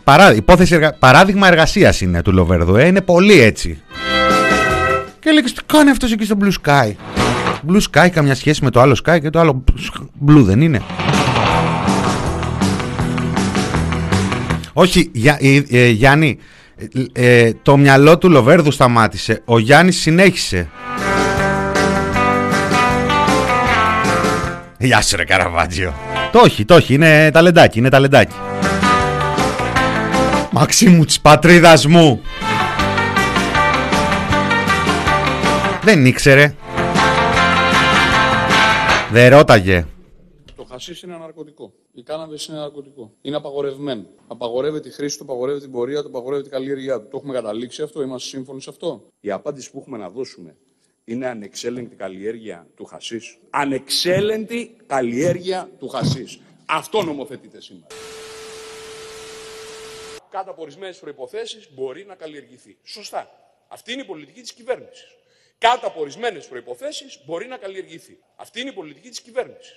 Παρά, 0.03 0.33
υπόθεση, 0.35 0.73
εργα... 0.73 0.93
παράδειγμα 0.93 1.47
εργασίας 1.47 2.01
είναι 2.01 2.21
του 2.21 2.33
Λοβέρδου, 2.33 2.75
ε, 2.75 2.85
είναι 2.85 3.01
πολύ 3.01 3.41
έτσι. 3.41 3.81
Και 5.19 5.29
έλεγε 5.29 5.47
τι 5.47 5.61
κάνει 5.65 5.89
αυτός 5.89 6.11
εκεί 6.11 6.25
στο 6.25 6.37
Blue 6.41 6.69
Sky. 6.69 6.91
Blue 7.67 7.81
Sky 7.91 8.09
καμιά 8.09 8.35
σχέση 8.35 8.63
με 8.63 8.69
το 8.69 8.81
άλλο 8.81 8.97
Sky 9.05 9.17
και 9.21 9.29
το 9.29 9.39
άλλο 9.39 9.63
Blue 10.27 10.43
δεν 10.43 10.61
είναι. 10.61 10.81
Όχι, 14.73 15.09
Για, 15.13 15.37
ε, 15.41 15.63
ε, 15.69 15.87
Γιάννη, 15.89 16.37
ε, 17.11 17.51
το 17.61 17.77
μυαλό 17.77 18.17
του 18.17 18.29
Λοβέρδου 18.29 18.71
σταμάτησε. 18.71 19.41
Ο 19.45 19.59
Γιάννης 19.59 19.97
συνέχισε. 19.97 20.69
Γεια 24.77 25.01
σου 25.01 25.15
ρε 25.15 25.23
Καραβάτζιο. 25.23 25.93
Το 26.31 26.39
όχι, 26.39 26.65
το 26.65 26.75
όχι, 26.75 26.93
είναι 26.93 27.31
ταλεντάκι, 27.31 27.79
είναι 27.79 27.89
ταλεντάκι. 27.89 28.35
Μαξίμου 30.51 31.05
της 31.05 31.19
πατρίδας 31.19 31.85
μου. 31.85 32.21
Δεν 35.83 36.05
ήξερε. 36.05 36.53
Δεν 39.11 39.29
ρώταγε. 39.29 39.87
Το 40.55 40.63
χασίς 40.63 41.01
είναι 41.01 41.17
ναρκωτικό. 41.17 41.73
Η 41.93 42.03
κάναβη 42.03 42.37
είναι 42.49 42.57
ναρκωτικό. 42.57 43.13
Είναι 43.21 43.35
απαγορευμένο. 43.35 44.05
Απαγορεύεται 44.27 44.87
η 44.87 44.91
χρήση 44.91 45.17
του, 45.17 45.23
απαγορεύεται 45.23 45.63
την 45.63 45.73
πορεία 45.73 46.01
του, 46.01 46.07
απαγορεύεται 46.07 46.47
η 46.47 46.51
καλλιέργειά 46.51 47.01
του. 47.01 47.07
Το 47.07 47.17
έχουμε 47.17 47.33
καταλήξει 47.33 47.81
αυτό, 47.81 48.01
είμαστε 48.01 48.27
σύμφωνοι 48.27 48.61
σε 48.61 48.69
αυτό; 48.69 49.07
Η 49.19 49.31
απάντηση 49.31 49.71
που 49.71 49.79
έχουμε 49.79 49.97
να 49.97 50.09
δώσουμε 50.09 50.55
είναι 51.03 51.27
ανεξέλεγκτη 51.27 51.95
καλλιέργεια 51.95 52.67
του 52.75 52.85
χασίς. 52.85 53.37
Ανεξέλεγκτη 53.49 54.75
καλλιέργεια 54.85 55.69
του 55.79 55.87
χασίς. 55.87 56.39
Αυτό 56.65 57.03
νομοθετείται 57.03 57.61
σήμερα. 57.61 57.87
Κάτω 60.29 60.51
από 60.51 60.61
ορισμένες 60.61 60.99
προποθέσει 60.99 61.57
μπορεί 61.73 62.05
να 62.05 62.15
καλλιεργηθεί. 62.15 62.77
Σωστά. 62.83 63.29
Αυτή 63.67 63.93
είναι 63.93 64.01
η 64.01 64.05
πολιτική 64.05 64.41
της 64.41 64.53
κυβέρνησης. 64.53 65.15
Κάτω 65.59 65.87
από 65.87 65.99
ορισμένες 66.01 66.47
προποθέσει 66.47 67.05
μπορεί 67.25 67.47
να 67.47 67.57
καλλιεργηθεί. 67.57 68.17
Αυτή 68.35 68.59
είναι 68.61 68.69
η 68.69 68.73
πολιτική 68.73 69.09
της 69.09 69.21
κυβέρνησης. 69.21 69.75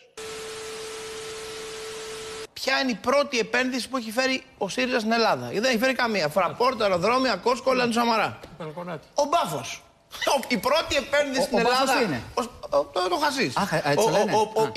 Ποια 2.52 2.78
είναι 2.80 2.90
η 2.90 2.98
πρώτη 3.02 3.38
επένδυση 3.38 3.88
που 3.88 3.96
έχει 3.96 4.10
φέρει 4.10 4.42
ο 4.58 4.68
ΣΥΡΙΖΑ 4.68 4.98
στην 4.98 5.12
Ελλάδα; 5.12 5.44
Γιατί 5.44 5.60
δεν 5.60 5.70
έχει 5.70 5.78
φέρει 5.78 5.94
καμία. 5.94 6.28
Φραπόρτα, 6.28 6.84
αεροδρόμια, 6.84 7.36
κόσκο, 7.36 7.72
Λαντ 7.72 7.92
Σαμαρά. 7.92 8.40
Ο 9.14 9.24
Μπάφος. 9.24 9.82
Η 10.48 10.56
πρώτη 10.56 10.96
επένδυση 10.96 11.42
στην 11.42 11.58
Ελλάδα. 11.58 12.02
είναι; 12.02 12.22
Ο, 12.34 12.42
ο, 12.76 12.84
το, 12.84 13.08
το 13.08 13.16
χασίς. 13.16 13.56
Αχ, 13.56 13.72
έτσι 13.72 14.08
Ο- 14.54 14.72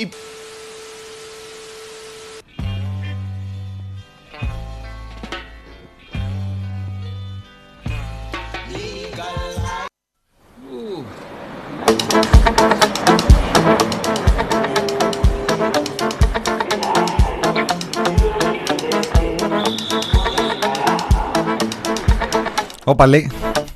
Όπα 22.83 23.07
λέει. 23.07 23.31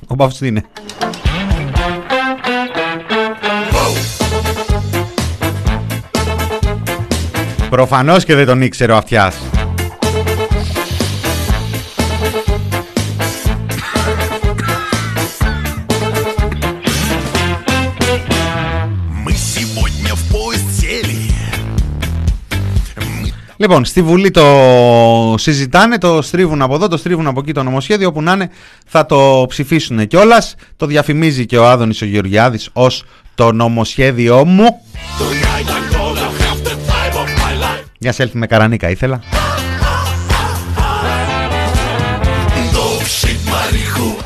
Ο 0.08 0.16
Μπάφος 0.16 0.38
τι 0.38 0.48
είναι. 0.48 0.64
Προφανώς 7.70 8.24
και 8.26 8.36
δεν 8.36 8.46
τον 8.46 8.62
ήξερε 8.62 8.92
ο 8.92 8.96
αυτιάς. 8.98 9.36
Λοιπόν, 23.68 23.86
στη 23.86 24.02
Βουλή 24.02 24.32
το 24.32 25.36
συζητάνε, 25.38 25.98
το 25.98 26.22
στρίβουν 26.22 26.62
από 26.62 26.76
εδώ, 26.76 26.88
το 26.88 26.98
στρίβουν 26.98 27.28
από 27.28 27.40
εκεί 27.40 27.52
το 27.52 27.64
νομοσχέδιο, 27.64 28.08
όπου 28.08 28.22
να 28.22 28.32
είναι 28.32 28.50
θα 28.86 29.06
το 29.06 29.46
ψηφίσουν 29.48 30.08
κιόλας. 30.08 30.56
Το 30.76 30.86
διαφημίζει 30.86 31.46
και 31.46 31.58
ο 31.58 31.70
Άδωνης 31.70 32.02
ο 32.02 32.06
Γεωργιάδης 32.06 32.70
ως 32.74 33.04
το 33.36 33.52
νομοσχέδιό 33.52 34.46
μου. 34.46 34.82
Μια 38.00 38.14
selfie 38.18 38.30
με 38.32 38.48
καρανίκα 38.48 38.90
ήθελα. 38.90 39.22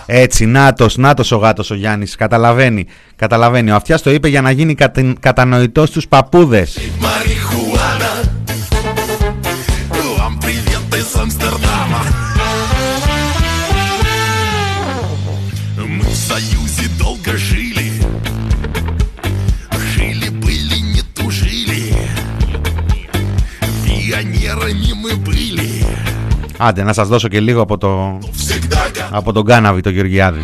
Έτσι, 0.05 0.45
νάτος, 0.45 0.97
νάτος 0.97 1.31
ο 1.31 1.37
γάτος 1.37 1.71
ο 1.71 1.75
Γιάννης. 1.75 2.15
καταλαβαίνει, 2.15 2.85
καταλαβαίνει. 3.15 3.71
Ο 3.71 3.81
το 4.03 4.11
είπε 4.11 4.27
για 4.27 4.41
να 4.41 4.51
γίνει 4.51 4.75
κατανοητός 5.19 5.89
στους 5.89 6.07
παππούδες. 6.07 6.77
из 11.00 11.16
Амстердама. 11.16 12.00
Мы 15.98 16.04
в 16.04 16.16
союзе 16.30 16.86
долго 16.98 17.36
жили. 17.36 17.86
Жили, 19.94 20.28
были, 20.42 20.78
не 20.94 21.02
тужили. 21.14 21.82
Пионерами 23.84 24.92
мы 25.02 25.12
были. 25.16 25.84
Άντε, 26.58 26.82
να 26.82 26.92
σας 26.92 27.08
δώσω 27.08 27.28
και 27.28 27.40
λίγο 27.40 27.60
από, 27.60 27.78
το... 27.78 28.18
Всегда 28.32 28.76
ко- 28.92 29.08
από 29.16 29.32
τον 29.32 29.44
Κάναβη, 29.44 29.80
τον 29.80 29.92
Γεωργιάδη. 29.92 30.40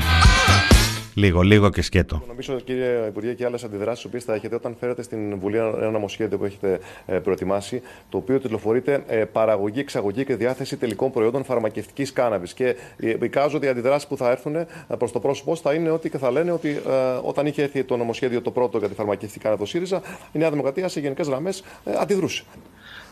Λίγο, 1.17 1.41
λίγο 1.41 1.69
και 1.69 1.81
σκέτο. 1.81 2.23
Νομίζω, 2.27 2.59
κύριε 2.59 3.05
Υπουργέ, 3.07 3.33
και 3.33 3.45
άλλες 3.45 3.63
αντιδράσεις 3.63 4.07
που 4.07 4.21
θα 4.21 4.33
έχετε 4.33 4.55
όταν 4.55 4.75
φέρετε 4.79 5.01
στην 5.01 5.39
Βουλή 5.39 5.57
ένα 5.57 5.67
ένα 5.77 5.91
νομοσχέδιο 5.91 6.37
που 6.37 6.45
έχετε 6.45 6.79
ε, 7.05 7.17
προετοιμάσει, 7.17 7.81
το 8.09 8.17
οποίο 8.17 8.39
τηλεφορείται 8.39 9.03
ε, 9.07 9.25
παραγωγή, 9.25 9.79
εξαγωγή 9.79 10.25
και 10.25 10.35
διάθεση 10.35 10.77
τελικών 10.77 11.11
προϊόντων 11.11 11.43
φαρμακευτικής 11.43 12.13
κάναβης. 12.13 12.53
Και 12.53 12.75
ε, 12.97 13.15
εικάζω 13.21 13.57
ότι 13.57 13.65
οι 13.65 13.69
αντιδράσεις 13.69 14.07
που 14.07 14.17
θα 14.17 14.29
έρθουν 14.29 14.55
προς 14.97 15.11
το 15.11 15.19
πρόσωπό 15.19 15.55
σας 15.55 15.63
θα 15.63 15.73
είναι 15.73 15.89
ότι 15.89 16.09
και 16.09 16.17
θα 16.17 16.31
λένε 16.31 16.51
ότι 16.51 16.69
ε, 16.69 16.91
όταν 17.21 17.45
είχε 17.45 17.61
έρθει 17.61 17.83
το 17.83 17.97
νομοσχέδιο 17.97 18.41
το 18.41 18.51
πρώτο 18.51 18.77
για 18.77 18.87
τη 18.87 18.93
φαρμακευτική 18.93 19.39
κάναβη 19.43 19.61
του 19.61 19.67
ΣΥΡΙΖΑ, 19.69 20.01
η 20.31 20.37
Νέα 20.37 20.49
Δημοκρατία 20.49 20.87
σε 20.87 20.99
γενικές 20.99 21.27
γραμμές 21.27 21.63
αντιδρούσε. 22.01 22.43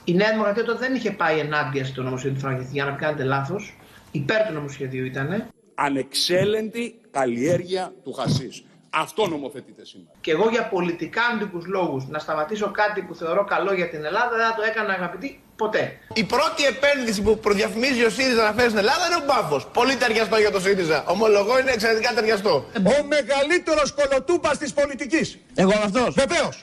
Η 0.03 0.13
Νέα 0.13 0.31
Δημοκρατία 0.31 0.63
τότε 0.63 0.79
δεν 0.79 0.95
είχε 0.95 1.11
πάει 1.11 1.39
ενάντια 1.39 1.85
στο 1.85 2.03
νομοσχέδιο 2.03 2.35
του 2.35 2.43
Φραγκιστή, 2.43 2.71
για 2.73 2.83
να 2.83 2.89
μην 2.89 2.99
κάνετε 2.99 3.23
λάθος. 3.23 3.77
Υπέρ 4.11 4.47
του 4.47 4.53
νομοσχεδίου 4.53 5.05
ήταν. 5.05 5.45
Ανεξέλεγκτη 5.75 6.95
καλλιέργεια 7.19 7.93
του 8.03 8.13
χασίς. 8.13 8.63
Αυτό 8.89 9.27
νομοθετείται 9.27 9.85
σήμερα. 9.85 10.11
Και 10.21 10.31
εγώ 10.31 10.49
για 10.49 10.63
πολιτικά 10.67 11.21
αντικού 11.33 11.61
λόγους 11.65 12.07
να 12.07 12.19
σταματήσω 12.19 12.71
κάτι 12.71 13.01
που 13.01 13.15
θεωρώ 13.15 13.43
καλό 13.45 13.73
για 13.73 13.89
την 13.89 14.05
Ελλάδα 14.05 14.35
δεν 14.37 14.45
θα 14.47 14.55
το 14.55 14.63
έκανα 14.69 14.93
αγαπητή 14.93 15.41
ποτέ. 15.55 15.83
Η 16.13 16.23
πρώτη 16.23 16.63
επένδυση 16.73 17.21
που 17.21 17.39
προδιαφημίζει 17.39 18.03
ο 18.03 18.09
ΣΥΡΙΖΑ 18.09 18.43
να 18.43 18.53
φέρει 18.53 18.67
στην 18.67 18.79
Ελλάδα 18.83 19.05
είναι 19.05 19.15
ο 19.15 19.25
μπάφος. 19.27 19.67
Πολύ 19.67 19.95
ταιριαστό 19.95 20.37
για 20.37 20.51
το 20.51 20.59
ΣΥΡΙΖΑ. 20.59 21.03
Ομολογώ 21.07 21.59
είναι 21.59 21.71
εξαιρετικά 21.71 22.13
ταιριαστό. 22.13 22.65
Ο 22.75 23.03
μεγαλύτερος 23.13 23.93
κολοτούμπας 23.93 24.57
της 24.57 24.73
πολιτικής. 24.73 25.37
Εγώ 25.55 25.73
αυτός. 25.83 26.13
Βεβαίως. 26.13 26.59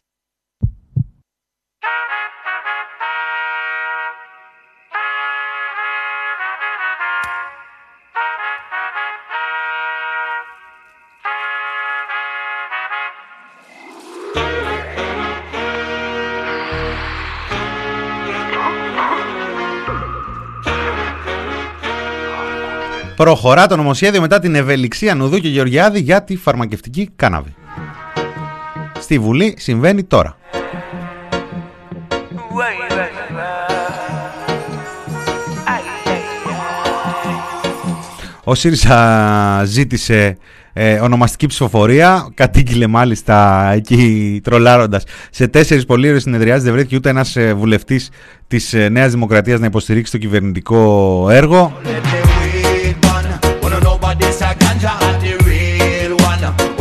Προχωρά 23.22 23.66
το 23.66 23.76
νομοσχέδιο 23.76 24.20
μετά 24.20 24.38
την 24.38 24.54
ευελιξία 24.54 25.14
Νουδού 25.14 25.38
και 25.38 25.48
Γεωργιάδη 25.48 26.00
για 26.00 26.22
τη 26.22 26.36
φαρμακευτική 26.36 27.10
κάναβη. 27.16 27.54
Στη 29.00 29.18
Βουλή 29.18 29.54
συμβαίνει 29.58 30.04
τώρα. 30.04 30.36
Ο 38.44 38.54
ΣΥΡΙΖΑ 38.54 39.62
ζήτησε 39.64 40.36
ε, 40.72 41.00
ονομαστική 41.00 41.46
ψηφοφορία. 41.46 42.28
Κατήγγειλε 42.34 42.86
μάλιστα 42.86 43.68
εκεί 43.72 44.40
τρολάροντας. 44.44 45.04
Σε 45.30 45.48
τέσσερις 45.48 45.84
πολύωρες 45.84 46.22
συνεδριάσεις 46.22 46.62
δεν 46.62 46.72
βρέθηκε 46.72 46.96
ούτε 46.96 47.08
ένας 47.08 47.36
ε, 47.36 47.54
βουλευτής 47.54 48.10
της 48.46 48.74
ε, 48.74 48.88
Νέας 48.88 49.10
Δημοκρατίας 49.10 49.60
να 49.60 49.66
υποστηρίξει 49.66 50.12
το 50.12 50.18
κυβερνητικό 50.18 51.26
έργο. 51.30 51.80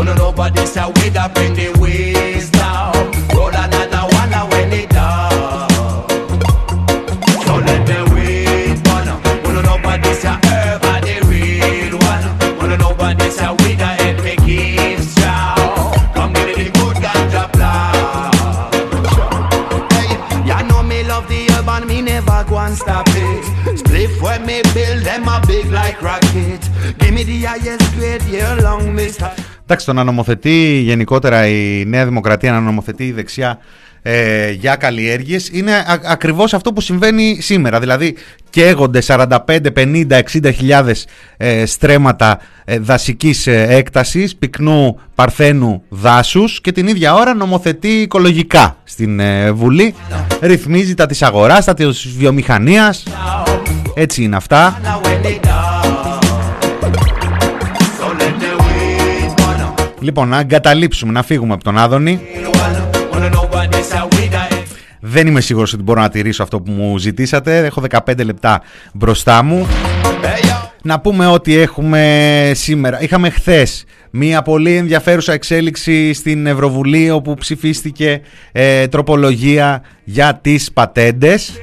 But 0.01 0.07
no 0.07 0.13
nobody 0.15 0.65
say 0.65 0.83
we 0.95 1.09
that 1.09 1.35
bring 1.35 1.53
the 1.53 1.69
wisdom 1.77 2.89
Roll 3.37 3.53
another 3.53 4.09
one 4.17 4.33
and 4.33 4.49
when 4.49 4.73
it 4.73 4.89
down 4.89 5.69
So 7.45 7.61
let 7.61 7.85
them 7.85 8.09
wait 8.09 8.81
but 8.81 9.05
But 9.45 9.51
no 9.53 9.61
nobody 9.61 10.09
say 10.17 10.33
ever 10.49 10.97
the 11.05 11.21
real 11.29 12.01
one 12.01 12.25
But 12.57 12.67
no 12.73 12.77
nobody 12.77 13.29
say 13.29 13.45
we 13.61 13.77
that 13.77 14.01
epic 14.01 14.41
gives 14.41 15.13
down 15.21 15.93
Come 16.17 16.33
get 16.33 16.49
the 16.57 16.73
good 16.73 16.97
ganja 16.97 17.45
plan 17.53 17.93
hey, 19.93 20.17
You 20.49 20.65
know 20.67 20.81
me 20.81 21.03
love 21.03 21.29
the 21.29 21.45
urban. 21.53 21.85
me 21.87 22.01
never 22.01 22.43
go 22.49 22.57
and 22.57 22.75
stop 22.75 23.05
it. 23.09 23.77
Split 23.77 24.09
when 24.19 24.47
me 24.47 24.63
build 24.73 25.03
them 25.05 25.27
a 25.27 25.39
big 25.45 25.69
like 25.69 26.01
rocket. 26.01 26.70
Εντάξει, 29.63 29.85
το 29.85 29.93
να 29.93 30.03
νομοθετεί 30.03 30.81
γενικότερα 30.83 31.47
η 31.47 31.85
Νέα 31.85 32.05
Δημοκρατία, 32.05 32.51
να 32.51 32.59
νομοθετεί 32.59 33.05
η 33.05 33.11
δεξιά 33.11 33.59
ε, 34.01 34.51
για 34.51 34.75
καλλιέργειες 34.75 35.49
είναι 35.51 35.75
α, 35.75 35.99
ακριβώς 36.03 36.53
αυτό 36.53 36.73
που 36.73 36.81
συμβαίνει 36.81 37.37
σήμερα. 37.41 37.79
Δηλαδή 37.79 38.15
καίγονται 38.49 39.01
45, 39.05 39.37
50, 39.47 40.05
60 40.09 40.53
χιλιάδες 40.53 41.07
ε, 41.37 41.65
στρέμματα 41.65 42.39
ε, 42.65 42.79
δασικής 42.79 43.47
ε, 43.47 43.65
έκτασης, 43.69 44.35
πυκνού 44.35 44.99
παρθένου 45.15 45.83
δάσους 45.89 46.61
και 46.61 46.71
την 46.71 46.87
ίδια 46.87 47.13
ώρα 47.13 47.33
νομοθετεί 47.33 47.87
οικολογικά 47.87 48.77
στην 48.83 49.19
ε, 49.19 49.51
Βουλή. 49.51 49.93
Ρυθμίζει 50.41 50.93
τα 50.93 51.05
της 51.05 51.21
αγοράς, 51.21 51.65
τα 51.65 51.73
της 51.73 52.07
βιομηχανίας. 52.17 53.03
Έτσι 53.93 54.23
είναι 54.23 54.35
αυτά. 54.35 54.79
Λοιπόν, 60.01 60.27
να 60.27 60.39
εγκαταλείψουμε, 60.39 61.11
να 61.11 61.23
φύγουμε 61.23 61.53
από 61.53 61.63
τον 61.63 61.77
Άδωνη. 61.77 62.19
Δεν 64.99 65.27
είμαι 65.27 65.41
σίγουρος 65.41 65.73
ότι 65.73 65.83
μπορώ 65.83 66.01
να 66.01 66.09
τηρήσω 66.09 66.43
αυτό 66.43 66.61
που 66.61 66.71
μου 66.71 66.97
ζητήσατε. 66.97 67.65
Έχω 67.65 67.83
15 67.89 68.25
λεπτά 68.25 68.61
μπροστά 68.93 69.43
μου. 69.43 69.67
Να 70.83 70.99
πούμε 70.99 71.27
ότι 71.27 71.57
έχουμε 71.57 72.51
σήμερα. 72.55 73.01
Είχαμε 73.01 73.29
χθες 73.29 73.83
μία 74.09 74.41
πολύ 74.41 74.75
ενδιαφέρουσα 74.75 75.33
εξέλιξη 75.33 76.13
στην 76.13 76.47
Ευρωβουλή 76.47 77.11
όπου 77.11 77.33
ψηφίστηκε 77.33 78.21
ε, 78.51 78.87
τροπολογία 78.87 79.83
για 80.03 80.39
τις 80.41 80.71
πατέντες. 80.71 81.53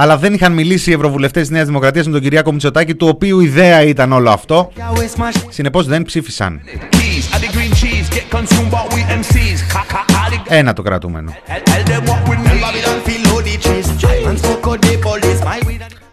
Αλλά 0.00 0.18
δεν 0.18 0.34
είχαν 0.34 0.52
μιλήσει 0.52 0.90
οι 0.90 0.92
ευρωβουλευτές 0.92 1.42
της 1.42 1.50
Νέας 1.50 1.66
Δημοκρατίας 1.66 2.06
με 2.06 2.12
τον 2.12 2.20
Κυριάκο 2.20 2.52
Μητσοτάκη, 2.52 2.94
του 2.94 3.06
οποίου 3.08 3.40
ιδέα 3.40 3.82
ήταν 3.82 4.12
όλο 4.12 4.30
αυτό. 4.30 4.70
Συνεπώς 5.48 5.86
δεν 5.86 6.02
ψήφισαν. 6.02 6.60
Ένα 10.48 10.72
το 10.72 10.82
κρατούμενο. 10.82 11.34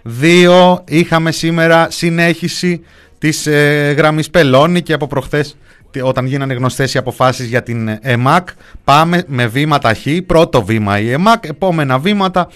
Δύο, 0.02 0.84
είχαμε 0.88 1.32
σήμερα 1.32 1.88
συνέχιση 1.92 2.82
της 3.18 3.48
ε, 3.48 3.94
γραμμής 3.98 4.30
Πελώνη 4.30 4.82
και 4.82 4.94
από 4.94 5.08
προχθές 5.08 5.58
τε- 5.92 6.04
όταν 6.04 6.26
γίνανε 6.26 6.54
γνωστές 6.54 6.94
οι 6.94 6.98
αποφάσεις 6.98 7.48
για 7.48 7.64
την 7.64 7.98
ΕΜΑΚ 8.02 8.48
πάμε 8.84 9.24
με 9.28 9.48
βήματα 9.48 9.94
χ, 9.94 10.00
πρώτο 10.26 10.64
βήμα 10.64 11.00
η 11.00 11.12
ΕΜΑΚ, 11.12 11.46
επόμενα 11.46 12.00
βήματα 12.00 12.48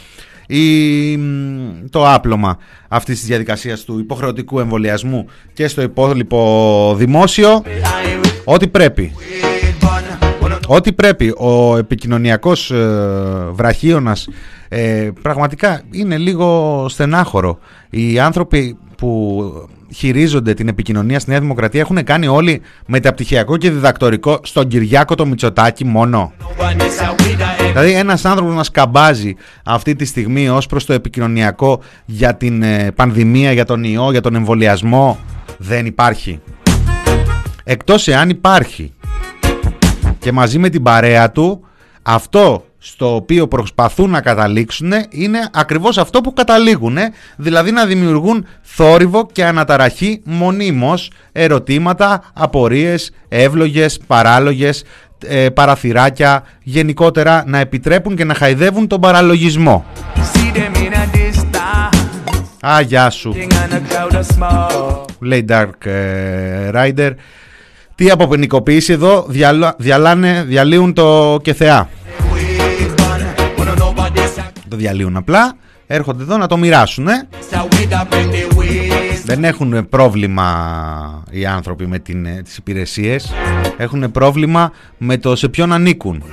η, 0.50 1.20
το 1.90 2.14
άπλωμα 2.14 2.58
αυτής 2.88 3.20
της 3.20 3.28
διαδικασίας 3.28 3.84
του 3.84 4.00
υποχρεωτικού 4.00 4.60
εμβολιασμού 4.60 5.26
και 5.54 5.68
στο 5.68 5.82
υπόλοιπο 5.82 6.94
δημόσιο 6.98 7.64
ό,τι 8.44 8.68
πρέπει. 8.68 9.14
Ό,τι 10.68 10.94
πρέπει. 10.94 11.34
Ο 11.38 11.78
επικοινωνιακός 11.78 12.72
ε, 12.72 12.88
βραχίωνας 13.52 14.28
ε, 14.70 15.10
πραγματικά 15.22 15.82
είναι 15.92 16.18
λίγο 16.18 16.86
στενάχωρο. 16.90 17.60
Οι 17.90 18.20
άνθρωποι 18.20 18.78
που 18.98 19.44
χειρίζονται 19.94 20.54
την 20.54 20.68
επικοινωνία 20.68 21.20
στη 21.20 21.30
Νέα 21.30 21.40
Δημοκρατία 21.40 21.80
έχουν 21.80 22.04
κάνει 22.04 22.28
όλοι 22.28 22.62
μεταπτυχιακό 22.86 23.58
και 23.58 23.72
διδακτορικό 23.72 24.40
στον 24.44 24.68
Κυριάκο 24.68 25.16
το 25.16 25.26
Μητσοτάκη 25.26 25.86
μόνο. 25.86 26.34
Δηλαδή 27.72 27.92
ένας 27.92 28.26
άνθρωπος 28.26 28.56
να 28.56 28.64
σκαμπάζει 28.64 29.36
αυτή 29.64 29.96
τη 29.96 30.06
στιγμή 30.06 30.50
ως 30.50 30.66
προς 30.66 30.86
το 30.86 30.94
επικοινωνιακό 30.94 31.82
για 32.06 32.36
την 32.36 32.64
ε, 32.64 32.92
πανδημία, 32.92 33.52
για 33.52 33.66
τον 33.66 33.84
ιό, 33.84 34.12
για 34.12 34.22
τον 34.22 34.36
εμβολιασμό 34.36 35.20
δεν 35.58 35.86
υπάρχει. 35.86 36.40
Εκτός 37.64 38.08
εάν 38.08 38.30
υπάρχει 38.30 38.94
και 40.20 40.32
μαζί 40.32 40.60
με 40.60 40.70
την 40.70 40.84
παρέα 40.84 41.32
του 41.32 41.64
αυτό 42.02 42.64
στο 42.80 43.16
οποίο 43.16 43.48
προσπαθούν 43.48 44.10
να 44.10 44.22
καταλήξουν 44.22 44.92
είναι 45.10 45.50
ακριβώς 45.54 45.98
αυτό 45.98 46.22
που 46.22 46.34
καταλήγουν, 46.34 46.98
δηλαδή 47.38 47.72
να 47.72 47.86
δημιουργούν 47.86 48.46
θόρυβο 48.62 49.28
και 49.32 49.46
αναταραχή 49.46 50.22
μονίμως, 50.24 51.12
ερωτήματα, 51.32 52.24
απορίες, 52.34 53.12
εύλογες, 53.28 54.00
παράλογες, 54.08 54.84
ε, 55.28 55.50
παραθυράκια, 55.50 56.44
γενικότερα 56.64 57.44
να 57.48 57.60
επιτρέπουν 57.60 58.16
και 58.16 58.24
να 58.24 58.34
χαϊδεύουν 58.34 58.88
τον 58.88 59.02
παραλογισμό. 59.02 59.86
Α, 62.68 62.82
γεια 62.82 63.10
σου. 63.10 63.36
Λέει 65.20 65.46
Dark 65.50 65.86
ε, 65.86 66.70
Rider. 66.74 67.12
Τι 67.96 68.10
αποπενικοποίηση 68.10 68.94
εδώ, 68.94 69.26
διαλάνε, 69.78 70.44
διαλύουν 70.48 70.94
το 70.94 71.40
και 71.42 71.54
θεά. 71.54 71.90
Το 74.70 74.76
διαλύουν 74.76 75.18
απλά, 75.18 75.56
έρχονται 75.88 76.24
εδώ 76.24 76.38
να 76.38 76.48
το 76.48 76.58
μοιράσουν. 76.58 77.08
Ε; 77.08 77.28
Δεν 79.26 79.44
έχουν 79.44 79.90
πρόβλημα 79.90 81.24
οι 81.30 81.46
άνθρωποι 81.46 81.88
με 81.88 82.00
την, 82.00 82.26
ε, 82.26 82.42
τις 82.44 82.58
υπηρεσίες, 82.58 83.34
έχουν 83.78 84.12
πρόβλημα 84.12 84.72
με 84.98 85.18
το 85.18 85.36
σε 85.36 85.50
ποιον 85.50 85.72
ανήκουν. 85.72 86.24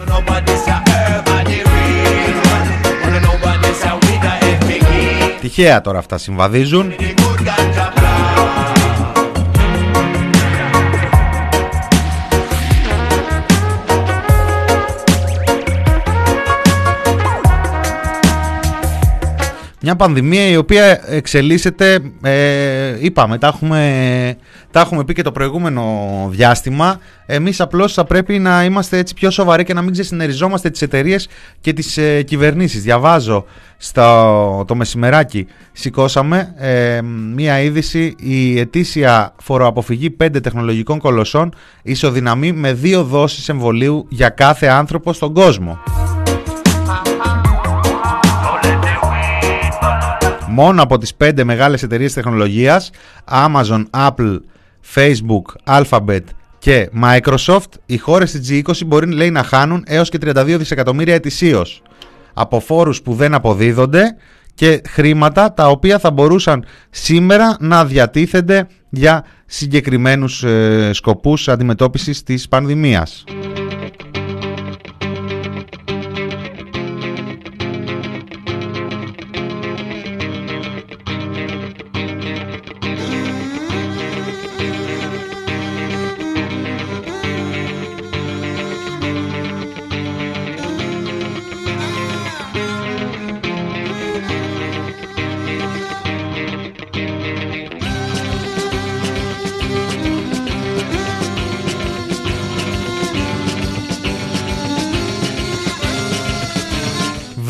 Τυχαία 5.40 5.80
τώρα 5.80 5.98
αυτά 5.98 6.18
συμβαδίζουν. 6.18 6.92
Μια 19.86 19.96
πανδημία 19.96 20.48
η 20.48 20.56
οποία 20.56 21.00
εξελίσσεται, 21.06 21.98
ε, 22.22 22.96
είπαμε, 22.98 23.38
τα 23.38 23.46
έχουμε, 23.46 24.36
τα 24.70 24.80
έχουμε 24.80 25.04
πει 25.04 25.12
και 25.12 25.22
το 25.22 25.32
προηγούμενο 25.32 25.82
διάστημα. 26.30 27.00
Εμείς 27.26 27.60
απλώς 27.60 27.92
θα 27.92 28.04
πρέπει 28.04 28.38
να 28.38 28.64
είμαστε 28.64 28.98
έτσι 28.98 29.14
πιο 29.14 29.30
σοβαροί 29.30 29.64
και 29.64 29.74
να 29.74 29.82
μην 29.82 29.92
ξεσυνεριζόμαστε 29.92 30.70
τις 30.70 30.82
εταιρείες 30.82 31.28
και 31.60 31.72
τις 31.72 31.96
ε, 31.96 32.22
κυβερνήσεις. 32.22 32.82
Διαβάζω 32.82 33.44
στο 33.76 34.64
το 34.66 34.74
μεσημεράκι, 34.74 35.46
σηκώσαμε 35.72 36.54
ε, 36.56 37.00
μία 37.34 37.60
είδηση, 37.60 38.14
η 38.18 38.58
ετήσια 38.58 39.34
φοροαποφυγή 39.42 40.10
πέντε 40.10 40.40
τεχνολογικών 40.40 40.98
κολοσσών 40.98 41.54
ισοδυναμεί 41.82 42.52
με 42.52 42.72
δύο 42.72 43.04
δόσεις 43.04 43.48
εμβολίου 43.48 44.06
για 44.08 44.28
κάθε 44.28 44.66
άνθρωπο 44.66 45.12
στον 45.12 45.34
κόσμο. 45.34 45.78
Μόνο 50.56 50.82
από 50.82 50.98
τις 50.98 51.14
πέντε 51.14 51.44
μεγάλες 51.44 51.82
εταιρείες 51.82 52.12
τεχνολογίας 52.12 52.90
Amazon, 53.30 53.84
Apple, 53.90 54.38
Facebook, 54.94 55.42
Alphabet 55.80 56.20
και 56.58 56.90
Microsoft 57.02 57.70
οι 57.86 57.96
χώρες 57.96 58.30
της 58.30 58.50
G20 58.50 58.86
μπορεί 58.86 59.12
λέει, 59.12 59.30
να 59.30 59.42
χάνουν 59.42 59.84
έως 59.86 60.08
και 60.08 60.18
32 60.24 60.56
δισεκατομμύρια 60.58 61.14
ετησίως 61.14 61.82
από 62.34 62.60
φόρους 62.60 63.02
που 63.02 63.14
δεν 63.14 63.34
αποδίδονται 63.34 64.16
και 64.54 64.80
χρήματα 64.88 65.54
τα 65.54 65.68
οποία 65.68 65.98
θα 65.98 66.10
μπορούσαν 66.10 66.64
σήμερα 66.90 67.56
να 67.60 67.84
διατίθενται 67.84 68.66
για 68.88 69.24
συγκεκριμένους 69.46 70.42
ε, 70.42 70.90
σκοπούς 70.92 71.48
αντιμετώπισης 71.48 72.22
της 72.22 72.48
πανδημίας. 72.48 73.24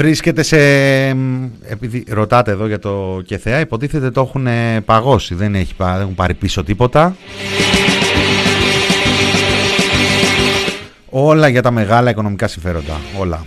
Βρίσκεται 0.07 0.43
σε. 0.43 0.59
Επειδή 1.69 2.05
ρωτάτε 2.09 2.51
εδώ 2.51 2.67
για 2.67 2.79
το 2.79 3.21
ΚΕΘΕΑ, 3.25 3.61
υποτίθεται 3.61 4.11
το 4.11 4.21
έχουν 4.21 4.47
παγώσει. 4.85 5.35
Δεν, 5.35 5.55
έχει, 5.55 5.75
δεν 5.77 6.01
έχουν 6.01 6.15
πάρει 6.15 6.35
πίσω 6.35 6.65
τίποτα. 6.65 7.17
Όλα 11.11 11.49
για 11.49 11.63
τα 11.63 11.71
μεγάλα 11.71 12.11
οικονομικά 12.11 12.49
συμφέροντα. 12.49 13.01
Όλα. 13.19 13.45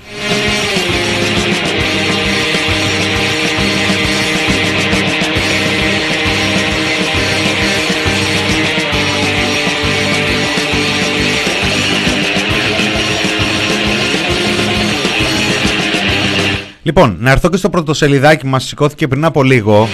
Λοιπόν, 16.89 17.15
να 17.19 17.31
έρθω 17.31 17.49
και 17.49 17.57
στο 17.57 17.69
πρωτοσελιδάκι 17.69 18.47
μας 18.47 18.63
σηκώθηκε 18.63 19.07
πριν 19.07 19.25
από 19.25 19.43
λίγο 19.43 19.87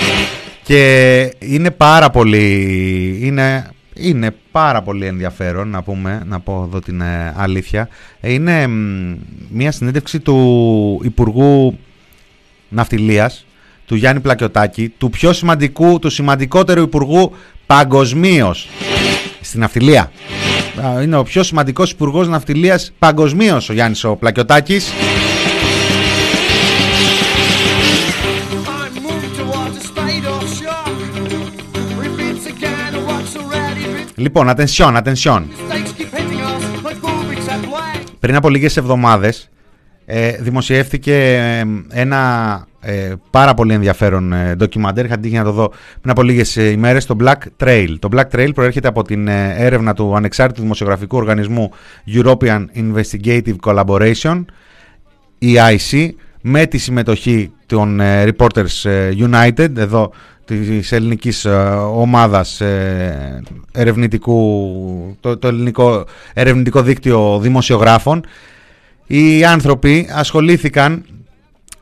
και 0.64 1.34
είναι 1.40 1.72
πάρα 1.72 2.10
πολύ, 2.10 3.20
είναι, 3.22 3.70
είναι 3.96 4.36
πάρα 4.52 4.82
πολύ 4.82 5.06
ενδιαφέρον 5.06 5.70
να 5.70 5.84
πούμε, 5.84 6.24
να 6.26 6.40
πω 6.40 6.64
εδώ 6.68 6.80
την 6.80 7.02
ε, 7.02 7.34
αλήθεια. 7.38 7.90
Είναι 8.22 8.68
μια 9.50 9.72
συνέντευξη 9.72 10.20
του 10.20 11.02
Υπουργού 11.04 11.80
Ναυτιλίας, 12.70 13.46
του 13.86 13.96
Γιάννη 13.96 14.22
Πλακιωτάκη, 14.22 14.90
του 14.90 15.10
πιο 15.10 15.34
σημαντικού, 15.34 16.00
του 16.00 16.10
σημαντικότερου 16.10 16.82
Υπουργού 16.82 17.32
παγκοσμίως 17.66 18.70
στην 19.42 19.60
ναυτιλία. 19.60 20.12
Είναι 21.04 21.16
ο 21.16 21.24
πιο 21.24 21.44
σημαντικός 21.44 21.92
Υπουργός 21.92 22.28
Ναυτιλίας 22.28 22.92
παγκοσμίως 23.00 23.70
ο 23.70 23.74
Γιάννης 23.74 24.04
ο 24.04 24.16
Πλακιωτάκης. 24.16 24.92
Λοιπόν, 34.16 34.50
attention, 34.50 35.02
attention. 35.04 35.44
Πριν 38.20 38.36
από 38.36 38.50
λίγες 38.50 38.78
εβδομάδες 38.78 39.50
ε, 40.06 40.32
δημοσιεύτηκε 40.32 41.16
ε, 41.36 41.64
ένα 41.90 42.68
ε, 42.80 43.14
πάρα 43.30 43.54
πολύ 43.54 43.74
ενδιαφέρον 43.74 44.34
ε, 44.34 44.56
ντοκιμαντέρ, 44.56 45.06
είχα 45.06 45.18
τύχει 45.18 45.36
να 45.36 45.44
το 45.44 45.52
δω 45.52 45.70
πριν 46.02 46.12
από 46.12 46.24
λίγες 46.24 46.58
ε, 46.58 46.70
ημέρες, 46.70 47.06
το 47.06 47.16
Black 47.20 47.64
Trail. 47.64 47.96
Το 48.00 48.10
Black 48.12 48.36
Trail 48.36 48.50
προέρχεται 48.54 48.88
από 48.88 49.04
την 49.04 49.28
έρευνα 49.28 49.94
του 49.94 50.16
ανεξάρτητου 50.16 50.62
δημοσιογραφικού 50.62 51.18
οργανισμού 51.18 51.72
European 52.16 52.66
Investigative 52.76 53.56
Collaboration, 53.64 54.46
EIC, 55.42 56.10
με 56.42 56.66
τη 56.66 56.78
συμμετοχή 56.78 57.52
των 57.66 58.00
Reporters 58.02 59.10
United, 59.30 59.78
εδώ 59.78 60.12
της 60.46 60.92
ελληνικής 60.92 61.46
ε, 61.46 61.56
ομάδας 61.94 62.62
ε, 62.62 63.42
ερευνητικού, 63.72 65.18
το, 65.20 65.38
το 65.38 65.48
ελληνικό 65.48 66.06
ερευνητικό 66.34 66.82
δίκτυο 66.82 67.40
δημοσιογράφων. 67.40 68.26
Οι 69.08 69.46
άνθρωποι 69.46 70.10
ασχολήθηκαν 70.12 71.06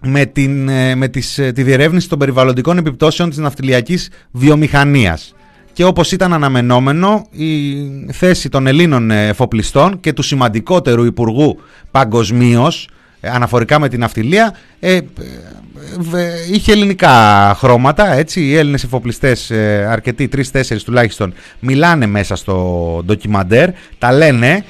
με, 0.05 0.25
την, 0.25 0.69
ε, 0.69 0.95
με 0.95 1.07
τις, 1.07 1.37
ε, 1.37 1.51
τη 1.51 1.63
διερεύνηση 1.63 2.09
των 2.09 2.19
περιβαλλοντικών 2.19 2.77
επιπτώσεων 2.77 3.29
της 3.29 3.37
ναυτιλιακής 3.37 4.09
βιομηχανίας. 4.31 5.35
Και 5.73 5.83
όπως 5.85 6.11
ήταν 6.11 6.33
αναμενόμενο, 6.33 7.27
η 7.31 7.75
θέση 8.11 8.49
των 8.49 8.67
Ελλήνων 8.67 9.11
εφοπλιστών 9.11 9.99
και 9.99 10.13
του 10.13 10.21
σημαντικότερου 10.21 11.03
Υπουργού 11.03 11.59
παγκοσμίως 11.91 12.87
αναφορικά 13.21 13.79
με 13.79 13.89
την 13.89 13.99
ναυτιλία 13.99 14.55
ε, 14.79 14.99
είχε 16.51 16.71
ελληνικά 16.71 17.55
χρώματα 17.57 18.13
έτσι, 18.13 18.41
οι 18.41 18.55
Έλληνες 18.55 18.83
εφοπλιστές 18.83 19.51
αρκετοί, 19.89 20.27
τρεις-τέσσερις 20.27 20.83
τουλάχιστον 20.83 21.33
μιλάνε 21.59 22.05
μέσα 22.05 22.35
στο 22.35 23.01
ντοκιμαντέρ. 23.05 23.69
Τα 23.97 24.11
λένε 24.11 24.63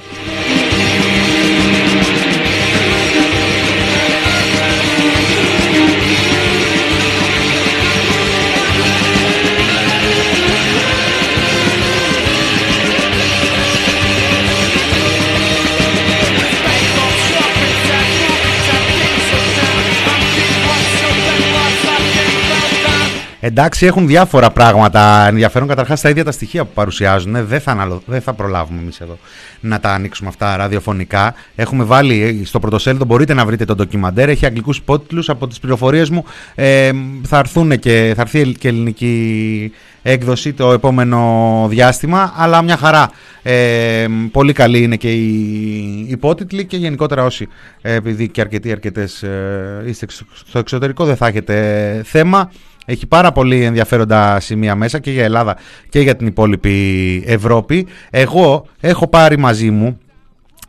Εντάξει, 23.45 23.85
έχουν 23.85 24.07
διάφορα 24.07 24.51
πράγματα 24.51 25.27
ενδιαφέρον. 25.27 25.67
Καταρχάς, 25.67 26.01
τα 26.01 26.09
ίδια 26.09 26.23
τα 26.23 26.31
στοιχεία 26.31 26.65
που 26.65 26.71
παρουσιάζουν 26.73 27.45
δεν 27.45 27.59
θα, 27.59 28.01
δεν 28.05 28.21
θα 28.21 28.33
προλάβουμε 28.33 28.79
εμείς 28.81 28.99
εδώ 28.99 29.17
να 29.59 29.79
τα 29.79 29.89
ανοίξουμε 29.89 30.29
αυτά 30.29 30.55
ραδιοφωνικά. 30.55 31.33
Έχουμε 31.55 31.83
βάλει 31.83 32.41
στο 32.45 32.59
πρωτοσέλιδο, 32.59 33.05
μπορείτε 33.05 33.33
να 33.33 33.45
βρείτε 33.45 33.65
το 33.65 33.75
ντοκιμαντέρ. 33.75 34.29
Έχει 34.29 34.45
αγγλικούς 34.45 34.77
υπότιτλους. 34.77 35.29
Από 35.29 35.47
τις 35.47 35.59
πληροφορίες 35.59 36.09
μου 36.09 36.25
ε, 36.55 36.91
θα, 37.23 37.37
έρθουν 37.37 37.79
και, 37.79 38.13
θα 38.15 38.21
έρθει 38.21 38.51
και 38.51 38.67
ελληνική 38.67 39.71
έκδοση 40.01 40.53
το 40.53 40.71
επόμενο 40.71 41.65
διάστημα. 41.69 42.33
Αλλά 42.35 42.61
μια 42.61 42.77
χαρά. 42.77 43.11
Ε, 43.45 44.05
πολύ 44.31 44.53
καλή 44.53 44.83
είναι 44.83 44.95
και 44.95 45.11
η 45.11 46.05
υπότιτλοι 46.09 46.65
και 46.65 46.77
γενικότερα 46.77 47.23
όσοι, 47.23 47.47
ε, 47.81 47.93
επειδή 47.93 48.27
και 48.27 48.41
αρκετοί 48.41 48.71
αρκετές 48.71 49.23
ε, 49.23 49.83
είστε 49.85 50.05
στο 50.45 50.59
εξωτερικό, 50.59 51.05
δεν 51.05 51.15
θα 51.15 51.27
έχετε 51.27 52.01
θέμα. 52.05 52.51
Έχει 52.85 53.07
πάρα 53.07 53.31
πολύ 53.31 53.63
ενδιαφέροντα 53.63 54.39
σημεία 54.39 54.75
μέσα 54.75 54.99
και 54.99 55.11
για 55.11 55.23
Ελλάδα 55.23 55.57
και 55.89 55.99
για 55.99 56.15
την 56.15 56.27
υπόλοιπη 56.27 57.23
Ευρώπη. 57.27 57.87
Εγώ 58.09 58.65
έχω 58.79 59.07
πάρει 59.07 59.37
μαζί 59.37 59.71
μου 59.71 59.97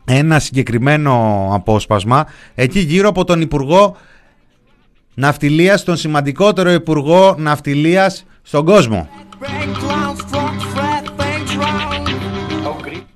ένα 0.05 0.39
συγκεκριμένο 0.39 1.47
απόσπασμα 1.53 2.27
εκεί 2.55 2.79
γύρω 2.79 3.09
από 3.09 3.23
τον 3.23 3.41
Υπουργό 3.41 3.95
Ναυτιλίας, 5.13 5.83
τον 5.83 5.97
σημαντικότερο 5.97 6.71
Υπουργό 6.71 7.35
Ναυτιλίας 7.37 8.25
στον 8.41 8.65
κόσμο. 8.65 9.09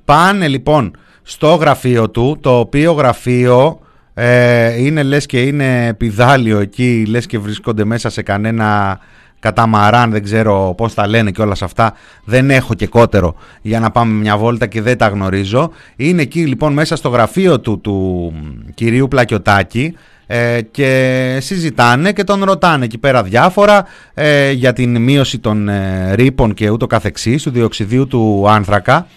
Πάνε 0.06 0.48
λοιπόν 0.48 0.98
στο 1.24 1.56
γραφείο 1.56 2.10
του, 2.10 2.38
το 2.42 2.60
οποίο 2.60 2.92
γραφείο 2.92 3.80
ε, 4.22 4.84
είναι 4.84 5.04
λες 5.04 5.26
και 5.26 5.42
είναι 5.42 5.94
πιδάλιο 5.98 6.60
εκεί, 6.60 7.06
λες 7.08 7.26
και 7.26 7.40
βρίσκονται 7.40 7.86
μέσα 7.86 8.10
σε 8.10 8.22
κανένα 8.22 9.00
καταμαράν, 9.40 10.12
δεν 10.12 10.24
ξέρω 10.24 10.74
πώς 10.78 10.94
τα 10.94 11.08
λένε 11.08 11.32
και 11.32 11.42
όλα 11.42 11.56
αυτά, 11.62 11.94
δεν 12.24 12.50
έχω 12.50 12.74
και 12.74 12.88
κότερο 12.88 13.36
για 13.62 13.80
να 13.80 13.92
πάμε 13.92 14.14
μια 14.14 14.38
βόλτα 14.38 14.66
και 14.68 14.82
δεν 14.82 14.98
τα 14.98 15.08
γνωρίζω. 15.08 15.72
Είναι 15.96 16.22
εκεί 16.22 16.46
λοιπόν 16.46 16.74
μέσα 16.74 16.96
στο 16.96 17.10
γραφείο 17.10 17.60
του, 17.60 17.82
του 17.82 18.34
κυρίου 18.74 19.08
Πλακιωτάκη 19.08 19.96
ε, 20.28 20.62
και 20.72 21.38
συζητάνε 21.42 22.12
και 22.12 22.24
τον 22.24 22.44
ρωτάνε 22.44 22.86
εκεί 22.86 22.98
πέρα 22.98 23.24
διάφορα 23.24 23.86
ε, 24.14 24.52
για 24.52 24.74
την 24.74 25.02
μείωση 25.02 25.40
των 25.40 25.70
ε, 25.70 26.14
ρήπων 26.14 26.54
και 26.54 26.70
ούτω 26.70 26.88
καθεξής, 26.88 27.44
του 27.44 27.50
διοξιδίου 27.50 28.08
του 28.08 28.46
άνθρακα 28.50 29.08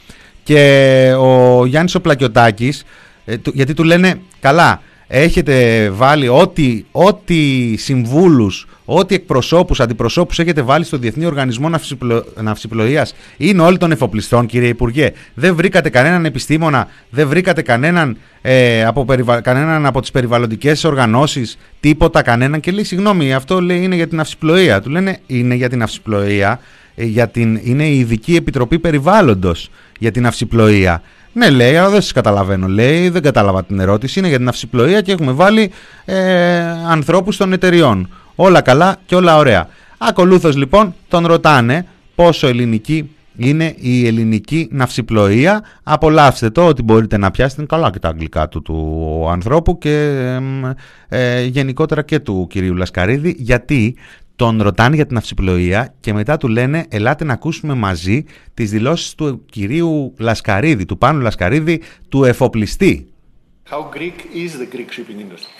και 0.42 1.14
ο 1.18 1.66
Γιάννης 1.66 1.94
ο 1.94 2.00
Πλακιωτάκης, 2.00 2.84
ε, 3.24 3.34
γιατί 3.52 3.74
του 3.74 3.84
λένε 3.84 4.20
καλά 4.40 4.80
έχετε 5.14 5.88
βάλει 5.90 6.28
ό,τι, 6.28 6.84
ό,τι 6.92 7.36
συμβούλους, 7.76 8.66
ό,τι 8.84 9.14
εκπροσώπους, 9.14 9.80
αντιπροσώπους 9.80 10.38
έχετε 10.38 10.62
βάλει 10.62 10.84
στο 10.84 10.96
Διεθνή 10.96 11.24
Οργανισμό 11.24 11.68
Ναυσιπλο... 11.68 12.24
Ναυσιπλοείας 12.40 13.14
είναι 13.36 13.62
όλοι 13.62 13.78
των 13.78 13.92
εφοπλιστών 13.92 14.46
κύριε 14.46 14.68
Υπουργέ. 14.68 15.12
Δεν 15.34 15.54
βρήκατε 15.54 15.90
κανέναν 15.90 16.24
επιστήμονα, 16.24 16.88
δεν 17.10 17.28
βρήκατε 17.28 17.62
κανέναν, 17.62 18.16
ε, 18.42 18.84
από, 18.84 19.04
περιβα... 19.04 19.40
κανέναν 19.40 19.86
από 19.86 20.00
τις 20.00 20.10
περιβαλλοντικές 20.10 20.84
οργανώσεις, 20.84 21.58
τίποτα 21.80 22.22
κανέναν 22.22 22.60
και 22.60 22.70
λέει 22.70 22.84
συγγνώμη 22.84 23.34
αυτό 23.34 23.60
λέει 23.60 23.82
είναι 23.82 23.94
για 23.94 24.08
την 24.08 24.16
ναυσιπλοεία. 24.16 24.80
Του 24.80 24.90
λένε 24.90 25.18
είναι 25.26 25.54
για 25.54 25.68
την 25.68 25.78
ναυσιπλοεία, 25.78 26.60
ε, 26.94 27.04
για 27.04 27.28
την... 27.28 27.60
είναι 27.62 27.84
η 27.84 27.98
Ειδική 27.98 28.34
Επιτροπή 28.34 28.78
Περιβάλλοντος 28.78 29.70
για 29.98 30.10
την 30.10 30.22
ναυσιπλοεία. 30.22 31.02
Ναι, 31.32 31.50
λέει, 31.50 31.76
αλλά 31.76 31.88
δεν 31.88 32.00
σας 32.00 32.12
καταλαβαίνω. 32.12 32.66
Λέει, 32.66 33.08
δεν 33.08 33.22
κατάλαβα 33.22 33.64
την 33.64 33.80
ερώτηση. 33.80 34.18
Είναι 34.18 34.28
για 34.28 34.36
την 34.38 34.48
αυσιπλοεία 34.48 35.00
και 35.00 35.12
έχουμε 35.12 35.32
βάλει 35.32 35.70
ε, 36.04 36.60
ανθρώπους 36.88 37.36
των 37.36 37.52
εταιριών. 37.52 38.08
Όλα 38.34 38.60
καλά 38.60 38.96
και 39.06 39.14
όλα 39.14 39.36
ωραία. 39.36 39.68
Ακολούθως 39.98 40.56
λοιπόν 40.56 40.94
τον 41.08 41.26
ρωτάνε 41.26 41.86
πόσο 42.14 42.46
ελληνική 42.46 43.10
είναι 43.36 43.74
η 43.78 44.06
ελληνική 44.06 44.68
ναυσιπλοεία. 44.70 45.64
Απολαύστε 45.82 46.50
το 46.50 46.66
ότι 46.66 46.82
μπορείτε 46.82 47.16
να 47.16 47.30
πιάσετε 47.30 47.64
καλά 47.64 47.90
και 47.90 47.98
τα 47.98 48.08
αγγλικά 48.08 48.48
του, 48.48 48.62
του 48.62 49.28
ανθρώπου 49.30 49.78
και 49.78 50.20
ε, 51.08 51.44
γενικότερα 51.44 52.02
και 52.02 52.18
του 52.18 52.46
κυρίου 52.50 52.74
Λασκαρίδη 52.74 53.34
γιατί 53.38 53.96
τον 54.42 54.62
ρωτάνε 54.62 54.94
για 54.94 55.06
την 55.06 55.16
αυσιπλοεία 55.16 55.94
και 56.00 56.12
μετά 56.12 56.36
του 56.36 56.48
λένε 56.48 56.86
ελάτε 56.88 57.24
να 57.24 57.32
ακούσουμε 57.32 57.74
μαζί 57.74 58.24
τις 58.54 58.70
δηλώσεις 58.70 59.14
του 59.14 59.44
κυρίου 59.44 60.14
Λασκαρίδη, 60.18 60.84
του 60.84 60.98
Πάνου 60.98 61.20
Λασκαρίδη, 61.20 61.82
του 62.08 62.24
εφοπλιστή. 62.24 63.12
How 63.70 63.88
Greek 63.96 64.16
is 64.34 64.50
the 64.60 64.74
Greek 64.74 64.90
shipping 64.90 65.20
industry? 65.20 65.52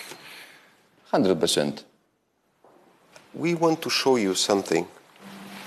100%. 1.11 1.85
We 3.43 3.55
want 3.55 3.79
to 3.85 3.91
show 3.91 4.17
you 4.17 4.35
something. 4.35 4.85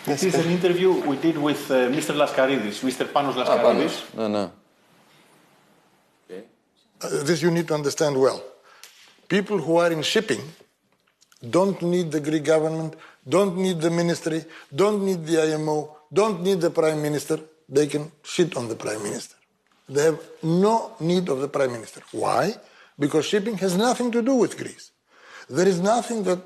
This 0.06 0.24
is 0.24 0.36
an 0.44 0.50
interview 0.58 0.90
we 1.12 1.16
did 1.28 1.38
with 1.48 1.62
uh, 1.72 1.76
Mr. 1.98 2.12
Laskaridis, 2.22 2.78
Mr. 2.90 3.06
Panos 3.16 3.36
Laskaridis. 3.42 3.96
Ah, 3.96 4.18
no, 4.20 4.28
no. 4.36 4.44
Okay. 6.24 6.44
Uh, 7.02 7.24
this 7.28 7.42
you 7.46 7.52
need 7.58 7.68
to 7.72 7.76
understand 7.80 8.14
well. 8.26 8.40
People 9.36 9.58
who 9.66 9.74
are 9.84 9.92
in 9.98 10.02
shipping 10.14 10.44
don't 11.42 11.82
need 11.82 12.12
the 12.12 12.20
Greek 12.20 12.44
government, 12.44 12.96
don't 13.28 13.58
need 13.58 13.82
the 13.82 13.90
ministry, 13.90 14.46
don't 14.74 15.04
need 15.04 15.26
the 15.26 15.54
IMO, 15.54 15.98
don't 16.12 16.42
need 16.42 16.62
the 16.62 16.70
prime 16.70 17.02
minister. 17.02 17.40
They 17.68 17.88
can 17.88 18.12
sit 18.24 18.56
on 18.56 18.68
the 18.68 18.76
prime 18.76 19.02
minister. 19.04 19.36
They 19.90 20.04
have 20.04 20.20
no 20.44 20.94
need 21.00 21.30
of 21.30 21.40
the 21.40 21.48
prime 21.48 21.72
minister. 21.72 22.02
Why? 22.12 22.56
Because 22.98 23.26
shipping 23.26 23.58
has 23.58 23.76
nothing 23.76 24.12
to 24.12 24.22
do 24.22 24.36
with 24.36 24.58
Greece. 24.58 24.92
There 25.50 25.68
is 25.68 25.80
nothing 25.80 26.24
that 26.24 26.40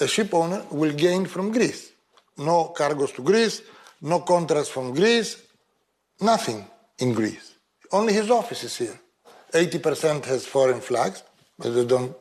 a 0.00 0.06
ship 0.06 0.34
owner 0.34 0.64
will 0.70 0.92
gain 0.92 1.26
from 1.26 1.52
Greece. 1.52 1.92
No 2.36 2.64
cargoes 2.64 3.12
to 3.12 3.22
Greece, 3.22 3.62
no 4.02 4.20
contracts 4.20 4.68
from 4.68 4.92
Greece, 4.92 5.42
nothing 6.20 6.66
in 6.98 7.14
Greece. 7.14 7.54
Only 7.92 8.12
his 8.12 8.30
office 8.30 8.64
is 8.64 8.76
here. 8.76 9.00
80% 9.52 10.24
has 10.24 10.44
foreign 10.44 10.80
flags, 10.80 11.22
but 11.58 11.70
they 11.70 11.84
don't 11.84 12.14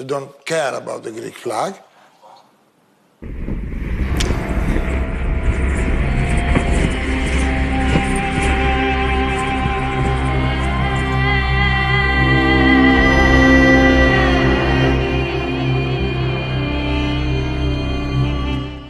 They 0.00 0.06
don't 0.06 0.32
care 0.46 0.74
about 0.76 1.02
the 1.02 1.10
Greek 1.10 1.36
flag. 1.36 1.74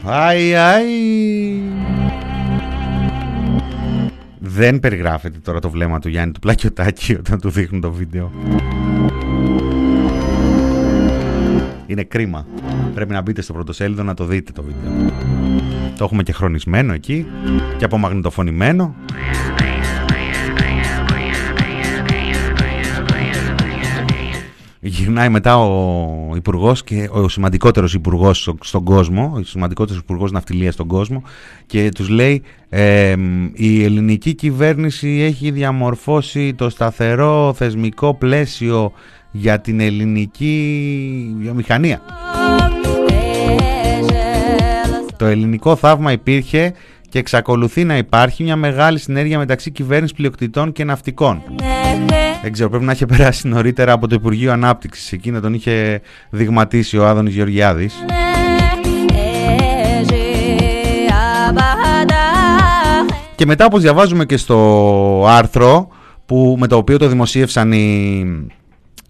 Αϊ, 0.04 0.54
αϊ. 0.56 0.84
Δεν 4.38 4.78
περιγράφεται 4.78 5.38
τώρα 5.38 5.60
το 5.60 5.70
βλέμμα 5.70 5.98
του 5.98 6.08
Γιάννη 6.08 6.32
του 6.32 6.40
Πλακιωτάκη 6.40 7.14
όταν 7.14 7.40
του 7.40 7.50
δείχνουν 7.50 7.80
το 7.80 7.92
βίντεο. 7.92 8.32
Είναι 11.90 12.02
κρίμα. 12.02 12.46
Πρέπει 12.94 13.12
να 13.12 13.20
μπείτε 13.20 13.42
στο 13.42 13.52
πρωτοσέλιδο 13.52 14.02
να 14.02 14.14
το 14.14 14.24
δείτε 14.24 14.52
το 14.52 14.62
βίντεο. 14.62 15.12
Το 15.96 16.04
έχουμε 16.04 16.22
και 16.22 16.32
χρονισμένο 16.32 16.92
εκεί 16.92 17.26
και 17.76 17.84
απομαγνητοφωνημένο. 17.84 18.94
Γυρνάει 24.80 25.28
μετά 25.28 25.58
ο 25.58 26.32
υπουργός 26.36 26.84
και 26.84 27.08
ο 27.12 27.28
σημαντικότερος 27.28 27.94
υπουργός 27.94 28.54
στον 28.60 28.84
κόσμο, 28.84 29.32
ο 29.34 29.42
σημαντικότερος 29.42 30.00
υπουργός 30.02 30.32
ναυτιλίας 30.32 30.74
στον 30.74 30.86
κόσμο, 30.86 31.22
και 31.66 31.88
τους 31.88 32.08
λέει: 32.08 32.42
Η 33.52 33.84
ελληνική 33.84 34.34
κυβέρνηση 34.34 35.08
έχει 35.08 35.50
διαμορφώσει 35.50 36.54
το 36.54 36.70
σταθερό 36.70 37.52
θεσμικό 37.56 38.14
πλαίσιο 38.14 38.92
για 39.30 39.60
την 39.60 39.80
ελληνική 39.80 41.34
βιομηχανία. 41.38 42.00
Το 45.16 45.26
ελληνικό 45.26 45.76
θαύμα 45.76 46.12
υπήρχε 46.12 46.72
και 47.08 47.18
εξακολουθεί 47.18 47.84
να 47.84 47.96
υπάρχει 47.96 48.42
μια 48.42 48.56
μεγάλη 48.56 48.98
συνέργεια 48.98 49.38
μεταξύ 49.38 49.70
κυβέρνησης 49.70 50.16
πλειοκτητών 50.16 50.72
και 50.72 50.84
ναυτικών. 50.84 51.42
Δεν 52.42 52.52
ξέρω, 52.52 52.68
πρέπει 52.68 52.84
να 52.84 52.92
είχε 52.92 53.06
περάσει 53.06 53.48
νωρίτερα 53.48 53.92
από 53.92 54.06
το 54.06 54.14
Υπουργείο 54.14 54.52
Ανάπτυξης. 54.52 55.12
Εκεί 55.12 55.30
να 55.30 55.40
τον 55.40 55.54
είχε 55.54 56.00
δειγματίσει 56.30 56.98
ο 56.98 57.06
Άδωνης 57.06 57.34
Γεωργιάδης. 57.34 57.94
Και 63.34 63.46
μετά 63.46 63.64
όπως 63.64 63.82
διαβάζουμε 63.82 64.24
και 64.24 64.36
στο 64.36 65.24
άρθρο 65.28 65.88
που, 66.26 66.56
με 66.58 66.66
το 66.66 66.76
οποίο 66.76 66.98
το 66.98 67.08
δημοσίευσαν 67.08 67.72
οι, 67.72 68.24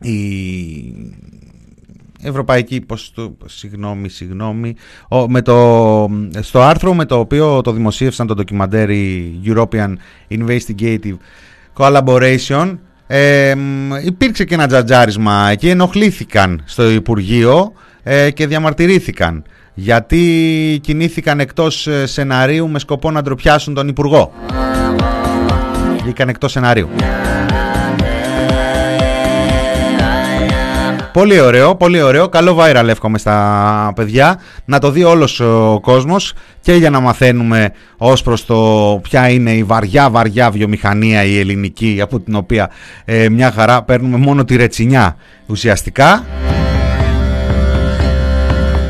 οι 0.01 1.15
Ευρωπαϊκή, 2.23 2.81
πώς 2.81 3.13
το, 3.15 3.37
συγγνώμη, 3.45 4.09
συγγνώμη, 4.09 4.75
ο, 5.09 5.31
με 5.31 5.43
το, 5.43 6.11
στο 6.41 6.61
άρθρο 6.61 6.95
με 6.95 7.05
το 7.05 7.19
οποίο 7.19 7.61
το 7.61 7.73
δημοσίευσαν 7.73 8.27
το 8.27 8.35
ντοκιμαντέρι 8.35 9.35
European 9.45 9.93
Investigative 10.31 11.17
Collaboration 11.77 12.79
ε, 13.07 13.55
υπήρξε 14.05 14.45
και 14.45 14.55
ένα 14.55 14.67
τζατζάρισμα 14.67 15.49
εκεί, 15.51 15.69
ενοχλήθηκαν 15.69 16.63
στο 16.65 16.91
Υπουργείο 16.91 17.73
ε, 18.03 18.31
και 18.31 18.47
διαμαρτυρήθηκαν 18.47 19.45
γιατί 19.75 20.79
κινήθηκαν 20.83 21.41
εκτός 21.41 21.87
ε, 21.87 22.07
σεναρίου 22.07 22.69
με 22.69 22.79
σκοπό 22.79 23.11
να 23.11 23.23
ντροπιάσουν 23.23 23.75
τον 23.75 23.89
Υπουργό. 23.89 24.33
Βγήκαν 26.03 26.29
εκτός 26.29 26.53
σεναρίου. 26.53 26.89
Πολύ 31.13 31.41
ωραίο, 31.41 31.77
πολύ 31.77 32.03
ωραίο. 32.03 32.29
Καλό 32.29 32.57
viral 32.61 32.87
εύχομαι 32.89 33.19
στα 33.19 33.93
παιδιά. 33.95 34.41
Να 34.65 34.79
το 34.79 34.91
δει 34.91 35.05
όλος 35.05 35.41
ο 35.41 35.79
κόσμος 35.83 36.33
και 36.61 36.73
για 36.73 36.91
να 36.91 37.01
μαθαίνουμε 37.01 37.73
ως 37.97 38.23
προς 38.23 38.45
το 38.45 39.01
ποια 39.03 39.29
είναι 39.29 39.51
η 39.53 39.63
βαριά 39.63 40.11
βαριά 40.11 40.51
βιομηχανία 40.51 41.25
η 41.25 41.39
ελληνική 41.39 41.99
από 42.03 42.21
την 42.21 42.35
οποία 42.35 42.71
ε, 43.05 43.29
μια 43.29 43.51
χαρά 43.53 43.83
παίρνουμε 43.83 44.17
μόνο 44.17 44.45
τη 44.45 44.57
ρετσινιά 44.57 45.17
ουσιαστικά. 45.47 46.25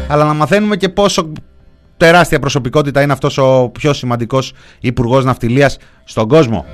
Αλλά 0.09 0.25
να 0.25 0.35
μαθαίνουμε 0.35 0.77
και 0.77 0.89
πόσο 0.89 1.33
τεράστια 1.97 2.39
προσωπικότητα 2.39 3.03
είναι 3.03 3.13
αυτός 3.13 3.39
ο 3.39 3.71
πιο 3.73 3.93
σημαντικός 3.93 4.53
υπουργός 4.81 5.25
ναυτιλίας 5.25 5.79
στον 6.05 6.29
κόσμο. 6.29 6.65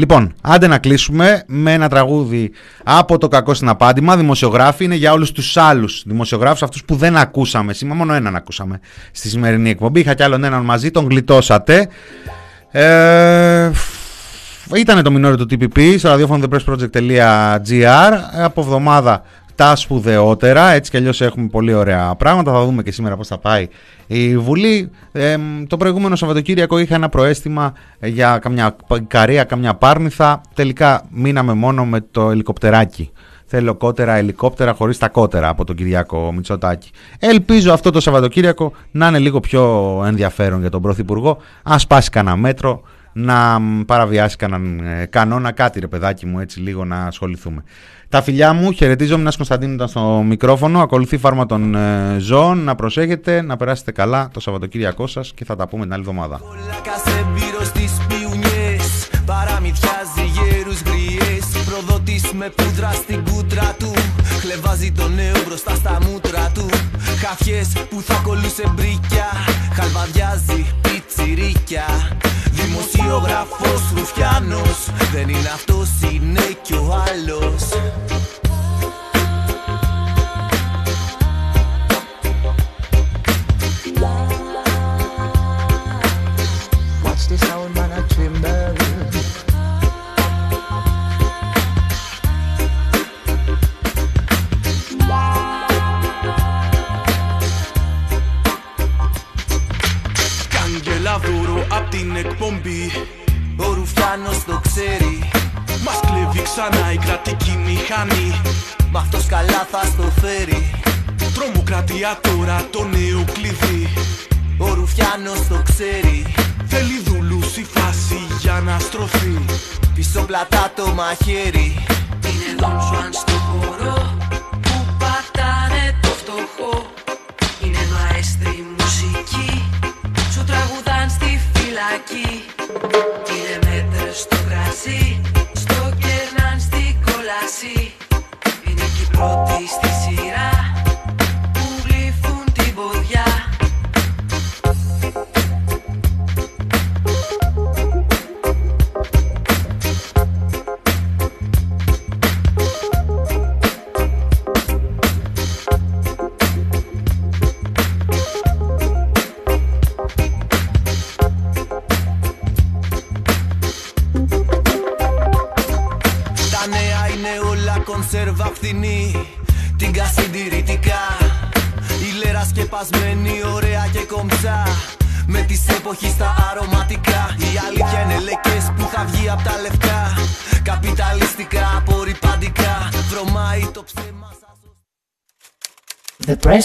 Λοιπόν, 0.00 0.34
άντε 0.40 0.66
να 0.66 0.78
κλείσουμε 0.78 1.42
με 1.46 1.72
ένα 1.72 1.88
τραγούδι 1.88 2.50
από 2.84 3.18
το 3.18 3.28
κακό 3.28 3.54
στην 3.54 3.68
απάντημα. 3.68 4.16
Δημοσιογράφοι 4.16 4.84
είναι 4.84 4.94
για 4.94 5.12
όλους 5.12 5.32
τους 5.32 5.56
άλλους 5.56 6.02
δημοσιογράφους, 6.06 6.62
αυτούς 6.62 6.84
που 6.84 6.94
δεν 6.94 7.16
ακούσαμε 7.16 7.72
σήμερα. 7.72 7.98
Μόνο 7.98 8.12
έναν 8.14 8.36
ακούσαμε 8.36 8.80
στη 9.12 9.28
σημερινή 9.28 9.70
εκπομπή. 9.70 10.00
Είχα 10.00 10.14
κι 10.14 10.22
άλλον 10.22 10.44
έναν 10.44 10.64
μαζί, 10.64 10.90
τον 10.90 11.08
γλιτώσατε. 11.08 11.88
Ε, 12.70 13.70
ήταν 14.74 15.02
το 15.02 15.10
μινόριο 15.10 15.46
του 15.46 15.46
TPP 15.50 15.94
στο 15.98 16.08
ραδιόφωνο 16.08 16.44
thepressproject.gr 16.50 18.12
από 18.42 18.60
εβδομάδα 18.60 19.22
τα 19.60 19.76
σπουδαιότερα. 19.76 20.70
Έτσι 20.70 20.90
κι 20.90 20.96
αλλιώς 20.96 21.20
έχουμε 21.20 21.46
πολύ 21.46 21.72
ωραία 21.72 22.14
πράγματα. 22.14 22.52
Θα 22.52 22.64
δούμε 22.64 22.82
και 22.82 22.92
σήμερα 22.92 23.16
πώς 23.16 23.26
θα 23.28 23.38
πάει 23.38 23.68
η 24.06 24.38
Βουλή. 24.38 24.90
Ε, 25.12 25.36
το 25.66 25.76
προηγούμενο 25.76 26.16
Σαββατοκύριακο 26.16 26.78
είχα 26.78 26.94
ένα 26.94 27.08
προέστημα 27.08 27.72
για 28.00 28.38
καμιά 28.38 28.76
καρία, 29.06 29.44
καμιά 29.44 29.74
πάρνηθα. 29.74 30.40
Τελικά 30.54 31.02
μείναμε 31.10 31.52
μόνο 31.52 31.84
με 31.84 32.00
το 32.10 32.30
ελικοπτεράκι. 32.30 33.10
Θέλω 33.46 33.74
κότερα 33.74 34.14
ελικόπτερα 34.14 34.72
χωρίς 34.72 34.98
τα 34.98 35.08
κότερα 35.08 35.48
από 35.48 35.64
τον 35.64 35.76
Κυριάκο 35.76 36.32
Μητσοτάκη. 36.32 36.90
Ελπίζω 37.18 37.72
αυτό 37.72 37.90
το 37.90 38.00
Σαββατοκύριακο 38.00 38.72
να 38.90 39.06
είναι 39.08 39.18
λίγο 39.18 39.40
πιο 39.40 40.02
ενδιαφέρον 40.06 40.60
για 40.60 40.70
τον 40.70 40.82
Πρωθυπουργό. 40.82 41.38
Α 41.62 41.76
πάσει 41.88 42.10
κανένα 42.10 42.36
μέτρο, 42.36 42.82
να 43.12 43.60
παραβιάσει 43.86 44.36
κανέναν 44.36 44.86
ε, 44.86 45.06
κανόνα, 45.06 45.52
κάτι 45.52 45.80
ρε 45.80 45.86
παιδάκι 45.86 46.26
μου 46.26 46.38
έτσι 46.38 46.60
λίγο 46.60 46.84
να 46.84 46.96
ασχοληθούμε. 46.96 47.62
Τα 48.10 48.22
φιλιά 48.22 48.52
μου, 48.52 48.72
χαιρετίζομαι. 48.72 49.20
Ένα 49.20 49.32
Κωνσταντίνου 49.36 49.74
ήταν 49.74 49.88
στο 49.88 50.22
μικρόφωνο. 50.26 50.80
Ακολουθεί 50.80 51.18
φάρμα 51.18 51.46
των 51.46 51.74
ε, 51.74 52.16
ζώων. 52.18 52.58
Να 52.64 52.74
προσέχετε, 52.74 53.42
να 53.42 53.56
περάσετε 53.56 53.92
καλά 53.92 54.30
το 54.32 54.40
Σαββατοκύριακό 54.40 55.06
σας 55.06 55.32
και 55.34 55.44
θα 55.44 55.56
τα 55.56 55.68
πούμε 55.68 55.82
την 55.82 55.92
άλλη 55.92 56.00
εβδομάδα. 56.00 56.40
με 62.40 62.48
πούδρα 62.56 62.90
στην 62.92 63.24
κούτρα 63.24 63.74
του 63.78 63.92
Χλεβάζει 64.40 64.92
το 64.92 65.08
νέο 65.08 65.42
μπροστά 65.46 65.74
στα 65.74 65.98
μούτρα 66.06 66.50
του 66.54 66.66
Χαφιές 67.22 67.68
που 67.90 68.02
θα 68.02 68.20
κολούσε 68.24 68.72
μπρίκια 68.74 69.26
Χαλβαδιάζει 69.74 70.66
πιτσιρίκια 70.80 71.84
Δημοσιογραφός 72.80 73.92
Ρουφιάνος. 73.94 74.88
Δεν 75.12 75.28
είναι 75.28 75.48
αυτός 75.54 75.88
είναι 76.12 76.40
κι 76.62 76.72
ο 76.72 77.02
άλλος. 77.08 77.68
Watch 87.04 87.24
the 87.30 87.38
sound 87.46 87.74
man 87.76 87.90
a 87.98 88.02
tremble 88.12 88.79